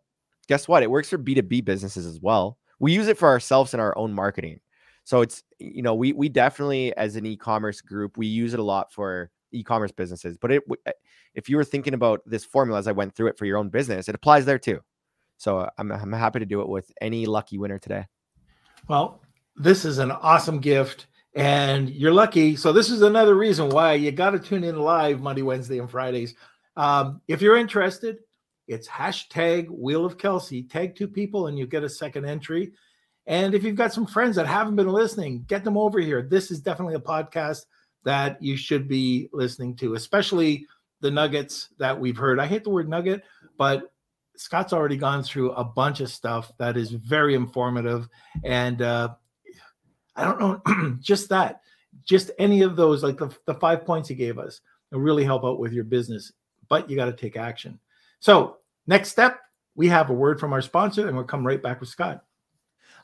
guess 0.48 0.68
what 0.68 0.84
it 0.84 0.92
works 0.92 1.10
for 1.10 1.18
b2b 1.18 1.66
businesses 1.66 2.06
as 2.06 2.20
well 2.22 2.58
we 2.80 2.94
use 2.94 3.08
it 3.08 3.18
for 3.18 3.28
ourselves 3.28 3.74
in 3.74 3.80
our 3.80 3.98
own 3.98 4.14
marketing 4.14 4.60
so 5.04 5.22
it's 5.22 5.44
you 5.60 5.82
know 5.82 5.96
we 5.96 6.14
we 6.14 6.30
definitely 6.30 6.96
as 6.98 7.16
an 7.16 7.26
e-commerce 7.26 7.82
group 7.82 8.18
we 8.18 8.28
use 8.28 8.54
it 8.54 8.60
a 8.60 8.64
lot 8.64 8.92
for 8.92 9.32
e-commerce 9.56 9.92
businesses. 9.92 10.38
But 10.38 10.52
it, 10.52 10.64
eh, 10.86 10.92
if 11.34 11.50
you 11.50 11.58
were 11.58 11.64
thinking 11.64 11.94
about 11.94 12.22
this 12.26 12.46
formula 12.46 12.80
as 12.80 12.88
I 12.88 12.92
went 12.92 13.16
through 13.16 13.28
it 13.28 13.38
for 13.38 13.46
your 13.46 13.58
own 13.58 13.70
business, 13.70 14.10
it 14.10 14.16
applies 14.16 14.46
there 14.46 14.60
too. 14.60 14.82
So 15.38 15.60
uh, 15.60 15.70
I'm, 15.78 15.92
I'm 15.92 16.14
happy 16.14 16.40
to 16.40 16.46
do 16.46 16.62
it 16.62 16.70
with 16.70 16.92
any 17.02 17.26
lucky 17.26 17.58
winner 17.58 17.80
today. 17.80 18.06
Well, 18.88 19.22
this 19.56 19.86
is 19.86 19.98
an 19.98 20.12
awesome 20.12 20.60
gift 20.60 21.08
and 21.36 21.90
you're 21.90 22.14
lucky. 22.14 22.56
So 22.56 22.72
this 22.72 22.90
is 22.90 23.02
another 23.02 23.36
reason 23.36 23.70
why 23.70 23.94
you 23.94 24.12
got 24.12 24.32
to 24.32 24.40
tune 24.40 24.64
in 24.64 24.80
live 24.80 25.22
Monday, 25.22 25.42
Wednesday, 25.42 25.80
and 25.80 25.90
Fridays. 25.90 26.36
Um, 26.78 27.22
if 27.28 27.42
you're 27.42 27.58
interested, 27.58 28.20
it's 28.68 28.88
hashtag 28.88 29.68
Wheel 29.70 30.06
of 30.06 30.18
Kelsey. 30.18 30.64
Tag 30.64 30.96
two 30.96 31.08
people 31.08 31.48
and 31.48 31.58
you 31.58 31.68
get 31.68 31.84
a 31.84 31.90
second 31.90 32.26
entry. 32.26 32.74
And 33.28 33.54
if 33.54 33.64
you've 33.64 33.76
got 33.76 33.94
some 33.94 34.06
friends 34.06 34.36
that 34.36 34.48
haven't 34.48 34.76
been 34.76 34.88
listening, 34.88 35.46
get 35.48 35.64
them 35.64 35.78
over 35.78 36.00
here. 36.00 36.22
This 36.22 36.52
is 36.52 36.62
definitely 36.62 36.96
a 36.96 37.00
podcast 37.00 37.66
that 38.06 38.42
you 38.42 38.56
should 38.56 38.88
be 38.88 39.30
listening 39.34 39.76
to, 39.78 39.96
especially 39.96 40.66
the 41.02 41.12
nuggets 41.12 41.70
that 41.78 42.00
we've 42.00 42.18
heard. 42.18 42.40
I 42.40 42.46
hate 42.46 42.64
the 42.64 42.70
word 42.70 42.88
nugget, 42.88 43.24
but 43.58 43.92
Scott's 44.38 44.74
already 44.74 44.98
gone 44.98 45.24
through 45.24 45.52
a 45.52 45.64
bunch 45.64 46.00
of 46.00 46.10
stuff 46.10 46.52
that 46.58 46.78
is 46.78 46.92
very 46.92 47.36
informative. 47.36 48.08
And 48.44 48.82
uh, 48.82 49.10
I 50.16 50.24
don't 50.24 50.40
know, 50.40 50.98
just 51.02 51.30
that, 51.30 51.62
just 52.04 52.32
any 52.40 52.62
of 52.62 52.76
those, 52.76 53.04
like 53.04 53.18
the, 53.18 53.36
the 53.46 53.56
five 53.56 53.86
points 53.86 54.10
he 54.10 54.16
gave 54.16 54.40
us, 54.40 54.62
will 54.92 55.00
really 55.00 55.24
help 55.24 55.44
out 55.44 55.60
with 55.60 55.74
your 55.74 55.84
business. 55.84 56.32
But 56.70 56.90
you 56.90 56.96
got 56.96 57.06
to 57.06 57.14
take 57.14 57.38
action. 57.38 57.80
So, 58.20 58.58
next 58.88 59.10
step, 59.10 59.40
we 59.76 59.88
have 59.88 60.10
a 60.10 60.14
word 60.14 60.40
from 60.40 60.54
our 60.54 60.62
sponsor, 60.62 61.08
and 61.08 61.16
we'll 61.16 61.26
come 61.26 61.46
right 61.46 61.62
back 61.62 61.80
with 61.80 61.90
Scott. 61.90 62.24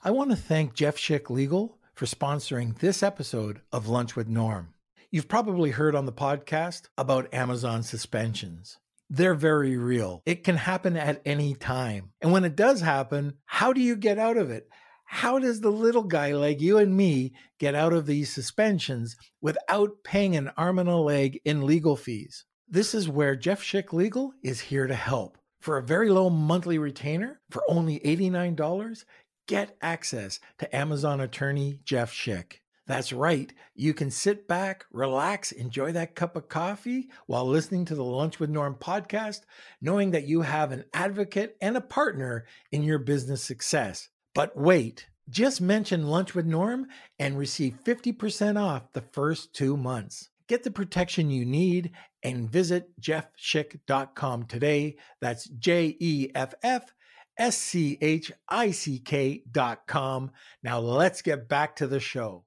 I 0.04 0.12
want 0.12 0.32
to 0.32 0.36
thank 0.36 0.74
Jeff 0.74 0.98
Schick 0.98 1.30
Legal 1.30 1.78
for 1.94 2.06
sponsoring 2.06 2.80
this 2.80 3.04
episode 3.04 3.62
of 3.72 3.88
Lunch 3.88 4.16
with 4.16 4.28
Norm. 4.28 4.74
You've 5.14 5.28
probably 5.28 5.72
heard 5.72 5.94
on 5.94 6.06
the 6.06 6.14
podcast 6.14 6.84
about 6.98 7.34
Amazon 7.34 7.84
suspensions. 7.84 8.78
They're 9.10 9.36
very 9.36 9.76
real. 9.76 10.24
It 10.26 10.46
can 10.46 10.56
happen 10.56 10.96
at 10.96 11.22
any 11.26 11.54
time. 11.54 12.14
And 12.22 12.32
when 12.32 12.46
it 12.46 12.56
does 12.56 12.80
happen, 12.80 13.34
how 13.44 13.74
do 13.74 13.82
you 13.82 13.98
get 13.98 14.18
out 14.18 14.38
of 14.38 14.50
it? 14.50 14.70
How 15.04 15.38
does 15.38 15.60
the 15.60 15.70
little 15.70 16.06
guy 16.06 16.32
like 16.32 16.62
you 16.62 16.78
and 16.78 16.96
me 16.96 17.34
get 17.60 17.76
out 17.76 17.92
of 17.92 18.06
these 18.06 18.32
suspensions 18.32 19.18
without 19.42 20.02
paying 20.06 20.38
an 20.38 20.50
arm 20.56 20.80
and 20.80 20.88
a 20.88 20.96
leg 20.96 21.42
in 21.44 21.66
legal 21.66 21.98
fees? 21.98 22.46
This 22.70 22.96
is 22.96 23.10
where 23.10 23.36
Jeff 23.36 23.62
Schick 23.62 23.92
Legal 23.92 24.32
is 24.42 24.62
here 24.62 24.88
to 24.88 24.96
help. 24.96 25.38
For 25.60 25.78
a 25.78 25.84
very 25.84 26.10
low 26.10 26.30
monthly 26.30 26.78
retainer, 26.78 27.42
for 27.50 27.64
only 27.68 28.00
$89, 28.00 29.04
get 29.46 29.76
access 29.82 30.40
to 30.60 30.74
Amazon 30.74 31.20
attorney 31.20 31.80
Jeff 31.84 32.14
Schick. 32.14 32.61
That's 32.92 33.14
right. 33.14 33.54
You 33.74 33.94
can 33.94 34.12
sit 34.12 34.50
back, 34.50 34.84
relax, 34.92 35.54
enjoy 35.54 35.94
that 35.94 36.14
cup 36.14 36.36
of 36.36 36.50
coffee 36.50 37.08
while 37.26 37.48
listening 37.48 37.86
to 37.86 37.96
the 37.96 38.04
Lunch 38.04 38.38
with 38.38 38.50
Norm 38.50 38.76
podcast, 38.76 39.44
knowing 39.80 40.12
that 40.12 40.28
you 40.28 40.42
have 40.42 40.74
an 40.74 40.84
advocate 40.94 41.56
and 41.62 41.78
a 41.78 41.82
partner 41.82 42.44
in 42.70 42.84
your 42.84 43.00
business 43.00 43.42
success. 43.42 44.10
But 44.36 44.58
wait, 44.58 45.08
just 45.30 45.62
mention 45.62 46.08
Lunch 46.08 46.36
with 46.36 46.46
Norm 46.46 46.88
and 47.18 47.38
receive 47.38 47.80
50% 47.82 48.62
off 48.62 48.92
the 48.92 49.06
first 49.14 49.54
two 49.54 49.78
months. 49.78 50.30
Get 50.50 50.64
the 50.64 50.70
protection 50.70 51.32
you 51.32 51.46
need 51.46 51.92
and 52.24 52.52
visit 52.52 52.90
jeffschick.com 53.00 54.48
today. 54.48 54.98
That's 55.22 55.46
J 55.46 55.96
E 55.98 56.30
F 56.36 56.56
F 56.62 56.94
S 57.38 57.58
C 57.58 57.98
H 58.02 58.34
I 58.50 58.72
C 58.72 59.00
K.com. 59.00 60.32
Now 60.62 60.80
let's 60.80 61.22
get 61.22 61.48
back 61.48 61.78
to 61.78 61.88
the 61.88 62.02
show. 62.02 62.44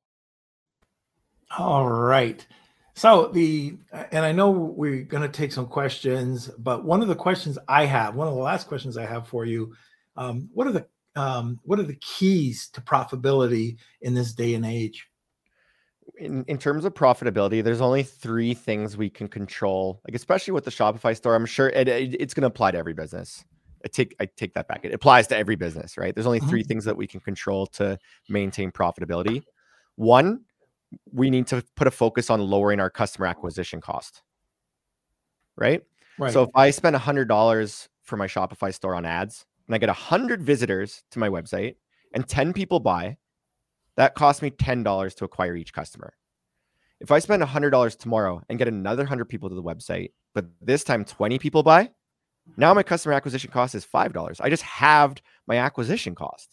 All 1.58 1.88
right. 1.88 2.46
So 2.94 3.28
the 3.28 3.76
and 4.12 4.24
I 4.24 4.32
know 4.32 4.50
we're 4.50 5.02
going 5.02 5.22
to 5.22 5.28
take 5.28 5.52
some 5.52 5.66
questions, 5.66 6.48
but 6.58 6.84
one 6.84 7.02
of 7.02 7.08
the 7.08 7.14
questions 7.14 7.58
I 7.68 7.86
have, 7.86 8.14
one 8.14 8.28
of 8.28 8.34
the 8.34 8.40
last 8.40 8.68
questions 8.68 8.96
I 8.96 9.06
have 9.06 9.26
for 9.26 9.44
you, 9.44 9.74
um, 10.16 10.48
what 10.52 10.66
are 10.66 10.72
the 10.72 10.86
um, 11.16 11.60
what 11.64 11.78
are 11.78 11.84
the 11.84 11.96
keys 11.96 12.68
to 12.70 12.80
profitability 12.80 13.76
in 14.00 14.14
this 14.14 14.32
day 14.32 14.54
and 14.54 14.64
age? 14.64 15.08
In, 16.18 16.44
in 16.46 16.58
terms 16.58 16.84
of 16.84 16.94
profitability, 16.94 17.64
there's 17.64 17.80
only 17.80 18.02
three 18.04 18.54
things 18.54 18.96
we 18.96 19.10
can 19.10 19.26
control. 19.26 20.00
Like 20.06 20.14
especially 20.14 20.52
with 20.52 20.64
the 20.64 20.70
Shopify 20.70 21.16
store, 21.16 21.34
I'm 21.34 21.46
sure 21.46 21.70
it, 21.70 21.88
it, 21.88 22.20
it's 22.20 22.34
going 22.34 22.42
to 22.42 22.48
apply 22.48 22.72
to 22.72 22.78
every 22.78 22.94
business. 22.94 23.44
I 23.84 23.88
take 23.88 24.14
I 24.20 24.26
take 24.26 24.54
that 24.54 24.68
back. 24.68 24.84
It 24.84 24.94
applies 24.94 25.26
to 25.28 25.36
every 25.36 25.56
business, 25.56 25.98
right? 25.98 26.14
There's 26.14 26.26
only 26.26 26.40
3 26.40 26.48
mm-hmm. 26.48 26.68
things 26.68 26.84
that 26.84 26.96
we 26.96 27.06
can 27.06 27.20
control 27.20 27.66
to 27.68 27.98
maintain 28.28 28.70
profitability. 28.70 29.42
One 29.96 30.44
we 31.12 31.30
need 31.30 31.46
to 31.48 31.64
put 31.76 31.86
a 31.86 31.90
focus 31.90 32.30
on 32.30 32.40
lowering 32.40 32.80
our 32.80 32.90
customer 32.90 33.26
acquisition 33.26 33.80
cost. 33.80 34.22
Right? 35.56 35.82
Right. 36.18 36.32
So 36.32 36.42
if 36.42 36.50
I 36.54 36.70
spend 36.70 36.96
$100 36.96 37.88
for 38.02 38.16
my 38.16 38.26
Shopify 38.26 38.72
store 38.72 38.94
on 38.94 39.04
ads 39.04 39.46
and 39.66 39.74
I 39.74 39.78
get 39.78 39.88
100 39.88 40.42
visitors 40.42 41.02
to 41.10 41.18
my 41.18 41.28
website 41.28 41.76
and 42.12 42.26
10 42.26 42.52
people 42.52 42.80
buy, 42.80 43.16
that 43.96 44.14
costs 44.14 44.42
me 44.42 44.50
$10 44.50 45.14
to 45.16 45.24
acquire 45.24 45.56
each 45.56 45.72
customer. 45.72 46.14
If 47.00 47.10
I 47.10 47.18
spend 47.18 47.42
$100 47.42 47.98
tomorrow 47.98 48.42
and 48.48 48.58
get 48.58 48.68
another 48.68 49.02
100 49.02 49.26
people 49.26 49.48
to 49.48 49.54
the 49.54 49.62
website, 49.62 50.12
but 50.32 50.46
this 50.60 50.84
time 50.84 51.04
20 51.04 51.38
people 51.38 51.62
buy, 51.62 51.90
now 52.56 52.74
my 52.74 52.82
customer 52.82 53.14
acquisition 53.14 53.50
cost 53.50 53.74
is 53.74 53.86
$5. 53.86 54.40
I 54.40 54.50
just 54.50 54.62
halved 54.62 55.22
my 55.46 55.56
acquisition 55.56 56.14
cost. 56.14 56.50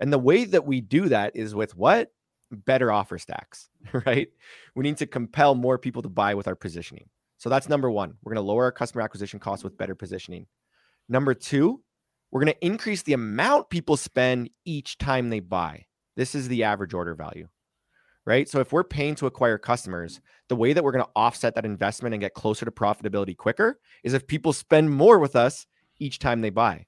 And 0.00 0.12
the 0.12 0.18
way 0.18 0.44
that 0.44 0.66
we 0.66 0.80
do 0.80 1.08
that 1.08 1.34
is 1.34 1.54
with 1.54 1.76
what? 1.76 2.12
Better 2.50 2.92
offer 2.92 3.18
stacks, 3.18 3.68
right? 4.06 4.28
We 4.74 4.82
need 4.82 4.98
to 4.98 5.06
compel 5.06 5.54
more 5.54 5.78
people 5.78 6.02
to 6.02 6.08
buy 6.08 6.34
with 6.34 6.48
our 6.48 6.56
positioning. 6.56 7.08
So 7.38 7.48
that's 7.48 7.68
number 7.68 7.90
one. 7.90 8.14
We're 8.22 8.34
going 8.34 8.44
to 8.44 8.48
lower 8.48 8.64
our 8.64 8.72
customer 8.72 9.02
acquisition 9.02 9.38
costs 9.38 9.64
with 9.64 9.76
better 9.76 9.94
positioning. 9.94 10.46
Number 11.08 11.34
two, 11.34 11.82
we're 12.30 12.40
going 12.44 12.52
to 12.52 12.66
increase 12.66 13.02
the 13.02 13.12
amount 13.12 13.70
people 13.70 13.96
spend 13.96 14.50
each 14.64 14.98
time 14.98 15.28
they 15.28 15.40
buy. 15.40 15.86
This 16.16 16.34
is 16.34 16.48
the 16.48 16.64
average 16.64 16.94
order 16.94 17.14
value, 17.14 17.48
right? 18.24 18.48
So 18.48 18.60
if 18.60 18.72
we're 18.72 18.84
paying 18.84 19.14
to 19.16 19.26
acquire 19.26 19.58
customers, 19.58 20.20
the 20.48 20.56
way 20.56 20.72
that 20.72 20.82
we're 20.82 20.92
going 20.92 21.04
to 21.04 21.10
offset 21.14 21.54
that 21.54 21.66
investment 21.66 22.14
and 22.14 22.20
get 22.20 22.34
closer 22.34 22.64
to 22.64 22.70
profitability 22.70 23.36
quicker 23.36 23.78
is 24.02 24.14
if 24.14 24.26
people 24.26 24.52
spend 24.52 24.90
more 24.90 25.18
with 25.18 25.36
us 25.36 25.66
each 25.98 26.18
time 26.18 26.40
they 26.40 26.50
buy. 26.50 26.86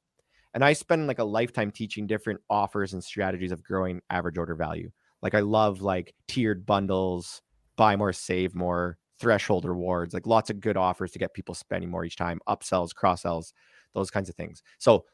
And 0.55 0.65
I 0.65 0.73
spend 0.73 1.07
like 1.07 1.19
a 1.19 1.25
lifetime 1.25 1.71
teaching 1.71 2.07
different 2.07 2.41
offers 2.49 2.95
and 2.95 3.05
strategies 3.05 3.53
of 3.53 3.63
growing 3.63 4.01
average 4.11 4.39
order 4.39 4.55
value. 4.55 4.91
Like 5.23 5.35
I 5.35 5.41
love 5.41 5.81
like 5.81 6.15
tiered 6.27 6.65
bundles, 6.67 7.43
buy 7.77 7.97
more, 7.97 8.13
save 8.13 8.55
more, 8.55 8.99
threshold 9.19 9.65
rewards, 9.65 10.15
like 10.15 10.27
lots 10.27 10.51
of 10.51 10.61
good 10.61 10.77
offers 10.77 11.11
to 11.13 11.19
get 11.19 11.35
people 11.35 11.55
spending 11.55 11.91
more 11.91 12.05
each 12.05 12.17
time, 12.17 12.41
upsells, 12.49 12.95
cross 12.95 13.23
sells, 13.23 13.53
those 13.95 14.11
kinds 14.11 14.29
of 14.29 14.35
things. 14.37 14.63
So 14.79 15.05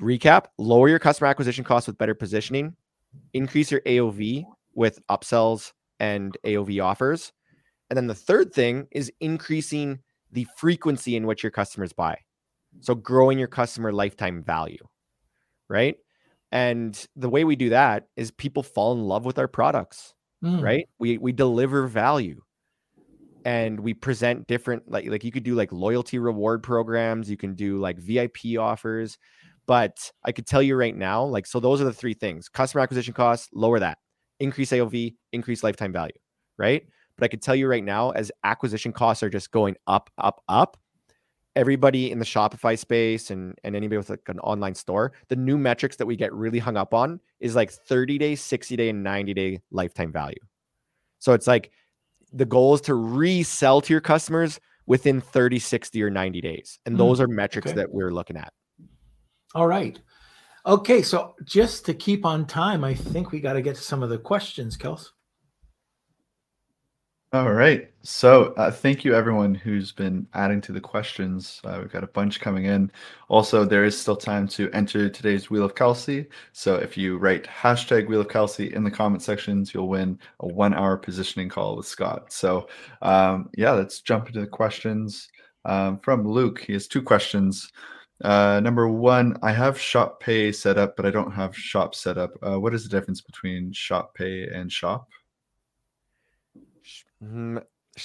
recap, 0.00 0.46
lower 0.58 0.88
your 0.88 0.98
customer 0.98 1.28
acquisition 1.28 1.64
costs 1.64 1.86
with 1.86 1.98
better 1.98 2.14
positioning, 2.14 2.74
increase 3.34 3.70
your 3.70 3.80
AOV 3.82 4.44
with 4.74 4.98
upsells 5.08 5.72
and 6.00 6.36
AOV 6.44 6.82
offers. 6.82 7.32
And 7.90 7.96
then 7.96 8.06
the 8.06 8.14
third 8.14 8.52
thing 8.52 8.88
is 8.90 9.12
increasing 9.20 10.00
the 10.32 10.46
frequency 10.56 11.14
in 11.14 11.26
which 11.26 11.42
your 11.42 11.52
customers 11.52 11.92
buy. 11.92 12.18
So 12.80 12.94
growing 12.94 13.38
your 13.38 13.48
customer 13.48 13.92
lifetime 13.92 14.42
value, 14.42 14.84
right? 15.68 15.96
And 16.52 17.06
the 17.16 17.30
way 17.30 17.44
we 17.44 17.56
do 17.56 17.70
that 17.70 18.04
is 18.14 18.30
people 18.30 18.62
fall 18.62 18.92
in 18.92 19.02
love 19.04 19.24
with 19.24 19.38
our 19.38 19.48
products. 19.48 20.14
mm. 20.44 20.62
right? 20.62 20.86
We 20.98 21.18
we 21.18 21.32
deliver 21.32 21.86
value 21.86 22.42
and 23.44 23.80
we 23.80 23.94
present 23.94 24.46
different 24.46 24.88
like 24.88 25.06
like 25.08 25.24
you 25.24 25.32
could 25.32 25.42
do 25.42 25.54
like 25.54 25.72
loyalty 25.72 26.18
reward 26.18 26.62
programs, 26.62 27.30
you 27.30 27.36
can 27.36 27.54
do 27.54 27.78
like 27.78 27.98
VIP 27.98 28.58
offers, 28.58 29.18
but 29.66 30.12
I 30.24 30.32
could 30.32 30.46
tell 30.46 30.62
you 30.62 30.76
right 30.76 30.96
now, 30.96 31.24
like 31.24 31.46
so 31.46 31.60
those 31.60 31.80
are 31.80 31.84
the 31.84 31.92
three 31.92 32.14
things. 32.14 32.48
Customer 32.48 32.82
acquisition 32.82 33.14
costs, 33.14 33.48
lower 33.54 33.78
that. 33.78 33.98
Increase 34.40 34.70
AOV, 34.70 35.14
increase 35.32 35.62
lifetime 35.62 35.92
value, 35.92 36.12
right? 36.58 36.82
But 37.16 37.24
I 37.24 37.28
could 37.28 37.42
tell 37.42 37.54
you 37.54 37.66
right 37.66 37.84
now 37.84 38.10
as 38.10 38.32
acquisition 38.44 38.92
costs 38.92 39.22
are 39.22 39.30
just 39.30 39.50
going 39.50 39.76
up 39.86 40.10
up 40.18 40.42
up, 40.48 40.76
everybody 41.54 42.10
in 42.10 42.18
the 42.18 42.24
Shopify 42.24 42.78
space 42.78 43.30
and 43.30 43.58
and 43.64 43.76
anybody 43.76 43.98
with 43.98 44.10
like 44.10 44.28
an 44.28 44.40
online 44.40 44.74
store, 44.74 45.12
the 45.28 45.36
new 45.36 45.58
metrics 45.58 45.96
that 45.96 46.06
we 46.06 46.16
get 46.16 46.32
really 46.32 46.58
hung 46.58 46.76
up 46.76 46.94
on 46.94 47.20
is 47.40 47.54
like 47.54 47.70
30 47.70 48.18
day, 48.18 48.34
60 48.34 48.76
day, 48.76 48.88
and 48.88 49.02
90 49.02 49.34
day 49.34 49.60
lifetime 49.70 50.12
value. 50.12 50.40
So 51.18 51.32
it's 51.32 51.46
like 51.46 51.70
the 52.32 52.46
goal 52.46 52.74
is 52.74 52.80
to 52.82 52.94
resell 52.94 53.80
to 53.82 53.92
your 53.92 54.00
customers 54.00 54.58
within 54.86 55.20
30, 55.20 55.58
60, 55.58 56.02
or 56.02 56.10
90 56.10 56.40
days. 56.40 56.78
And 56.86 56.98
those 56.98 57.18
mm, 57.18 57.24
are 57.24 57.28
metrics 57.28 57.68
okay. 57.68 57.76
that 57.76 57.92
we're 57.92 58.10
looking 58.10 58.36
at. 58.36 58.52
All 59.54 59.66
right. 59.66 60.00
Okay. 60.66 61.02
So 61.02 61.34
just 61.44 61.84
to 61.86 61.94
keep 61.94 62.24
on 62.24 62.46
time, 62.46 62.84
I 62.84 62.94
think 62.94 63.30
we 63.30 63.40
got 63.40 63.52
to 63.52 63.62
get 63.62 63.76
to 63.76 63.82
some 63.82 64.02
of 64.02 64.10
the 64.10 64.18
questions, 64.18 64.76
Kels. 64.76 65.10
All 67.34 67.54
right. 67.54 67.90
So 68.02 68.52
uh, 68.58 68.70
thank 68.70 69.06
you 69.06 69.14
everyone 69.14 69.54
who's 69.54 69.90
been 69.90 70.26
adding 70.34 70.60
to 70.62 70.72
the 70.72 70.82
questions. 70.82 71.62
Uh, 71.64 71.78
we've 71.80 71.90
got 71.90 72.04
a 72.04 72.08
bunch 72.08 72.40
coming 72.40 72.66
in. 72.66 72.92
Also, 73.28 73.64
there 73.64 73.86
is 73.86 73.98
still 73.98 74.16
time 74.16 74.46
to 74.48 74.70
enter 74.72 75.08
today's 75.08 75.48
Wheel 75.48 75.64
of 75.64 75.74
Kelsey. 75.74 76.26
So 76.52 76.74
if 76.74 76.94
you 76.98 77.16
write 77.16 77.44
hashtag 77.44 78.06
Wheel 78.06 78.20
of 78.20 78.28
Kelsey 78.28 78.74
in 78.74 78.84
the 78.84 78.90
comment 78.90 79.22
sections, 79.22 79.72
you'll 79.72 79.88
win 79.88 80.18
a 80.40 80.46
one 80.46 80.74
hour 80.74 80.98
positioning 80.98 81.48
call 81.48 81.78
with 81.78 81.86
Scott. 81.86 82.30
So 82.30 82.68
um, 83.00 83.48
yeah, 83.56 83.70
let's 83.70 84.02
jump 84.02 84.26
into 84.26 84.40
the 84.40 84.46
questions 84.46 85.26
um, 85.64 86.00
from 86.00 86.28
Luke. 86.28 86.60
He 86.60 86.74
has 86.74 86.86
two 86.86 87.00
questions. 87.00 87.72
Uh, 88.22 88.60
number 88.60 88.88
one, 88.88 89.38
I 89.42 89.52
have 89.52 89.80
Shop 89.80 90.20
Pay 90.20 90.52
set 90.52 90.76
up, 90.76 90.96
but 90.96 91.06
I 91.06 91.10
don't 91.10 91.32
have 91.32 91.56
Shop 91.56 91.94
set 91.94 92.18
up. 92.18 92.32
Uh, 92.42 92.60
what 92.60 92.74
is 92.74 92.86
the 92.86 92.90
difference 92.90 93.22
between 93.22 93.72
Shop 93.72 94.14
Pay 94.14 94.48
and 94.48 94.70
Shop? 94.70 95.08
Mm, 97.22 97.62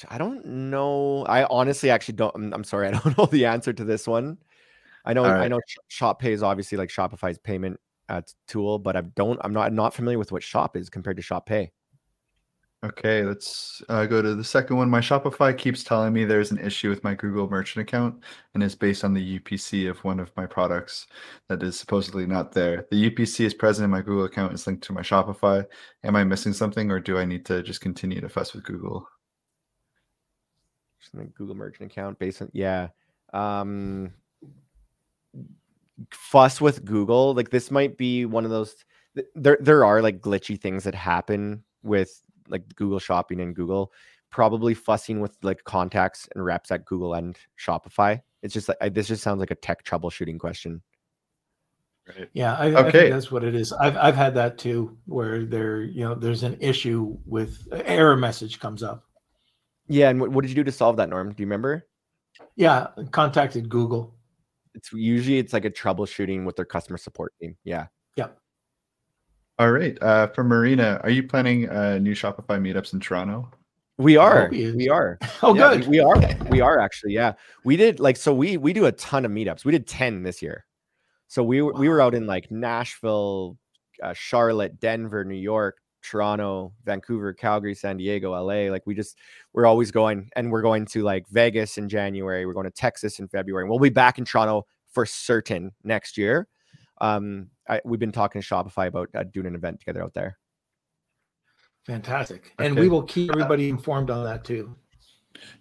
I 0.09 0.17
don't 0.17 0.45
know. 0.45 1.25
I 1.25 1.45
honestly 1.45 1.89
actually 1.89 2.15
don't. 2.15 2.35
I'm, 2.35 2.53
I'm 2.53 2.63
sorry, 2.63 2.87
I 2.89 2.91
don't 2.91 3.17
know 3.17 3.25
the 3.25 3.45
answer 3.45 3.73
to 3.73 3.83
this 3.83 4.07
one. 4.07 4.37
I 5.05 5.13
know. 5.13 5.23
Right. 5.23 5.43
I 5.43 5.47
know. 5.47 5.61
Shop 5.87 6.19
Pay 6.19 6.33
is 6.33 6.43
obviously 6.43 6.77
like 6.77 6.89
Shopify's 6.89 7.37
payment 7.37 7.79
uh, 8.09 8.21
tool, 8.47 8.79
but 8.79 8.95
I 8.95 9.01
don't. 9.01 9.39
I'm 9.43 9.53
not. 9.53 9.67
I'm 9.67 9.75
not 9.75 9.93
familiar 9.93 10.19
with 10.19 10.31
what 10.31 10.43
Shop 10.43 10.75
is 10.77 10.89
compared 10.89 11.17
to 11.17 11.23
Shop 11.23 11.45
Pay. 11.45 11.71
Okay, 12.87 13.23
let's 13.23 13.81
uh, 13.89 14.05
go 14.05 14.21
to 14.21 14.33
the 14.33 14.43
second 14.43 14.77
one. 14.77 14.89
My 14.89 15.01
Shopify 15.01 15.57
keeps 15.57 15.83
telling 15.83 16.13
me 16.13 16.23
there's 16.23 16.51
an 16.51 16.59
issue 16.59 16.89
with 16.89 17.03
my 17.03 17.15
Google 17.15 17.49
Merchant 17.49 17.81
account, 17.81 18.23
and 18.53 18.63
it's 18.63 18.75
based 18.75 19.03
on 19.03 19.13
the 19.13 19.39
UPC 19.39 19.89
of 19.89 20.01
one 20.05 20.21
of 20.21 20.31
my 20.37 20.45
products 20.45 21.07
that 21.49 21.61
is 21.63 21.77
supposedly 21.77 22.25
not 22.25 22.53
there. 22.53 22.85
The 22.89 23.09
UPC 23.09 23.43
is 23.43 23.53
present 23.53 23.83
in 23.83 23.91
my 23.91 24.01
Google 24.01 24.23
account; 24.23 24.53
it's 24.53 24.65
linked 24.65 24.83
to 24.85 24.93
my 24.93 25.01
Shopify. 25.01 25.65
Am 26.05 26.15
I 26.15 26.23
missing 26.23 26.53
something, 26.53 26.89
or 26.89 26.99
do 27.01 27.17
I 27.17 27.25
need 27.25 27.45
to 27.47 27.61
just 27.61 27.81
continue 27.81 28.21
to 28.21 28.29
fuss 28.29 28.53
with 28.53 28.63
Google? 28.63 29.05
Google 31.35 31.55
Merchant 31.55 31.91
account 31.91 32.19
based 32.19 32.41
on 32.41 32.49
yeah. 32.53 32.87
Um, 33.33 34.11
fuss 36.11 36.61
with 36.61 36.85
Google. 36.85 37.33
Like 37.33 37.49
this 37.49 37.69
might 37.69 37.97
be 37.97 38.25
one 38.25 38.45
of 38.45 38.51
those. 38.51 38.75
There, 39.35 39.57
there 39.59 39.83
are 39.83 40.01
like 40.01 40.21
glitchy 40.21 40.61
things 40.61 40.85
that 40.85 40.95
happen 40.95 41.63
with 41.83 42.21
like 42.49 42.75
Google 42.75 42.99
Shopping 42.99 43.41
and 43.41 43.55
Google, 43.55 43.91
probably 44.29 44.73
fussing 44.73 45.19
with 45.19 45.37
like 45.41 45.63
contacts 45.63 46.27
and 46.33 46.43
reps 46.43 46.71
at 46.71 46.85
Google 46.85 47.13
and 47.13 47.37
Shopify. 47.59 48.21
It's 48.43 48.53
just 48.53 48.67
like 48.67 48.77
I, 48.81 48.89
this 48.89 49.07
just 49.07 49.23
sounds 49.23 49.39
like 49.39 49.51
a 49.51 49.55
tech 49.55 49.83
troubleshooting 49.83 50.39
question. 50.39 50.81
Right. 52.07 52.29
Yeah, 52.33 52.55
I, 52.55 52.67
okay. 52.67 52.87
I 52.87 52.91
think 52.91 53.09
that's 53.11 53.31
what 53.31 53.43
it 53.43 53.53
is. 53.53 53.73
I've 53.73 53.97
I've 53.97 54.15
had 54.15 54.33
that 54.35 54.57
too, 54.57 54.97
where 55.05 55.43
there 55.43 55.81
you 55.81 56.03
know 56.03 56.15
there's 56.15 56.43
an 56.43 56.57
issue 56.61 57.17
with 57.25 57.67
error 57.71 58.15
message 58.15 58.59
comes 58.59 58.81
up. 58.81 59.03
Yeah, 59.89 60.09
and 60.09 60.19
what, 60.19 60.31
what 60.31 60.41
did 60.41 60.49
you 60.49 60.55
do 60.55 60.63
to 60.63 60.71
solve 60.71 60.97
that, 60.97 61.09
Norm? 61.09 61.33
Do 61.33 61.41
you 61.41 61.47
remember? 61.47 61.87
Yeah, 62.55 62.87
contacted 63.11 63.69
Google. 63.69 64.15
It's 64.75 64.93
usually 64.93 65.39
it's 65.39 65.53
like 65.53 65.65
a 65.65 65.71
troubleshooting 65.71 66.45
with 66.45 66.55
their 66.55 66.65
customer 66.65 66.97
support 66.97 67.33
team. 67.41 67.57
Yeah. 67.63 67.87
Yep. 69.59 69.65
All 69.65 69.71
right. 69.71 69.97
Uh, 70.01 70.27
for 70.27 70.43
Marina, 70.43 70.99
are 71.03 71.09
you 71.09 71.23
planning 71.23 71.69
uh, 71.69 71.97
new 71.99 72.13
Shopify 72.13 72.59
meetups 72.59 72.93
in 72.93 72.99
Toronto? 72.99 73.49
We 73.97 74.15
are. 74.15 74.49
We 74.51 74.89
are. 74.89 75.17
Oh, 75.41 75.55
yeah, 75.55 75.75
good. 75.75 75.87
We, 75.87 75.89
we 75.89 75.99
are. 75.99 76.37
We 76.49 76.61
are 76.61 76.79
actually. 76.79 77.13
Yeah, 77.13 77.33
we 77.63 77.77
did 77.77 77.99
like 77.99 78.17
so. 78.17 78.33
We 78.33 78.57
we 78.57 78.73
do 78.73 78.85
a 78.85 78.91
ton 78.91 79.25
of 79.25 79.31
meetups. 79.31 79.65
We 79.65 79.71
did 79.71 79.87
ten 79.87 80.23
this 80.23 80.41
year. 80.41 80.65
So 81.27 81.43
we 81.43 81.61
wow. 81.61 81.71
we 81.75 81.89
were 81.89 82.01
out 82.01 82.13
in 82.13 82.27
like 82.27 82.51
Nashville, 82.51 83.57
uh, 84.01 84.13
Charlotte, 84.13 84.79
Denver, 84.79 85.25
New 85.25 85.35
York, 85.35 85.77
Toronto, 86.03 86.73
Vancouver, 86.85 87.33
Calgary, 87.33 87.73
San 87.75 87.97
Diego, 87.97 88.31
LA. 88.31 88.71
Like 88.71 88.85
we 88.85 88.93
just 88.93 89.17
we're 89.53 89.65
always 89.65 89.91
going, 89.91 90.29
and 90.35 90.51
we're 90.51 90.61
going 90.61 90.85
to 90.87 91.01
like 91.01 91.27
Vegas 91.29 91.77
in 91.79 91.89
January. 91.89 92.45
We're 92.45 92.53
going 92.53 92.65
to 92.65 92.71
Texas 92.71 93.19
in 93.19 93.27
February. 93.27 93.63
And 93.63 93.69
we'll 93.69 93.79
be 93.79 93.89
back 93.89 94.19
in 94.19 94.25
Toronto 94.25 94.65
for 94.91 95.05
certain 95.05 95.71
next 95.83 96.17
year 96.17 96.47
um, 96.99 97.49
I, 97.67 97.81
we've 97.85 97.99
been 97.99 98.11
talking 98.11 98.41
to 98.41 98.47
Shopify 98.47 98.87
about 98.87 99.09
uh, 99.15 99.23
doing 99.23 99.47
an 99.47 99.55
event 99.55 99.79
together 99.79 100.03
out 100.03 100.13
there. 100.13 100.37
Fantastic, 101.85 102.53
okay. 102.59 102.67
and 102.67 102.77
we 102.77 102.89
will 102.89 103.03
keep 103.03 103.31
everybody 103.31 103.69
informed 103.69 104.09
on 104.09 104.23
that 104.25 104.43
too. 104.43 104.75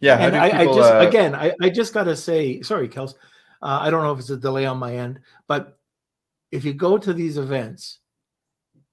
Yeah, 0.00 0.18
and 0.18 0.36
I, 0.36 0.50
people, 0.50 0.74
I, 0.74 0.76
just 0.76 0.92
uh... 0.92 1.08
again, 1.08 1.34
I, 1.34 1.52
I 1.60 1.68
just 1.70 1.94
got 1.94 2.04
to 2.04 2.16
say, 2.16 2.62
sorry, 2.62 2.88
Kels, 2.88 3.14
uh, 3.62 3.78
I 3.80 3.90
don't 3.90 4.02
know 4.02 4.12
if 4.12 4.18
it's 4.18 4.30
a 4.30 4.36
delay 4.36 4.66
on 4.66 4.78
my 4.78 4.96
end, 4.96 5.20
but 5.46 5.78
if 6.50 6.64
you 6.64 6.72
go 6.72 6.98
to 6.98 7.12
these 7.12 7.38
events, 7.38 8.00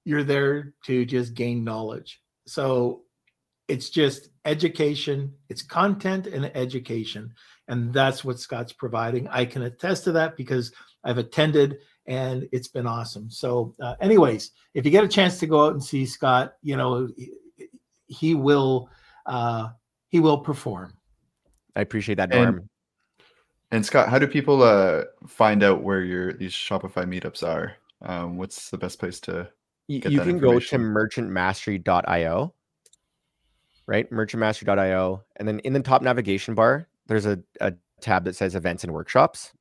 you're 0.04 0.24
there 0.24 0.74
to 0.84 1.04
just 1.04 1.34
gain 1.34 1.64
knowledge. 1.64 2.20
So 2.46 3.02
it's 3.68 3.90
just 3.90 4.28
education, 4.44 5.32
it's 5.48 5.62
content 5.62 6.26
and 6.26 6.44
education, 6.56 7.32
and 7.68 7.92
that's 7.92 8.24
what 8.24 8.38
Scott's 8.38 8.72
providing. 8.72 9.28
I 9.28 9.46
can 9.46 9.62
attest 9.62 10.04
to 10.04 10.12
that 10.12 10.36
because 10.36 10.72
I've 11.02 11.18
attended 11.18 11.78
and 12.06 12.48
it's 12.52 12.68
been 12.68 12.86
awesome. 12.86 13.30
So, 13.30 13.74
uh, 13.80 13.94
anyways, 14.00 14.50
if 14.74 14.84
you 14.84 14.90
get 14.90 15.04
a 15.04 15.08
chance 15.08 15.38
to 15.40 15.46
go 15.46 15.66
out 15.66 15.72
and 15.72 15.82
see 15.82 16.06
Scott, 16.06 16.54
you 16.62 16.76
know 16.76 17.08
he 18.06 18.34
will 18.34 18.88
uh, 19.26 19.68
he 20.08 20.20
will 20.20 20.38
perform. 20.38 20.94
I 21.76 21.80
appreciate 21.80 22.16
that, 22.16 22.30
Norm. 22.30 22.56
And, 22.58 22.68
and 23.70 23.86
Scott, 23.86 24.08
how 24.08 24.18
do 24.18 24.26
people 24.26 24.62
uh, 24.62 25.04
find 25.26 25.62
out 25.62 25.82
where 25.82 26.02
your 26.02 26.32
these 26.32 26.52
Shopify 26.52 27.04
meetups 27.04 27.46
are? 27.46 27.76
Um, 28.02 28.36
what's 28.36 28.70
the 28.70 28.78
best 28.78 28.98
place 28.98 29.20
to? 29.20 29.48
you 29.86 30.00
can 30.00 30.38
go 30.38 30.58
to 30.58 30.78
merchantmastery.io, 30.78 32.54
right? 33.86 34.10
Merchantmastery.io, 34.10 35.22
and 35.36 35.48
then 35.48 35.58
in 35.60 35.74
the 35.74 35.80
top 35.80 36.00
navigation 36.00 36.54
bar, 36.54 36.88
there's 37.06 37.26
a, 37.26 37.38
a 37.60 37.74
tab 38.00 38.24
that 38.24 38.34
says 38.34 38.54
events 38.54 38.84
and 38.84 38.94
workshops 38.94 39.52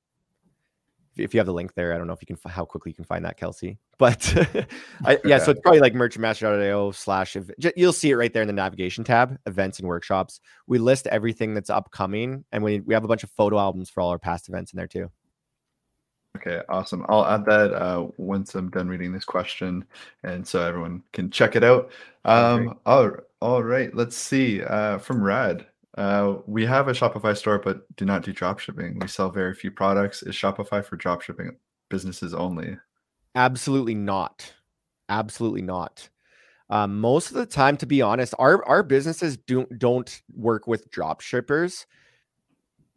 if 1.15 1.33
you 1.33 1.39
have 1.39 1.47
the 1.47 1.53
link 1.53 1.73
there, 1.73 1.93
I 1.93 1.97
don't 1.97 2.07
know 2.07 2.13
if 2.13 2.21
you 2.21 2.35
can 2.35 2.37
how 2.49 2.65
quickly 2.65 2.91
you 2.91 2.95
can 2.95 3.05
find 3.05 3.23
that, 3.25 3.37
Kelsey. 3.37 3.77
But 3.97 4.33
I, 5.05 5.19
yeah, 5.25 5.37
so 5.37 5.51
it's 5.51 5.61
probably 5.61 5.79
like 5.79 5.93
merchantmaster.io 5.93 6.91
slash. 6.91 7.37
You'll 7.75 7.93
see 7.93 8.11
it 8.11 8.15
right 8.15 8.33
there 8.33 8.41
in 8.41 8.47
the 8.47 8.53
navigation 8.53 9.03
tab, 9.03 9.37
events 9.45 9.79
and 9.79 9.87
workshops. 9.87 10.39
We 10.67 10.79
list 10.79 11.07
everything 11.07 11.53
that's 11.53 11.69
upcoming, 11.69 12.45
and 12.51 12.63
we 12.63 12.79
we 12.81 12.93
have 12.93 13.03
a 13.03 13.07
bunch 13.07 13.23
of 13.23 13.29
photo 13.31 13.59
albums 13.59 13.89
for 13.89 14.01
all 14.01 14.09
our 14.09 14.19
past 14.19 14.49
events 14.49 14.73
in 14.73 14.77
there 14.77 14.87
too. 14.87 15.09
Okay, 16.35 16.61
awesome. 16.67 17.05
I'll 17.09 17.25
add 17.25 17.45
that 17.45 17.73
uh, 17.73 18.07
once 18.17 18.55
I'm 18.55 18.69
done 18.71 18.87
reading 18.87 19.13
this 19.13 19.25
question, 19.25 19.85
and 20.23 20.45
so 20.45 20.61
everyone 20.61 21.03
can 21.13 21.29
check 21.29 21.55
it 21.55 21.63
out. 21.63 21.91
Um, 22.25 22.79
all, 22.85 23.11
all 23.39 23.63
right, 23.63 23.93
let's 23.95 24.17
see. 24.17 24.63
Uh, 24.63 24.97
from 24.97 25.23
Rad, 25.23 25.67
uh, 25.97 26.35
we 26.47 26.65
have 26.65 26.87
a 26.87 26.93
Shopify 26.93 27.37
store, 27.37 27.59
but 27.59 27.83
do 27.95 28.05
not 28.05 28.23
do 28.23 28.33
drop 28.33 28.59
shipping. 28.59 28.99
We 28.99 29.07
sell 29.07 29.29
very 29.29 29.53
few 29.53 29.71
products. 29.71 30.23
Is 30.23 30.35
Shopify 30.35 30.83
for 30.83 30.95
drop 30.95 31.21
shipping 31.21 31.57
businesses 31.89 32.33
only? 32.33 32.77
Absolutely 33.35 33.95
not. 33.95 34.53
Absolutely 35.09 35.61
not. 35.61 36.09
Um, 36.69 36.99
most 36.99 37.29
of 37.29 37.35
the 37.35 37.45
time, 37.45 37.77
to 37.77 37.85
be 37.85 38.01
honest, 38.01 38.33
our 38.39 38.65
our 38.65 38.81
businesses 38.81 39.37
don't 39.37 39.77
don't 39.77 40.21
work 40.33 40.65
with 40.65 40.89
drop 40.89 41.21
shippers. 41.21 41.85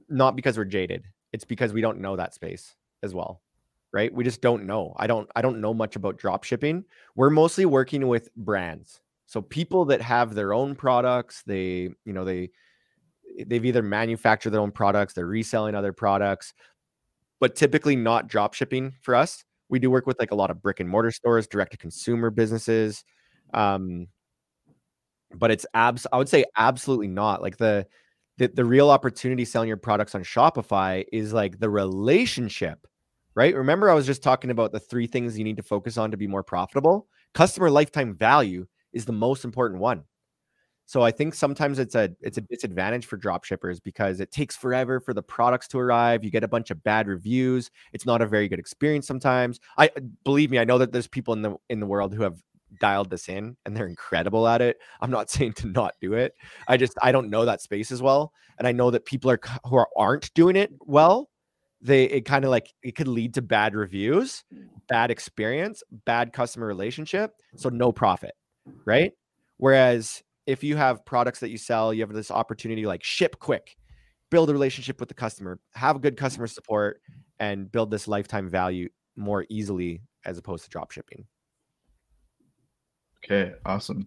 Not 0.09 0.37
because 0.37 0.57
we're 0.57 0.65
jaded. 0.65 1.05
It's 1.33 1.45
because 1.45 1.73
we 1.73 1.81
don't 1.83 2.01
know 2.01 2.17
that 2.17 2.33
space 2.33 2.75
as 3.03 3.13
well, 3.13 3.43
right? 3.93 4.15
We 4.15 4.25
just 4.25 4.41
don't 4.41 4.65
know. 4.65 4.95
I 4.97 5.07
don't 5.07 5.29
I 5.37 5.43
don't 5.43 5.61
know 5.61 5.75
much 5.75 5.97
about 5.97 6.17
drop 6.17 6.45
shipping. 6.45 6.85
We're 7.17 7.29
mostly 7.29 7.67
working 7.67 8.09
with 8.09 8.35
brands. 8.37 9.01
So 9.27 9.43
people 9.43 9.85
that 9.87 10.01
have 10.01 10.35
their 10.35 10.55
own 10.55 10.77
products, 10.77 11.43
they 11.47 11.91
you 12.05 12.13
know 12.15 12.25
they 12.25 12.51
they've 13.47 13.65
either 13.65 13.83
manufactured 13.83 14.51
their 14.51 14.61
own 14.61 14.73
products, 14.73 15.15
they're 15.15 15.27
reselling 15.27 15.75
other 15.75 15.93
products, 15.93 16.55
but 17.41 17.57
typically 17.57 17.97
not 17.97 18.29
drop 18.29 18.55
shipping 18.55 18.95
for 19.03 19.15
us. 19.15 19.45
We 19.69 19.79
do 19.79 19.91
work 19.91 20.07
with 20.07 20.19
like 20.19 20.31
a 20.31 20.37
lot 20.37 20.51
of 20.51 20.63
brick 20.63 20.81
and 20.81 20.89
mortar 20.89 21.11
stores, 21.11 21.47
direct 21.47 21.73
to 21.73 21.79
consumer 21.79 22.31
businesses. 22.31 23.05
Um, 23.53 24.07
but 25.35 25.51
it's 25.51 25.67
abs 25.75 26.07
I 26.13 26.19
would 26.19 26.29
say 26.29 26.45
absolutely 26.57 27.09
not. 27.09 27.43
Like 27.43 27.57
the 27.57 27.87
the, 28.39 28.49
the 28.49 28.65
real 28.65 28.91
opportunity 28.91 29.45
selling 29.45 29.69
your 29.69 29.77
products 29.79 30.15
on 30.15 30.23
Shopify 30.23 31.05
is 31.11 31.33
like 31.33 31.59
the 31.59 31.71
relationship, 31.71 32.87
right? 33.35 33.55
Remember, 33.55 33.91
I 33.91 33.95
was 33.95 34.07
just 34.07 34.23
talking 34.23 34.51
about 34.51 34.73
the 34.73 34.81
three 34.81 35.07
things 35.07 35.39
you 35.39 35.45
need 35.45 35.57
to 35.57 35.63
focus 35.63 35.97
on 35.97 36.11
to 36.11 36.19
be 36.19 36.27
more 36.27 36.43
profitable. 36.43 37.09
Customer 37.33 37.71
lifetime 37.71 38.15
value 38.15 38.67
is 38.93 39.07
the 39.07 39.13
most 39.13 39.45
important 39.45 39.81
one. 39.81 40.05
So 40.87 41.03
I 41.03 41.11
think 41.11 41.35
sometimes 41.35 41.81
it's 41.81 41.97
a 41.97 42.11
it's 42.21 42.39
a 42.39 42.41
mm-hmm. 42.41 42.55
disadvantage 42.55 43.07
for 43.07 43.17
drop 43.17 43.45
shippers 43.45 43.81
because 43.81 44.21
it 44.21 44.31
takes 44.31 44.57
forever 44.57 45.01
for 45.01 45.13
the 45.13 45.23
products 45.23 45.67
to 45.69 45.79
arrive. 45.79 46.25
You 46.25 46.31
get 46.31 46.45
a 46.45 46.49
bunch 46.49 46.71
of 46.71 46.83
bad 46.83 47.09
reviews. 47.09 47.71
It's 47.93 48.07
not 48.07 48.23
a 48.23 48.27
very 48.27 48.49
good 48.49 48.61
experience 48.61 49.07
sometimes. 49.07 49.59
I 49.77 49.91
believe 50.25 50.51
me, 50.51 50.61
I 50.61 50.65
know 50.65 50.79
that 50.79 50.93
there's 50.93 51.09
people 51.09 51.35
in 51.35 51.43
the 51.43 51.57
in 51.69 51.81
the 51.81 51.87
world 51.87 52.15
who 52.15 52.23
have 52.23 52.41
dialed 52.81 53.11
this 53.11 53.29
in 53.29 53.57
and 53.65 53.77
they're 53.77 53.87
incredible 53.87 54.47
at 54.47 54.63
it. 54.63 54.79
I'm 55.01 55.11
not 55.11 55.29
saying 55.31 55.55
to 55.55 55.67
not 55.67 55.95
do 56.01 56.15
it. 56.15 56.35
I 56.69 56.77
just 56.77 56.95
I 57.03 57.11
don't 57.11 57.31
know 57.31 57.45
that 57.45 57.61
space 57.61 57.91
as 57.91 58.01
well, 58.01 58.33
and 58.59 58.69
I 58.69 58.73
know 58.73 58.93
that 58.93 59.05
people 59.05 59.31
are 59.31 59.41
who 59.65 59.77
are, 59.77 59.89
aren't 59.97 60.33
doing 60.35 60.55
it 60.55 60.71
well. 60.81 61.29
They 61.81 62.05
it 62.05 62.25
kind 62.27 62.45
of 62.45 62.53
like 62.53 62.73
it 62.85 62.95
could 62.95 63.09
lead 63.09 63.35
to 63.35 63.43
bad 63.43 63.75
reviews, 63.75 64.45
mm. 64.55 64.69
bad 64.89 65.11
experience, 65.11 65.83
bad 66.05 66.33
customer 66.33 66.67
relationship, 66.67 67.33
so 67.57 67.71
no 67.71 67.91
profit, 67.91 68.35
right? 68.85 69.13
Whereas 69.59 70.23
if 70.47 70.63
you 70.63 70.77
have 70.77 71.05
products 71.05 71.41
that 71.41 71.51
you 71.51 71.59
sell, 71.59 71.93
you 71.93 72.01
have 72.03 72.13
this 72.13 72.31
opportunity 72.31 72.87
like 72.87 73.03
ship 73.03 73.39
quick, 73.39 73.77
build 74.31 74.49
a 74.49 74.53
relationship 74.53 75.01
with 75.01 75.09
the 75.09 75.15
customer, 75.15 75.59
have 75.75 76.01
good 76.01 76.17
customer 76.17 76.47
support, 76.47 77.01
and 77.39 77.71
build 77.71 77.91
this 77.91 78.09
lifetime 78.09 78.49
value 78.49 78.89
more 79.17 79.45
easily 79.49 80.03
as 80.25 80.39
opposed 80.39 80.65
to 80.65 80.71
drop 80.71 80.91
shipping. 80.91 81.27
Okay, 83.25 83.55
awesome. 83.65 84.07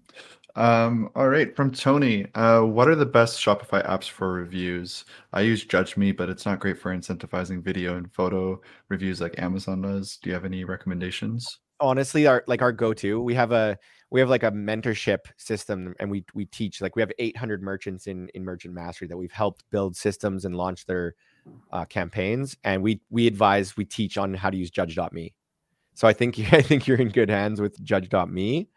Um, 0.56 1.10
all 1.16 1.28
right, 1.28 1.56
from 1.56 1.72
Tony, 1.72 2.26
uh, 2.36 2.62
what 2.62 2.88
are 2.88 2.96
the 2.96 3.06
best 3.06 3.40
Shopify 3.40 3.86
apps 3.86 4.10
for 4.10 4.32
reviews? 4.32 5.06
I 5.34 5.42
use 5.42 5.66
Judge 5.66 5.98
Me, 5.98 6.12
but 6.12 6.30
it's 6.30 6.46
not 6.46 6.60
great 6.60 6.80
for 6.80 6.96
incentivizing 6.96 7.62
video 7.62 7.98
and 7.98 8.12
photo 8.12 8.62
reviews 8.88 9.22
like 9.22 9.38
Amazon 9.38 9.82
does. 9.82 10.18
Do 10.18 10.30
you 10.30 10.34
have 10.34 10.46
any 10.46 10.64
recommendations? 10.64 11.60
Honestly, 11.82 12.28
our 12.28 12.44
like 12.48 12.62
our 12.62 12.72
go-to, 12.72 13.22
we 13.22 13.34
have 13.36 13.52
a 13.52 13.78
we 14.12 14.20
have 14.20 14.30
like 14.30 14.44
a 14.44 14.52
mentorship 14.52 15.20
system 15.38 15.94
and 16.00 16.10
we 16.10 16.26
we 16.34 16.46
teach 16.46 16.82
like 16.82 16.96
we 16.96 17.02
have 17.02 17.12
800 17.20 17.62
merchants 17.62 18.08
in 18.08 18.30
in 18.30 18.44
merchant 18.44 18.74
mastery 18.74 19.08
that 19.08 19.18
we've 19.18 19.32
helped 19.32 19.64
build 19.72 19.96
systems 19.96 20.46
and 20.46 20.56
launch 20.56 20.86
their 20.86 21.16
uh, 21.72 21.86
campaigns 21.86 22.58
and 22.64 22.82
we 22.82 23.02
we 23.10 23.28
advise 23.28 23.78
we 23.78 23.86
teach 23.86 24.18
on 24.18 24.34
how 24.34 24.50
to 24.50 24.58
use 24.58 24.70
judge.me 24.70 25.34
so 25.94 26.08
i 26.08 26.14
think 26.14 26.40
i 26.54 26.62
think 26.62 26.88
you're 26.88 26.98
in 26.98 27.10
good 27.10 27.30
hands 27.30 27.62
with 27.62 27.82
judge.me 27.84 28.68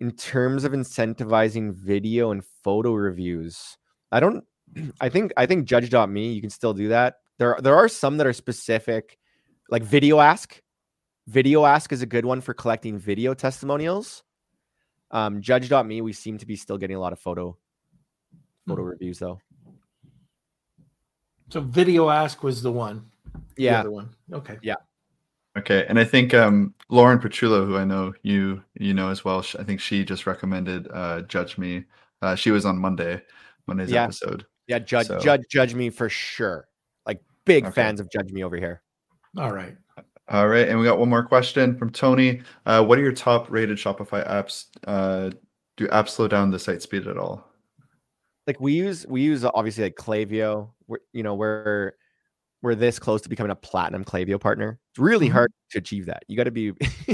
in 0.00 0.10
terms 0.12 0.64
of 0.64 0.72
incentivizing 0.72 1.72
video 1.72 2.30
and 2.30 2.44
photo 2.62 2.92
reviews 2.92 3.78
i 4.12 4.20
don't 4.20 4.44
i 5.00 5.08
think 5.08 5.32
i 5.36 5.46
think 5.46 5.66
judge.me 5.66 6.32
you 6.32 6.40
can 6.40 6.50
still 6.50 6.74
do 6.74 6.88
that. 6.88 7.16
There 7.38 7.58
there 7.62 7.76
are 7.76 7.88
some 7.88 8.16
that 8.16 8.26
are 8.26 8.32
specific 8.32 9.18
like 9.68 9.82
video 9.82 10.20
ask 10.20 10.62
video 11.26 11.64
ask 11.64 11.92
is 11.92 12.02
a 12.02 12.06
good 12.06 12.24
one 12.24 12.40
for 12.40 12.54
collecting 12.54 12.98
video 12.98 13.34
testimonials 13.34 14.22
um, 15.10 15.40
Judge.me, 15.40 16.00
we 16.00 16.12
seem 16.12 16.38
to 16.38 16.46
be 16.46 16.56
still 16.56 16.78
getting 16.78 16.96
a 16.96 17.00
lot 17.00 17.12
of 17.12 17.20
photo 17.20 17.56
photo 18.66 18.82
mm-hmm. 18.82 18.90
reviews 18.90 19.18
though. 19.18 19.40
So 21.48 21.60
Video 21.60 22.10
Ask 22.10 22.42
was 22.42 22.62
the 22.62 22.72
one. 22.72 23.08
Yeah. 23.56 23.74
The 23.74 23.78
other 23.80 23.90
one. 23.92 24.14
Okay. 24.32 24.58
Yeah. 24.62 24.74
Okay, 25.56 25.86
and 25.88 25.98
I 25.98 26.04
think 26.04 26.34
um, 26.34 26.74
Lauren 26.90 27.18
Petrullo, 27.18 27.64
who 27.64 27.78
I 27.78 27.84
know 27.84 28.12
you 28.22 28.62
you 28.74 28.92
know 28.92 29.08
as 29.08 29.24
well, 29.24 29.42
I 29.58 29.62
think 29.62 29.80
she 29.80 30.04
just 30.04 30.26
recommended 30.26 30.86
uh, 30.92 31.22
Judge 31.22 31.56
Me. 31.56 31.84
Uh, 32.20 32.34
she 32.34 32.50
was 32.50 32.66
on 32.66 32.76
Monday, 32.76 33.22
Monday's 33.66 33.90
yeah. 33.90 34.04
episode. 34.04 34.44
Yeah, 34.66 34.80
judge 34.80 35.06
so. 35.06 35.18
judge 35.18 35.44
judge 35.48 35.74
me 35.74 35.88
for 35.88 36.10
sure. 36.10 36.68
Like 37.06 37.22
big 37.46 37.64
okay. 37.64 37.72
fans 37.72 38.00
of 38.00 38.10
Judge 38.10 38.32
Me 38.32 38.44
over 38.44 38.58
here. 38.58 38.82
All 39.38 39.50
right. 39.50 39.78
All 40.28 40.48
right, 40.48 40.68
and 40.68 40.78
we 40.78 40.84
got 40.84 40.98
one 40.98 41.08
more 41.08 41.24
question 41.24 41.78
from 41.78 41.90
Tony. 41.90 42.42
Uh, 42.64 42.84
what 42.84 42.98
are 42.98 43.02
your 43.02 43.12
top 43.12 43.48
rated 43.48 43.78
Shopify 43.78 44.26
apps? 44.28 44.66
Uh, 44.84 45.30
do 45.76 45.86
apps 45.88 46.10
slow 46.10 46.26
down 46.26 46.50
the 46.50 46.58
site 46.58 46.82
speed 46.82 47.06
at 47.06 47.16
all? 47.16 47.48
Like 48.46 48.60
we 48.60 48.72
use, 48.72 49.06
we 49.08 49.22
use 49.22 49.44
obviously 49.44 49.84
like 49.84 49.94
Klaviyo. 49.94 50.70
We're, 50.88 50.98
you 51.12 51.22
know, 51.22 51.34
we're 51.34 51.92
we're 52.62 52.74
this 52.74 52.98
close 52.98 53.20
to 53.22 53.28
becoming 53.28 53.52
a 53.52 53.56
platinum 53.56 54.04
Klaviyo 54.04 54.40
partner. 54.40 54.80
It's 54.90 54.98
really 54.98 55.26
mm-hmm. 55.26 55.34
hard 55.34 55.52
to 55.70 55.78
achieve 55.78 56.06
that. 56.06 56.24
You 56.26 56.36
got 56.36 56.44
to 56.44 56.50
be, 56.50 56.72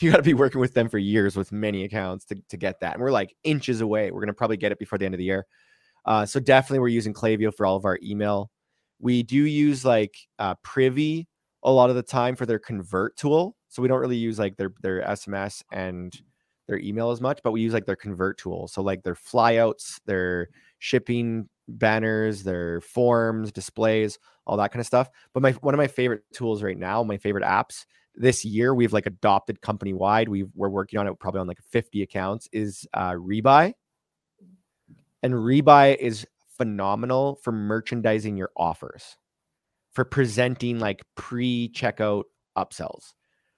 you 0.00 0.10
got 0.10 0.16
to 0.16 0.22
be 0.22 0.34
working 0.34 0.60
with 0.60 0.74
them 0.74 0.88
for 0.88 0.98
years 0.98 1.36
with 1.36 1.52
many 1.52 1.84
accounts 1.84 2.24
to 2.26 2.42
to 2.48 2.56
get 2.56 2.80
that. 2.80 2.94
And 2.94 3.02
we're 3.02 3.12
like 3.12 3.32
inches 3.44 3.80
away. 3.80 4.10
We're 4.10 4.20
gonna 4.20 4.32
probably 4.32 4.56
get 4.56 4.72
it 4.72 4.80
before 4.80 4.98
the 4.98 5.04
end 5.04 5.14
of 5.14 5.18
the 5.18 5.24
year. 5.24 5.46
Uh, 6.04 6.26
so 6.26 6.40
definitely, 6.40 6.80
we're 6.80 6.88
using 6.88 7.14
Klaviyo 7.14 7.54
for 7.54 7.64
all 7.64 7.76
of 7.76 7.84
our 7.84 7.98
email. 8.02 8.50
We 8.98 9.22
do 9.22 9.36
use 9.36 9.84
like 9.84 10.16
uh, 10.40 10.54
Privy 10.64 11.28
a 11.66 11.70
lot 11.70 11.90
of 11.90 11.96
the 11.96 12.02
time 12.02 12.36
for 12.36 12.46
their 12.46 12.60
convert 12.60 13.16
tool. 13.16 13.56
So 13.68 13.82
we 13.82 13.88
don't 13.88 14.00
really 14.00 14.16
use 14.16 14.38
like 14.38 14.56
their 14.56 14.72
their 14.80 15.02
SMS 15.02 15.62
and 15.72 16.18
their 16.68 16.78
email 16.78 17.10
as 17.10 17.20
much, 17.20 17.40
but 17.44 17.52
we 17.52 17.60
use 17.60 17.74
like 17.74 17.86
their 17.86 17.96
convert 17.96 18.38
tool. 18.38 18.68
So 18.68 18.82
like 18.82 19.02
their 19.02 19.14
flyouts, 19.14 20.00
their 20.06 20.48
shipping 20.78 21.48
banners, 21.68 22.44
their 22.44 22.80
forms, 22.80 23.52
displays, 23.52 24.18
all 24.46 24.56
that 24.56 24.72
kind 24.72 24.80
of 24.80 24.86
stuff. 24.86 25.10
But 25.34 25.42
my 25.42 25.52
one 25.52 25.74
of 25.74 25.78
my 25.78 25.88
favorite 25.88 26.22
tools 26.32 26.62
right 26.62 26.78
now, 26.78 27.02
my 27.02 27.18
favorite 27.18 27.44
apps 27.44 27.84
this 28.14 28.44
year, 28.44 28.72
we've 28.72 28.92
like 28.92 29.06
adopted 29.06 29.60
company 29.60 29.92
wide. 29.92 30.28
We 30.28 30.44
we're 30.54 30.70
working 30.70 31.00
on 31.00 31.08
it 31.08 31.18
probably 31.18 31.40
on 31.40 31.48
like 31.48 31.60
50 31.60 32.02
accounts. 32.02 32.48
Is 32.52 32.86
uh, 32.94 33.12
Rebuy, 33.12 33.72
and 35.24 35.34
Rebuy 35.34 35.96
is 35.96 36.26
phenomenal 36.56 37.40
for 37.42 37.50
merchandising 37.50 38.36
your 38.36 38.50
offers 38.56 39.16
for 39.96 40.04
presenting 40.04 40.78
like 40.78 41.02
pre 41.14 41.70
checkout 41.70 42.24
upsells, 42.56 43.14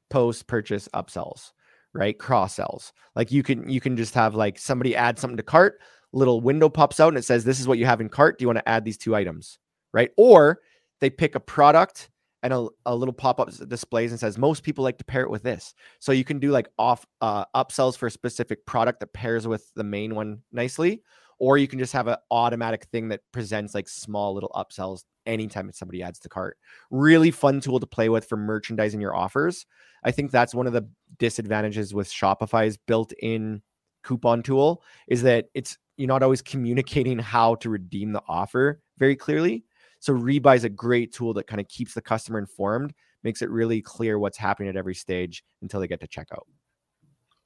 post 0.08 0.46
purchase 0.46 0.88
upsells, 0.94 1.50
right? 1.92 2.16
Cross 2.16 2.54
sells. 2.54 2.92
Like 3.16 3.32
you 3.32 3.42
can 3.42 3.68
you 3.68 3.80
can 3.80 3.96
just 3.96 4.14
have 4.14 4.36
like 4.36 4.56
somebody 4.56 4.94
add 4.94 5.18
something 5.18 5.36
to 5.36 5.42
cart, 5.42 5.80
little 6.12 6.40
window 6.40 6.68
pops 6.68 7.00
out 7.00 7.08
and 7.08 7.18
it 7.18 7.24
says 7.24 7.44
this 7.44 7.58
is 7.58 7.66
what 7.66 7.78
you 7.78 7.86
have 7.86 8.00
in 8.00 8.08
cart. 8.08 8.38
Do 8.38 8.44
you 8.44 8.46
want 8.46 8.60
to 8.60 8.68
add 8.68 8.84
these 8.84 8.96
two 8.96 9.16
items, 9.16 9.58
right? 9.92 10.12
Or 10.16 10.60
they 11.00 11.10
pick 11.10 11.34
a 11.34 11.40
product 11.40 12.08
and 12.44 12.52
a, 12.52 12.68
a 12.86 12.94
little 12.94 13.12
pop-up 13.12 13.50
displays 13.66 14.12
and 14.12 14.20
says 14.20 14.38
most 14.38 14.62
people 14.62 14.84
like 14.84 14.98
to 14.98 15.04
pair 15.04 15.22
it 15.22 15.30
with 15.30 15.42
this 15.42 15.74
so 15.98 16.12
you 16.12 16.22
can 16.22 16.38
do 16.38 16.52
like 16.52 16.68
off 16.78 17.04
uh, 17.20 17.44
upsells 17.56 17.96
for 17.96 18.06
a 18.06 18.12
specific 18.12 18.64
product 18.64 19.00
that 19.00 19.12
pairs 19.12 19.48
with 19.48 19.72
the 19.74 19.82
main 19.82 20.14
one 20.14 20.40
nicely 20.52 21.02
or 21.38 21.58
you 21.58 21.68
can 21.68 21.78
just 21.78 21.92
have 21.92 22.08
an 22.08 22.16
automatic 22.30 22.84
thing 22.86 23.08
that 23.08 23.20
presents 23.32 23.74
like 23.74 23.88
small 23.88 24.34
little 24.34 24.50
upsells 24.54 25.04
anytime 25.26 25.70
somebody 25.72 26.02
adds 26.02 26.18
to 26.18 26.28
cart. 26.28 26.56
Really 26.90 27.30
fun 27.30 27.60
tool 27.60 27.78
to 27.78 27.86
play 27.86 28.08
with 28.08 28.28
for 28.28 28.36
merchandising 28.36 29.00
your 29.00 29.14
offers. 29.14 29.66
I 30.04 30.10
think 30.10 30.30
that's 30.30 30.54
one 30.54 30.66
of 30.66 30.72
the 30.72 30.88
disadvantages 31.18 31.94
with 31.94 32.10
Shopify's 32.10 32.76
built-in 32.76 33.62
coupon 34.02 34.42
tool 34.42 34.82
is 35.08 35.22
that 35.22 35.46
it's 35.54 35.76
you're 35.96 36.08
not 36.08 36.22
always 36.22 36.42
communicating 36.42 37.18
how 37.18 37.56
to 37.56 37.68
redeem 37.68 38.12
the 38.12 38.22
offer 38.28 38.80
very 38.98 39.16
clearly. 39.16 39.64
So 40.00 40.12
Rebuy 40.12 40.56
is 40.56 40.64
a 40.64 40.68
great 40.68 41.12
tool 41.12 41.34
that 41.34 41.48
kind 41.48 41.60
of 41.60 41.68
keeps 41.68 41.94
the 41.94 42.00
customer 42.00 42.38
informed, 42.38 42.94
makes 43.24 43.42
it 43.42 43.50
really 43.50 43.82
clear 43.82 44.18
what's 44.18 44.38
happening 44.38 44.68
at 44.68 44.76
every 44.76 44.94
stage 44.94 45.42
until 45.60 45.80
they 45.80 45.88
get 45.88 46.00
to 46.00 46.06
checkout. 46.06 46.44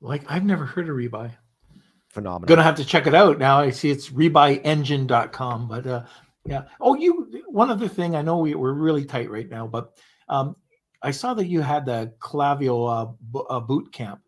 Like 0.03 0.23
I've 0.29 0.45
never 0.45 0.67
heard 0.67 0.89
of 0.89 0.97
Rebuy 0.97 1.33
phenomenal. 2.13 2.49
Gonna 2.49 2.63
have 2.63 2.77
to 2.77 2.85
check 2.85 3.07
it 3.07 3.15
out 3.15 3.39
now. 3.39 3.59
I 3.59 3.71
see 3.71 3.91
it's 3.91 4.11
rebuyengine.com. 4.11 5.69
But 5.69 5.87
uh, 5.87 6.05
yeah. 6.45 6.65
Oh, 6.81 6.95
you 6.95 7.43
one 7.49 7.71
other 7.71 7.89
thing. 7.89 8.15
I 8.15 8.23
know 8.23 8.39
we, 8.39 8.55
we're 8.55 8.73
really 8.73 9.05
tight 9.05 9.31
right 9.31 9.49
now, 9.49 9.67
but 9.67 9.99
um, 10.29 10.57
I 11.03 11.11
saw 11.11 11.35
that 11.35 11.47
you 11.47 11.61
had 11.61 11.87
the 11.87 12.13
Klaviyo 12.21 12.89
uh, 12.89 13.13
b- 13.33 13.47
uh, 13.51 13.61
boot 13.61 13.93
camp. 13.93 14.21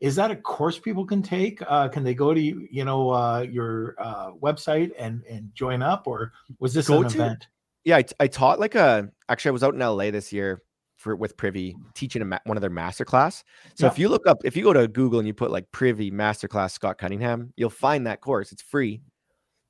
Is 0.00 0.16
that 0.16 0.30
a 0.30 0.36
course 0.36 0.78
people 0.78 1.04
can 1.04 1.22
take? 1.22 1.60
Uh, 1.66 1.88
can 1.88 2.02
they 2.04 2.14
go 2.14 2.34
to 2.34 2.40
you 2.40 2.84
know 2.84 3.10
uh, 3.10 3.40
your 3.40 3.94
uh, 3.98 4.32
website 4.32 4.92
and 4.98 5.22
and 5.24 5.50
join 5.54 5.82
up, 5.82 6.06
or 6.06 6.32
was 6.58 6.74
this 6.74 6.88
go 6.88 7.02
an 7.02 7.08
to, 7.08 7.16
event? 7.16 7.48
Yeah, 7.84 7.96
I, 7.98 8.04
I 8.18 8.26
taught 8.26 8.58
like 8.60 8.74
a. 8.74 9.10
Actually, 9.28 9.50
I 9.50 9.52
was 9.52 9.62
out 9.62 9.74
in 9.74 9.80
LA 9.80 10.10
this 10.10 10.32
year 10.32 10.62
for 11.00 11.16
with 11.16 11.36
Privy 11.36 11.74
teaching 11.94 12.22
a, 12.22 12.40
one 12.44 12.56
of 12.56 12.60
their 12.60 12.70
masterclass. 12.70 13.42
So 13.74 13.86
yeah. 13.86 13.92
if 13.92 13.98
you 13.98 14.08
look 14.08 14.26
up, 14.26 14.38
if 14.44 14.54
you 14.56 14.62
go 14.62 14.72
to 14.72 14.86
Google 14.86 15.18
and 15.18 15.26
you 15.26 15.34
put 15.34 15.50
like 15.50 15.70
Privy 15.72 16.10
masterclass 16.10 16.72
Scott 16.72 16.98
Cunningham, 16.98 17.52
you'll 17.56 17.70
find 17.70 18.06
that 18.06 18.20
course. 18.20 18.52
It's 18.52 18.62
free, 18.62 19.00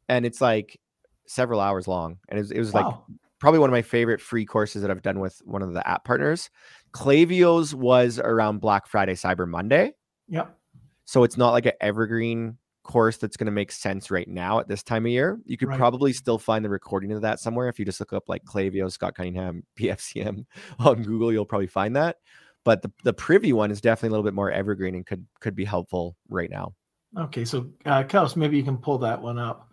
and 0.09 0.27
it's 0.27 0.41
like 0.41 0.79
several 1.27 1.61
hours 1.61 1.87
long, 1.87 2.19
and 2.29 2.39
it 2.39 2.43
was, 2.43 2.51
it 2.51 2.59
was 2.59 2.73
wow. 2.73 2.83
like 2.83 3.19
probably 3.39 3.61
one 3.61 3.71
of 3.71 3.73
my 3.73 3.83
favorite 3.83 4.21
free 4.21 4.45
courses 4.45 4.83
that 4.83 4.91
I've 4.91 5.03
done 5.03 5.21
with 5.21 5.41
one 5.45 5.63
of 5.63 5.73
the 5.73 5.89
app 5.89 6.05
partners. 6.05 6.51
Klaviyo's 6.93 7.75
was 7.75 8.19
around 8.19 8.61
Black 8.61 8.87
Friday, 8.87 9.15
Cyber 9.15 9.49
Monday. 9.49 9.93
Yep. 10.29 10.57
So 11.05 11.25
it's 11.25 11.37
not 11.37 11.53
like 11.53 11.67
an 11.67 11.73
evergreen 11.81 12.59
course 12.83 13.17
that's 13.17 13.37
going 13.37 13.47
to 13.47 13.53
make 13.53 13.73
sense 13.73 14.11
right 14.11 14.29
now 14.29 14.61
at 14.61 14.69
this 14.69 14.83
time 14.83 15.07
of 15.07 15.13
year. 15.13 15.39
You 15.45 15.57
could 15.57 15.69
right. 15.69 15.79
probably 15.79 16.13
still 16.13 16.39
find 16.39 16.65
the 16.65 16.69
recording 16.69 17.13
of 17.13 17.23
that 17.23 17.41
somewhere. 17.41 17.69
If 17.69 17.79
you 17.79 17.85
just 17.85 18.01
look 18.01 18.13
up 18.13 18.29
like 18.29 18.45
Klaviyo, 18.45 18.91
Scott 18.91 19.15
Cunningham, 19.15 19.65
BFCM 19.79 20.45
on 20.79 21.03
Google, 21.03 21.33
you'll 21.33 21.47
probably 21.47 21.67
find 21.67 21.97
that. 21.97 22.17
But 22.65 22.83
the, 22.83 22.93
the 23.05 23.13
privy 23.13 23.53
one 23.53 23.71
is 23.71 23.81
definitely 23.81 24.09
a 24.09 24.13
little 24.13 24.25
bit 24.25 24.35
more 24.35 24.51
evergreen 24.51 24.95
and 24.95 25.07
could 25.07 25.27
could 25.41 25.55
be 25.55 25.65
helpful 25.65 26.17
right 26.29 26.51
now. 26.51 26.75
Okay, 27.19 27.45
so 27.45 27.71
uh, 27.87 28.05
Kels, 28.05 28.37
maybe 28.37 28.57
you 28.57 28.63
can 28.63 28.77
pull 28.77 28.99
that 28.99 29.21
one 29.21 29.39
up. 29.39 29.71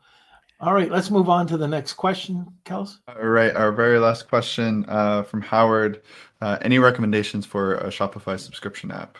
All 0.60 0.74
right, 0.74 0.90
let's 0.90 1.12
move 1.12 1.30
on 1.30 1.46
to 1.48 1.58
the 1.58 1.68
next 1.68 1.94
question, 1.94 2.48
Kels. 2.66 2.98
All 3.08 3.28
right, 3.28 3.56
our 3.56 3.72
very 3.72 4.00
last 4.00 4.28
question 4.28 4.86
uh, 4.88 5.22
from 5.22 5.42
Howard. 5.42 6.02
Uh, 6.42 6.58
any 6.62 6.80
recommendations 6.80 7.46
for 7.46 7.76
a 7.76 7.88
Shopify 7.88 8.40
subscription 8.40 8.90
app? 8.90 9.20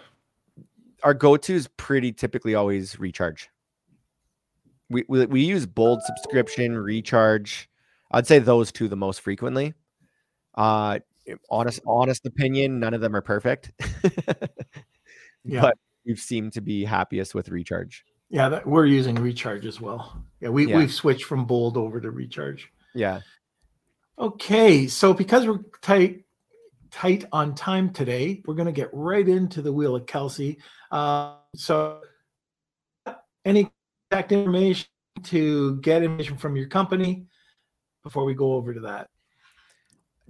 Our 1.04 1.14
go-to 1.14 1.54
is 1.54 1.68
pretty 1.78 2.12
typically 2.12 2.56
always 2.56 3.00
recharge. 3.00 3.50
We, 4.90 5.04
we 5.08 5.26
we 5.26 5.42
use 5.42 5.66
bold 5.66 6.02
subscription, 6.04 6.78
recharge. 6.78 7.70
I'd 8.12 8.28
say 8.28 8.40
those 8.40 8.72
two 8.72 8.88
the 8.88 8.96
most 8.96 9.22
frequently. 9.22 9.74
Uh 10.56 11.00
honest 11.50 11.82
honest 11.86 12.26
opinion, 12.26 12.80
none 12.80 12.94
of 12.94 13.02
them 13.02 13.16
are 13.16 13.22
perfect. 13.22 13.72
Yeah. 15.48 15.62
But 15.62 15.78
we've 16.06 16.20
seemed 16.20 16.54
to 16.54 16.62
be 16.62 16.84
happiest 16.84 17.34
with 17.34 17.50
recharge. 17.50 18.04
Yeah, 18.30 18.50
that, 18.50 18.68
we're 18.68 18.86
using 18.86 19.16
recharge 19.16 19.66
as 19.66 19.80
well. 19.80 20.22
Yeah, 20.42 20.50
we, 20.50 20.68
Yeah. 20.68 20.78
we've 20.78 20.94
switched 20.94 21.24
from 21.24 21.46
bold 21.46 21.78
over 21.78 22.02
to 22.02 22.12
recharge. 22.12 22.70
Yeah. 22.94 23.22
Okay, 24.20 24.88
so 24.88 25.14
because 25.14 25.48
we're 25.48 25.60
tight 25.82 26.26
tight 26.92 27.26
on 27.32 27.54
time 27.54 27.92
today, 27.92 28.42
we're 28.46 28.56
going 28.56 28.66
to 28.66 28.72
get 28.72 28.90
right 28.92 29.28
into 29.28 29.62
the 29.62 29.72
wheel 29.72 29.96
of 29.96 30.06
Kelsey. 30.06 30.58
Uh, 30.92 31.36
so, 31.56 32.02
any 33.46 33.70
contact 34.10 34.32
information 34.32 34.88
to 35.24 35.78
get 35.82 36.04
information 36.04 36.38
from 36.38 36.56
your 36.56 36.68
company 36.68 37.26
before 38.04 38.26
we 38.26 38.34
go 38.34 38.54
over 38.54 38.74
to 38.74 38.80
that? 38.82 39.10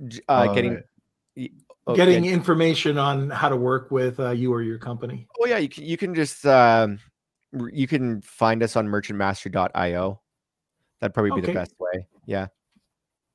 J- 0.07 0.21
Uh, 0.28 0.53
getting 0.53 0.73
right. 1.38 1.51
oh, 1.88 1.95
Getting 1.95 2.25
yeah. 2.25 2.32
information 2.32 2.97
on 2.97 3.30
how 3.30 3.49
to 3.49 3.55
work 3.55 3.91
with 3.91 4.19
uh, 4.19 4.32
you 4.32 4.53
or 4.53 4.61
your 4.61 4.78
company. 4.78 5.28
Oh 5.39 5.45
yeah, 5.45 5.57
you 5.57 5.69
can 5.69 5.84
you 5.84 5.97
can 5.97 6.13
just 6.15 6.45
um 6.45 6.99
you 7.71 7.88
can 7.88 8.21
find 8.21 8.61
us 8.61 8.75
on 8.75 8.88
merchantmaster.io. 8.88 10.21
That'd 11.01 11.13
probably 11.13 11.32
be 11.32 11.38
Okay. 11.47 11.53
the 11.53 11.59
best 11.59 11.73
way. 11.80 12.07
Yeah. 12.25 12.47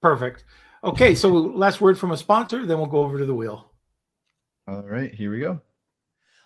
Perfect. 0.00 0.44
Okay, 0.84 1.14
so 1.14 1.28
last 1.28 1.80
word 1.80 1.96
from 1.98 2.10
a 2.10 2.16
sponsor, 2.16 2.66
then 2.66 2.76
we'll 2.78 2.88
go 2.88 2.98
over 3.04 3.18
to 3.18 3.24
the 3.26 3.34
wheel. 3.34 3.70
All 4.66 4.82
right, 4.82 5.14
here 5.14 5.30
we 5.30 5.38
go. 5.40 5.60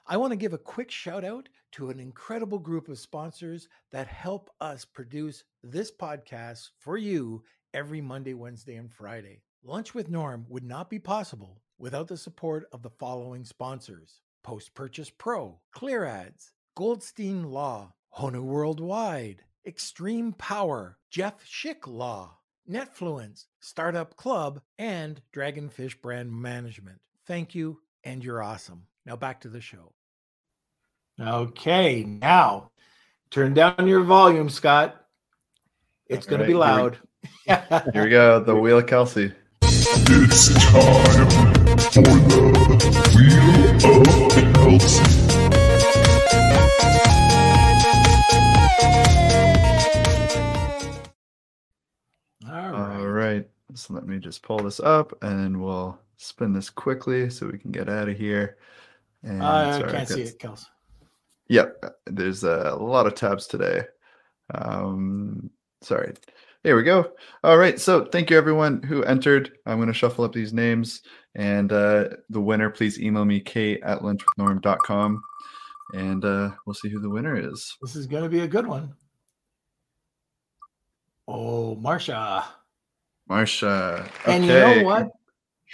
I 0.09 0.19
want 0.19 0.31
to 0.31 0.37
give 0.37 0.53
a 0.53 0.59
quick 0.59 0.93
shout 0.93 1.25
out 1.25 1.49
to 1.73 1.91
an 1.91 1.99
incredible 1.99 2.61
group 2.61 2.89
of 2.89 2.97
sponsors 2.97 3.67
that 3.91 4.07
help 4.07 4.51
us 4.61 4.85
produce 4.85 5.43
this 5.65 5.91
podcast 5.91 6.69
for 6.79 6.97
you 6.97 7.43
every 7.75 8.01
Monday, 8.01 8.33
Wednesday, 8.33 8.77
and 8.77 8.93
Friday. 8.93 9.43
Lunch 9.65 9.95
with 9.95 10.09
Norm 10.09 10.47
would 10.49 10.63
not 10.63 10.89
be 10.89 11.01
possible 11.01 11.61
without 11.77 12.07
the 12.07 12.17
support 12.17 12.69
of 12.73 12.83
the 12.83 12.91
following 12.91 13.45
sponsors 13.45 14.21
Post 14.45 14.77
Purchase 14.77 15.11
Pro, 15.11 15.59
Clear 15.73 16.05
Ads, 16.05 16.53
Goldstein 16.77 17.43
Law, 17.51 17.93
Honu 18.17 18.43
Worldwide, 18.43 19.43
Extreme 19.67 20.35
Power, 20.35 20.99
Jeff 21.11 21.45
Schick 21.45 21.85
Law, 21.85 22.39
Netfluence, 22.71 23.47
Startup 23.59 24.17
Club, 24.17 24.61
and 24.79 25.21
Dragonfish 25.35 26.01
Brand 26.01 26.31
Management. 26.31 27.01
Thank 27.27 27.57
you, 27.57 27.81
and 28.05 28.23
you're 28.23 28.41
awesome. 28.41 28.87
Now 29.05 29.17
back 29.17 29.41
to 29.41 29.49
the 29.49 29.61
show. 29.61 29.95
Okay, 31.19 32.05
now 32.05 32.71
turn 33.31 33.55
down 33.55 33.87
your 33.89 34.03
volume, 34.03 34.51
Scott. 34.51 35.03
It's 36.09 36.27
All 36.27 36.31
going 36.31 36.43
to 36.43 36.47
be 36.47 36.53
loud. 36.53 36.99
Here 37.47 38.05
we 38.05 38.11
go. 38.11 38.39
The 38.41 38.55
Wheel 38.61 38.79
of 38.79 38.87
Kelsey. 38.87 39.33
It's 39.62 40.49
time 40.49 41.27
for 41.89 42.03
the 42.03 42.37
Wheel 43.17 43.55
of 43.64 44.53
Kelsey. 44.53 45.07
All 52.47 52.75
All 52.75 53.07
right. 53.07 53.37
right. 53.37 53.49
So 53.73 53.95
let 53.95 54.07
me 54.07 54.19
just 54.19 54.43
pull 54.43 54.59
this 54.59 54.81
up 54.81 55.17
and 55.23 55.62
we'll 55.62 55.99
spin 56.19 56.53
this 56.53 56.69
quickly 56.69 57.31
so 57.31 57.47
we 57.47 57.57
can 57.57 57.71
get 57.71 57.89
out 57.89 58.11
of 58.11 58.19
here. 58.19 58.59
And 59.23 59.43
I 59.43 59.79
sorry, 59.79 59.93
can't 59.93 60.09
see 60.09 60.23
it, 60.23 60.39
Kels. 60.39 60.67
Yep. 61.49 61.84
There's 62.07 62.44
a 62.44 62.76
lot 62.78 63.07
of 63.07 63.14
tabs 63.14 63.47
today. 63.47 63.82
Um, 64.55 65.51
sorry. 65.82 66.14
There 66.62 66.76
we 66.76 66.82
go. 66.82 67.12
All 67.44 67.59
right. 67.59 67.78
So 67.78 68.05
thank 68.07 68.30
you 68.30 68.36
everyone 68.36 68.82
who 68.82 69.05
entered. 69.05 69.53
I'm 69.66 69.78
going 69.78 69.88
to 69.88 69.94
shuffle 69.94 70.24
up 70.24 70.32
these 70.32 70.53
names 70.53 71.03
and 71.36 71.72
uh, 71.72 72.09
the 72.30 72.40
winner, 72.40 72.70
please 72.70 72.99
email 72.99 73.24
me 73.24 73.40
kate 73.40 73.80
at 73.84 74.01
lunchwithnorm.com 74.01 75.22
and 75.94 76.24
uh, 76.24 76.51
we'll 76.64 76.74
see 76.74 76.88
who 76.88 77.01
the 77.01 77.11
winner 77.11 77.36
is. 77.36 77.76
This 77.82 77.94
is 77.94 78.07
going 78.07 78.24
to 78.24 78.28
be 78.28 78.40
a 78.40 78.49
good 78.49 78.66
one. 78.66 78.94
Oh, 81.28 81.76
Marsha. 81.76 82.44
Marsha. 83.30 84.09
And 84.26 84.44
you 84.44 84.51
know 84.51 84.82
what? 84.82 85.11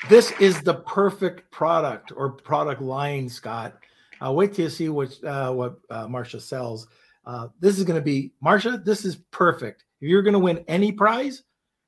This 0.09 0.33
is 0.41 0.63
the 0.63 0.75
perfect 0.75 1.51
product 1.51 2.13
or 2.17 2.33
product 2.33 2.81
line, 2.81 3.29
Scott. 3.29 3.77
Uh, 4.25 4.33
wait 4.33 4.55
till 4.55 4.65
you 4.65 4.71
see 4.71 4.89
what 4.89 5.23
uh, 5.25 5.53
what 5.53 5.79
uh, 5.91 6.07
Marsha 6.07 6.41
sells. 6.41 6.87
Uh, 7.25 7.49
this 7.61 7.79
is 7.79 7.85
going 7.85 7.99
to 7.99 8.05
be 8.05 8.33
Marsha. 8.45 8.85
This 8.85 9.05
is 9.05 9.17
perfect. 9.31 9.85
If 10.01 10.09
you're 10.09 10.23
going 10.23 10.33
to 10.35 10.39
win 10.39 10.65
any 10.69 10.93
prize, 10.93 11.43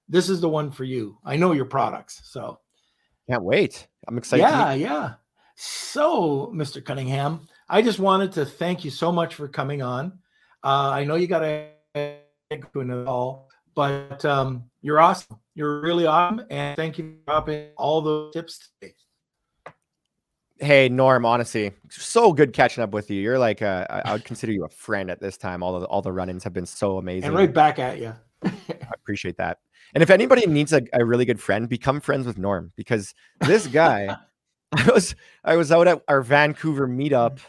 this 0.08 0.28
is 0.28 0.40
the 0.40 0.48
one 0.48 0.70
for 0.70 0.84
you. 0.84 1.18
I 1.24 1.36
know 1.36 1.52
your 1.52 1.64
products, 1.64 2.20
so 2.24 2.60
Can't 3.28 3.42
wait. 3.42 3.86
I'm 4.06 4.18
excited. 4.18 4.42
yeah, 4.42 4.74
yeah. 4.74 5.14
So, 5.56 6.52
Mr. 6.54 6.84
Cunningham, 6.84 7.48
I 7.68 7.82
just 7.82 7.98
wanted 7.98 8.32
to 8.32 8.44
thank 8.44 8.84
you 8.84 8.90
so 8.90 9.12
much 9.12 9.34
for 9.34 9.48
coming 9.48 9.82
on. 9.82 10.18
Uh, 10.62 10.90
I 10.90 11.04
know 11.04 11.14
you 11.14 11.26
got 11.26 11.40
to 11.40 11.68
go 12.72 12.80
into 12.80 13.04
all, 13.06 13.48
but 13.74 14.24
um, 14.24 14.64
you're 14.82 15.00
awesome. 15.00 15.38
You're 15.54 15.80
really 15.80 16.06
awesome, 16.06 16.44
and 16.50 16.76
thank 16.76 16.98
you 16.98 17.18
for 17.26 17.32
dropping 17.32 17.68
all 17.76 18.00
those 18.02 18.32
tips 18.32 18.70
today. 18.80 18.94
Hey 20.64 20.88
Norm, 20.88 21.26
honestly, 21.26 21.72
so 21.90 22.32
good 22.32 22.54
catching 22.54 22.82
up 22.82 22.92
with 22.92 23.10
you. 23.10 23.20
You're 23.20 23.38
like 23.38 23.60
uh, 23.60 23.86
I 23.90 24.00
I 24.06 24.12
would 24.14 24.24
consider 24.24 24.50
you 24.50 24.64
a 24.64 24.68
friend 24.70 25.10
at 25.10 25.20
this 25.20 25.36
time. 25.36 25.62
All 25.62 25.78
the 25.78 25.84
all 25.86 26.00
the 26.00 26.10
run-ins 26.10 26.42
have 26.42 26.54
been 26.54 26.64
so 26.64 26.96
amazing. 26.96 27.28
And 27.28 27.34
right 27.34 27.52
back 27.52 27.78
at 27.78 27.98
you. 27.98 28.14
I 28.42 28.88
appreciate 28.94 29.36
that. 29.36 29.58
And 29.92 30.02
if 30.02 30.08
anybody 30.08 30.46
needs 30.46 30.72
a, 30.72 30.82
a 30.94 31.04
really 31.04 31.26
good 31.26 31.38
friend, 31.38 31.68
become 31.68 32.00
friends 32.00 32.26
with 32.26 32.38
Norm 32.38 32.72
because 32.76 33.14
this 33.42 33.66
guy, 33.66 34.16
I 34.76 34.90
was 34.90 35.14
I 35.44 35.56
was 35.56 35.70
out 35.70 35.86
at 35.86 36.02
our 36.08 36.22
Vancouver 36.22 36.88
meetup 36.88 37.40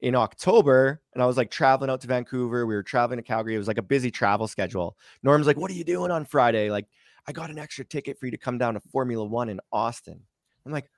in 0.00 0.16
October 0.16 1.00
and 1.12 1.22
I 1.22 1.26
was 1.26 1.36
like 1.36 1.52
traveling 1.52 1.90
out 1.90 2.00
to 2.00 2.08
Vancouver. 2.08 2.66
We 2.66 2.74
were 2.74 2.82
traveling 2.82 3.18
to 3.18 3.22
Calgary. 3.22 3.54
It 3.54 3.58
was 3.58 3.68
like 3.68 3.78
a 3.78 3.82
busy 3.82 4.10
travel 4.10 4.48
schedule. 4.48 4.96
Norm's 5.22 5.46
like, 5.46 5.58
"What 5.58 5.70
are 5.70 5.74
you 5.74 5.84
doing 5.84 6.10
on 6.10 6.24
Friday?" 6.24 6.72
Like, 6.72 6.86
"I 7.28 7.30
got 7.30 7.50
an 7.50 7.58
extra 7.60 7.84
ticket 7.84 8.18
for 8.18 8.26
you 8.26 8.32
to 8.32 8.38
come 8.38 8.58
down 8.58 8.74
to 8.74 8.80
Formula 8.80 9.24
1 9.24 9.48
in 9.48 9.60
Austin." 9.70 10.20
I'm 10.66 10.72
like, 10.72 10.90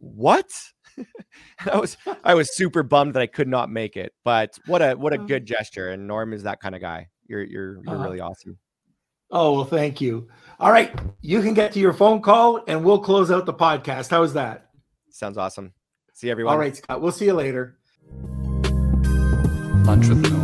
"What?" 0.00 0.46
I 1.72 1.78
was 1.78 1.96
I 2.24 2.34
was 2.34 2.56
super 2.56 2.82
bummed 2.82 3.14
that 3.14 3.22
I 3.22 3.26
could 3.26 3.48
not 3.48 3.70
make 3.70 3.96
it. 3.96 4.12
But 4.24 4.58
what 4.66 4.82
a 4.82 4.94
what 4.94 5.12
a 5.12 5.18
good 5.18 5.46
gesture 5.46 5.90
and 5.90 6.06
Norm 6.06 6.32
is 6.32 6.42
that 6.44 6.60
kind 6.60 6.74
of 6.74 6.80
guy. 6.80 7.08
You're 7.26 7.42
you're 7.44 7.82
you're 7.84 7.94
Uh-huh. 7.94 8.04
really 8.04 8.20
awesome. 8.20 8.58
Oh, 9.30 9.52
well, 9.52 9.64
thank 9.66 10.00
you. 10.00 10.26
All 10.58 10.72
right. 10.72 10.90
You 11.20 11.42
can 11.42 11.52
get 11.52 11.72
to 11.72 11.78
your 11.78 11.92
phone 11.92 12.22
call 12.22 12.64
and 12.66 12.82
we'll 12.82 12.98
close 13.00 13.30
out 13.30 13.44
the 13.44 13.52
podcast. 13.52 14.10
How's 14.10 14.32
that? 14.32 14.70
Sounds 15.10 15.36
awesome. 15.36 15.74
See 16.14 16.30
everyone. 16.30 16.54
All 16.54 16.58
right, 16.58 16.74
Scott. 16.74 17.02
We'll 17.02 17.12
see 17.12 17.26
you 17.26 17.34
later. 17.34 17.76
Lunch 19.84 20.08
with 20.08 20.22
no 20.30 20.38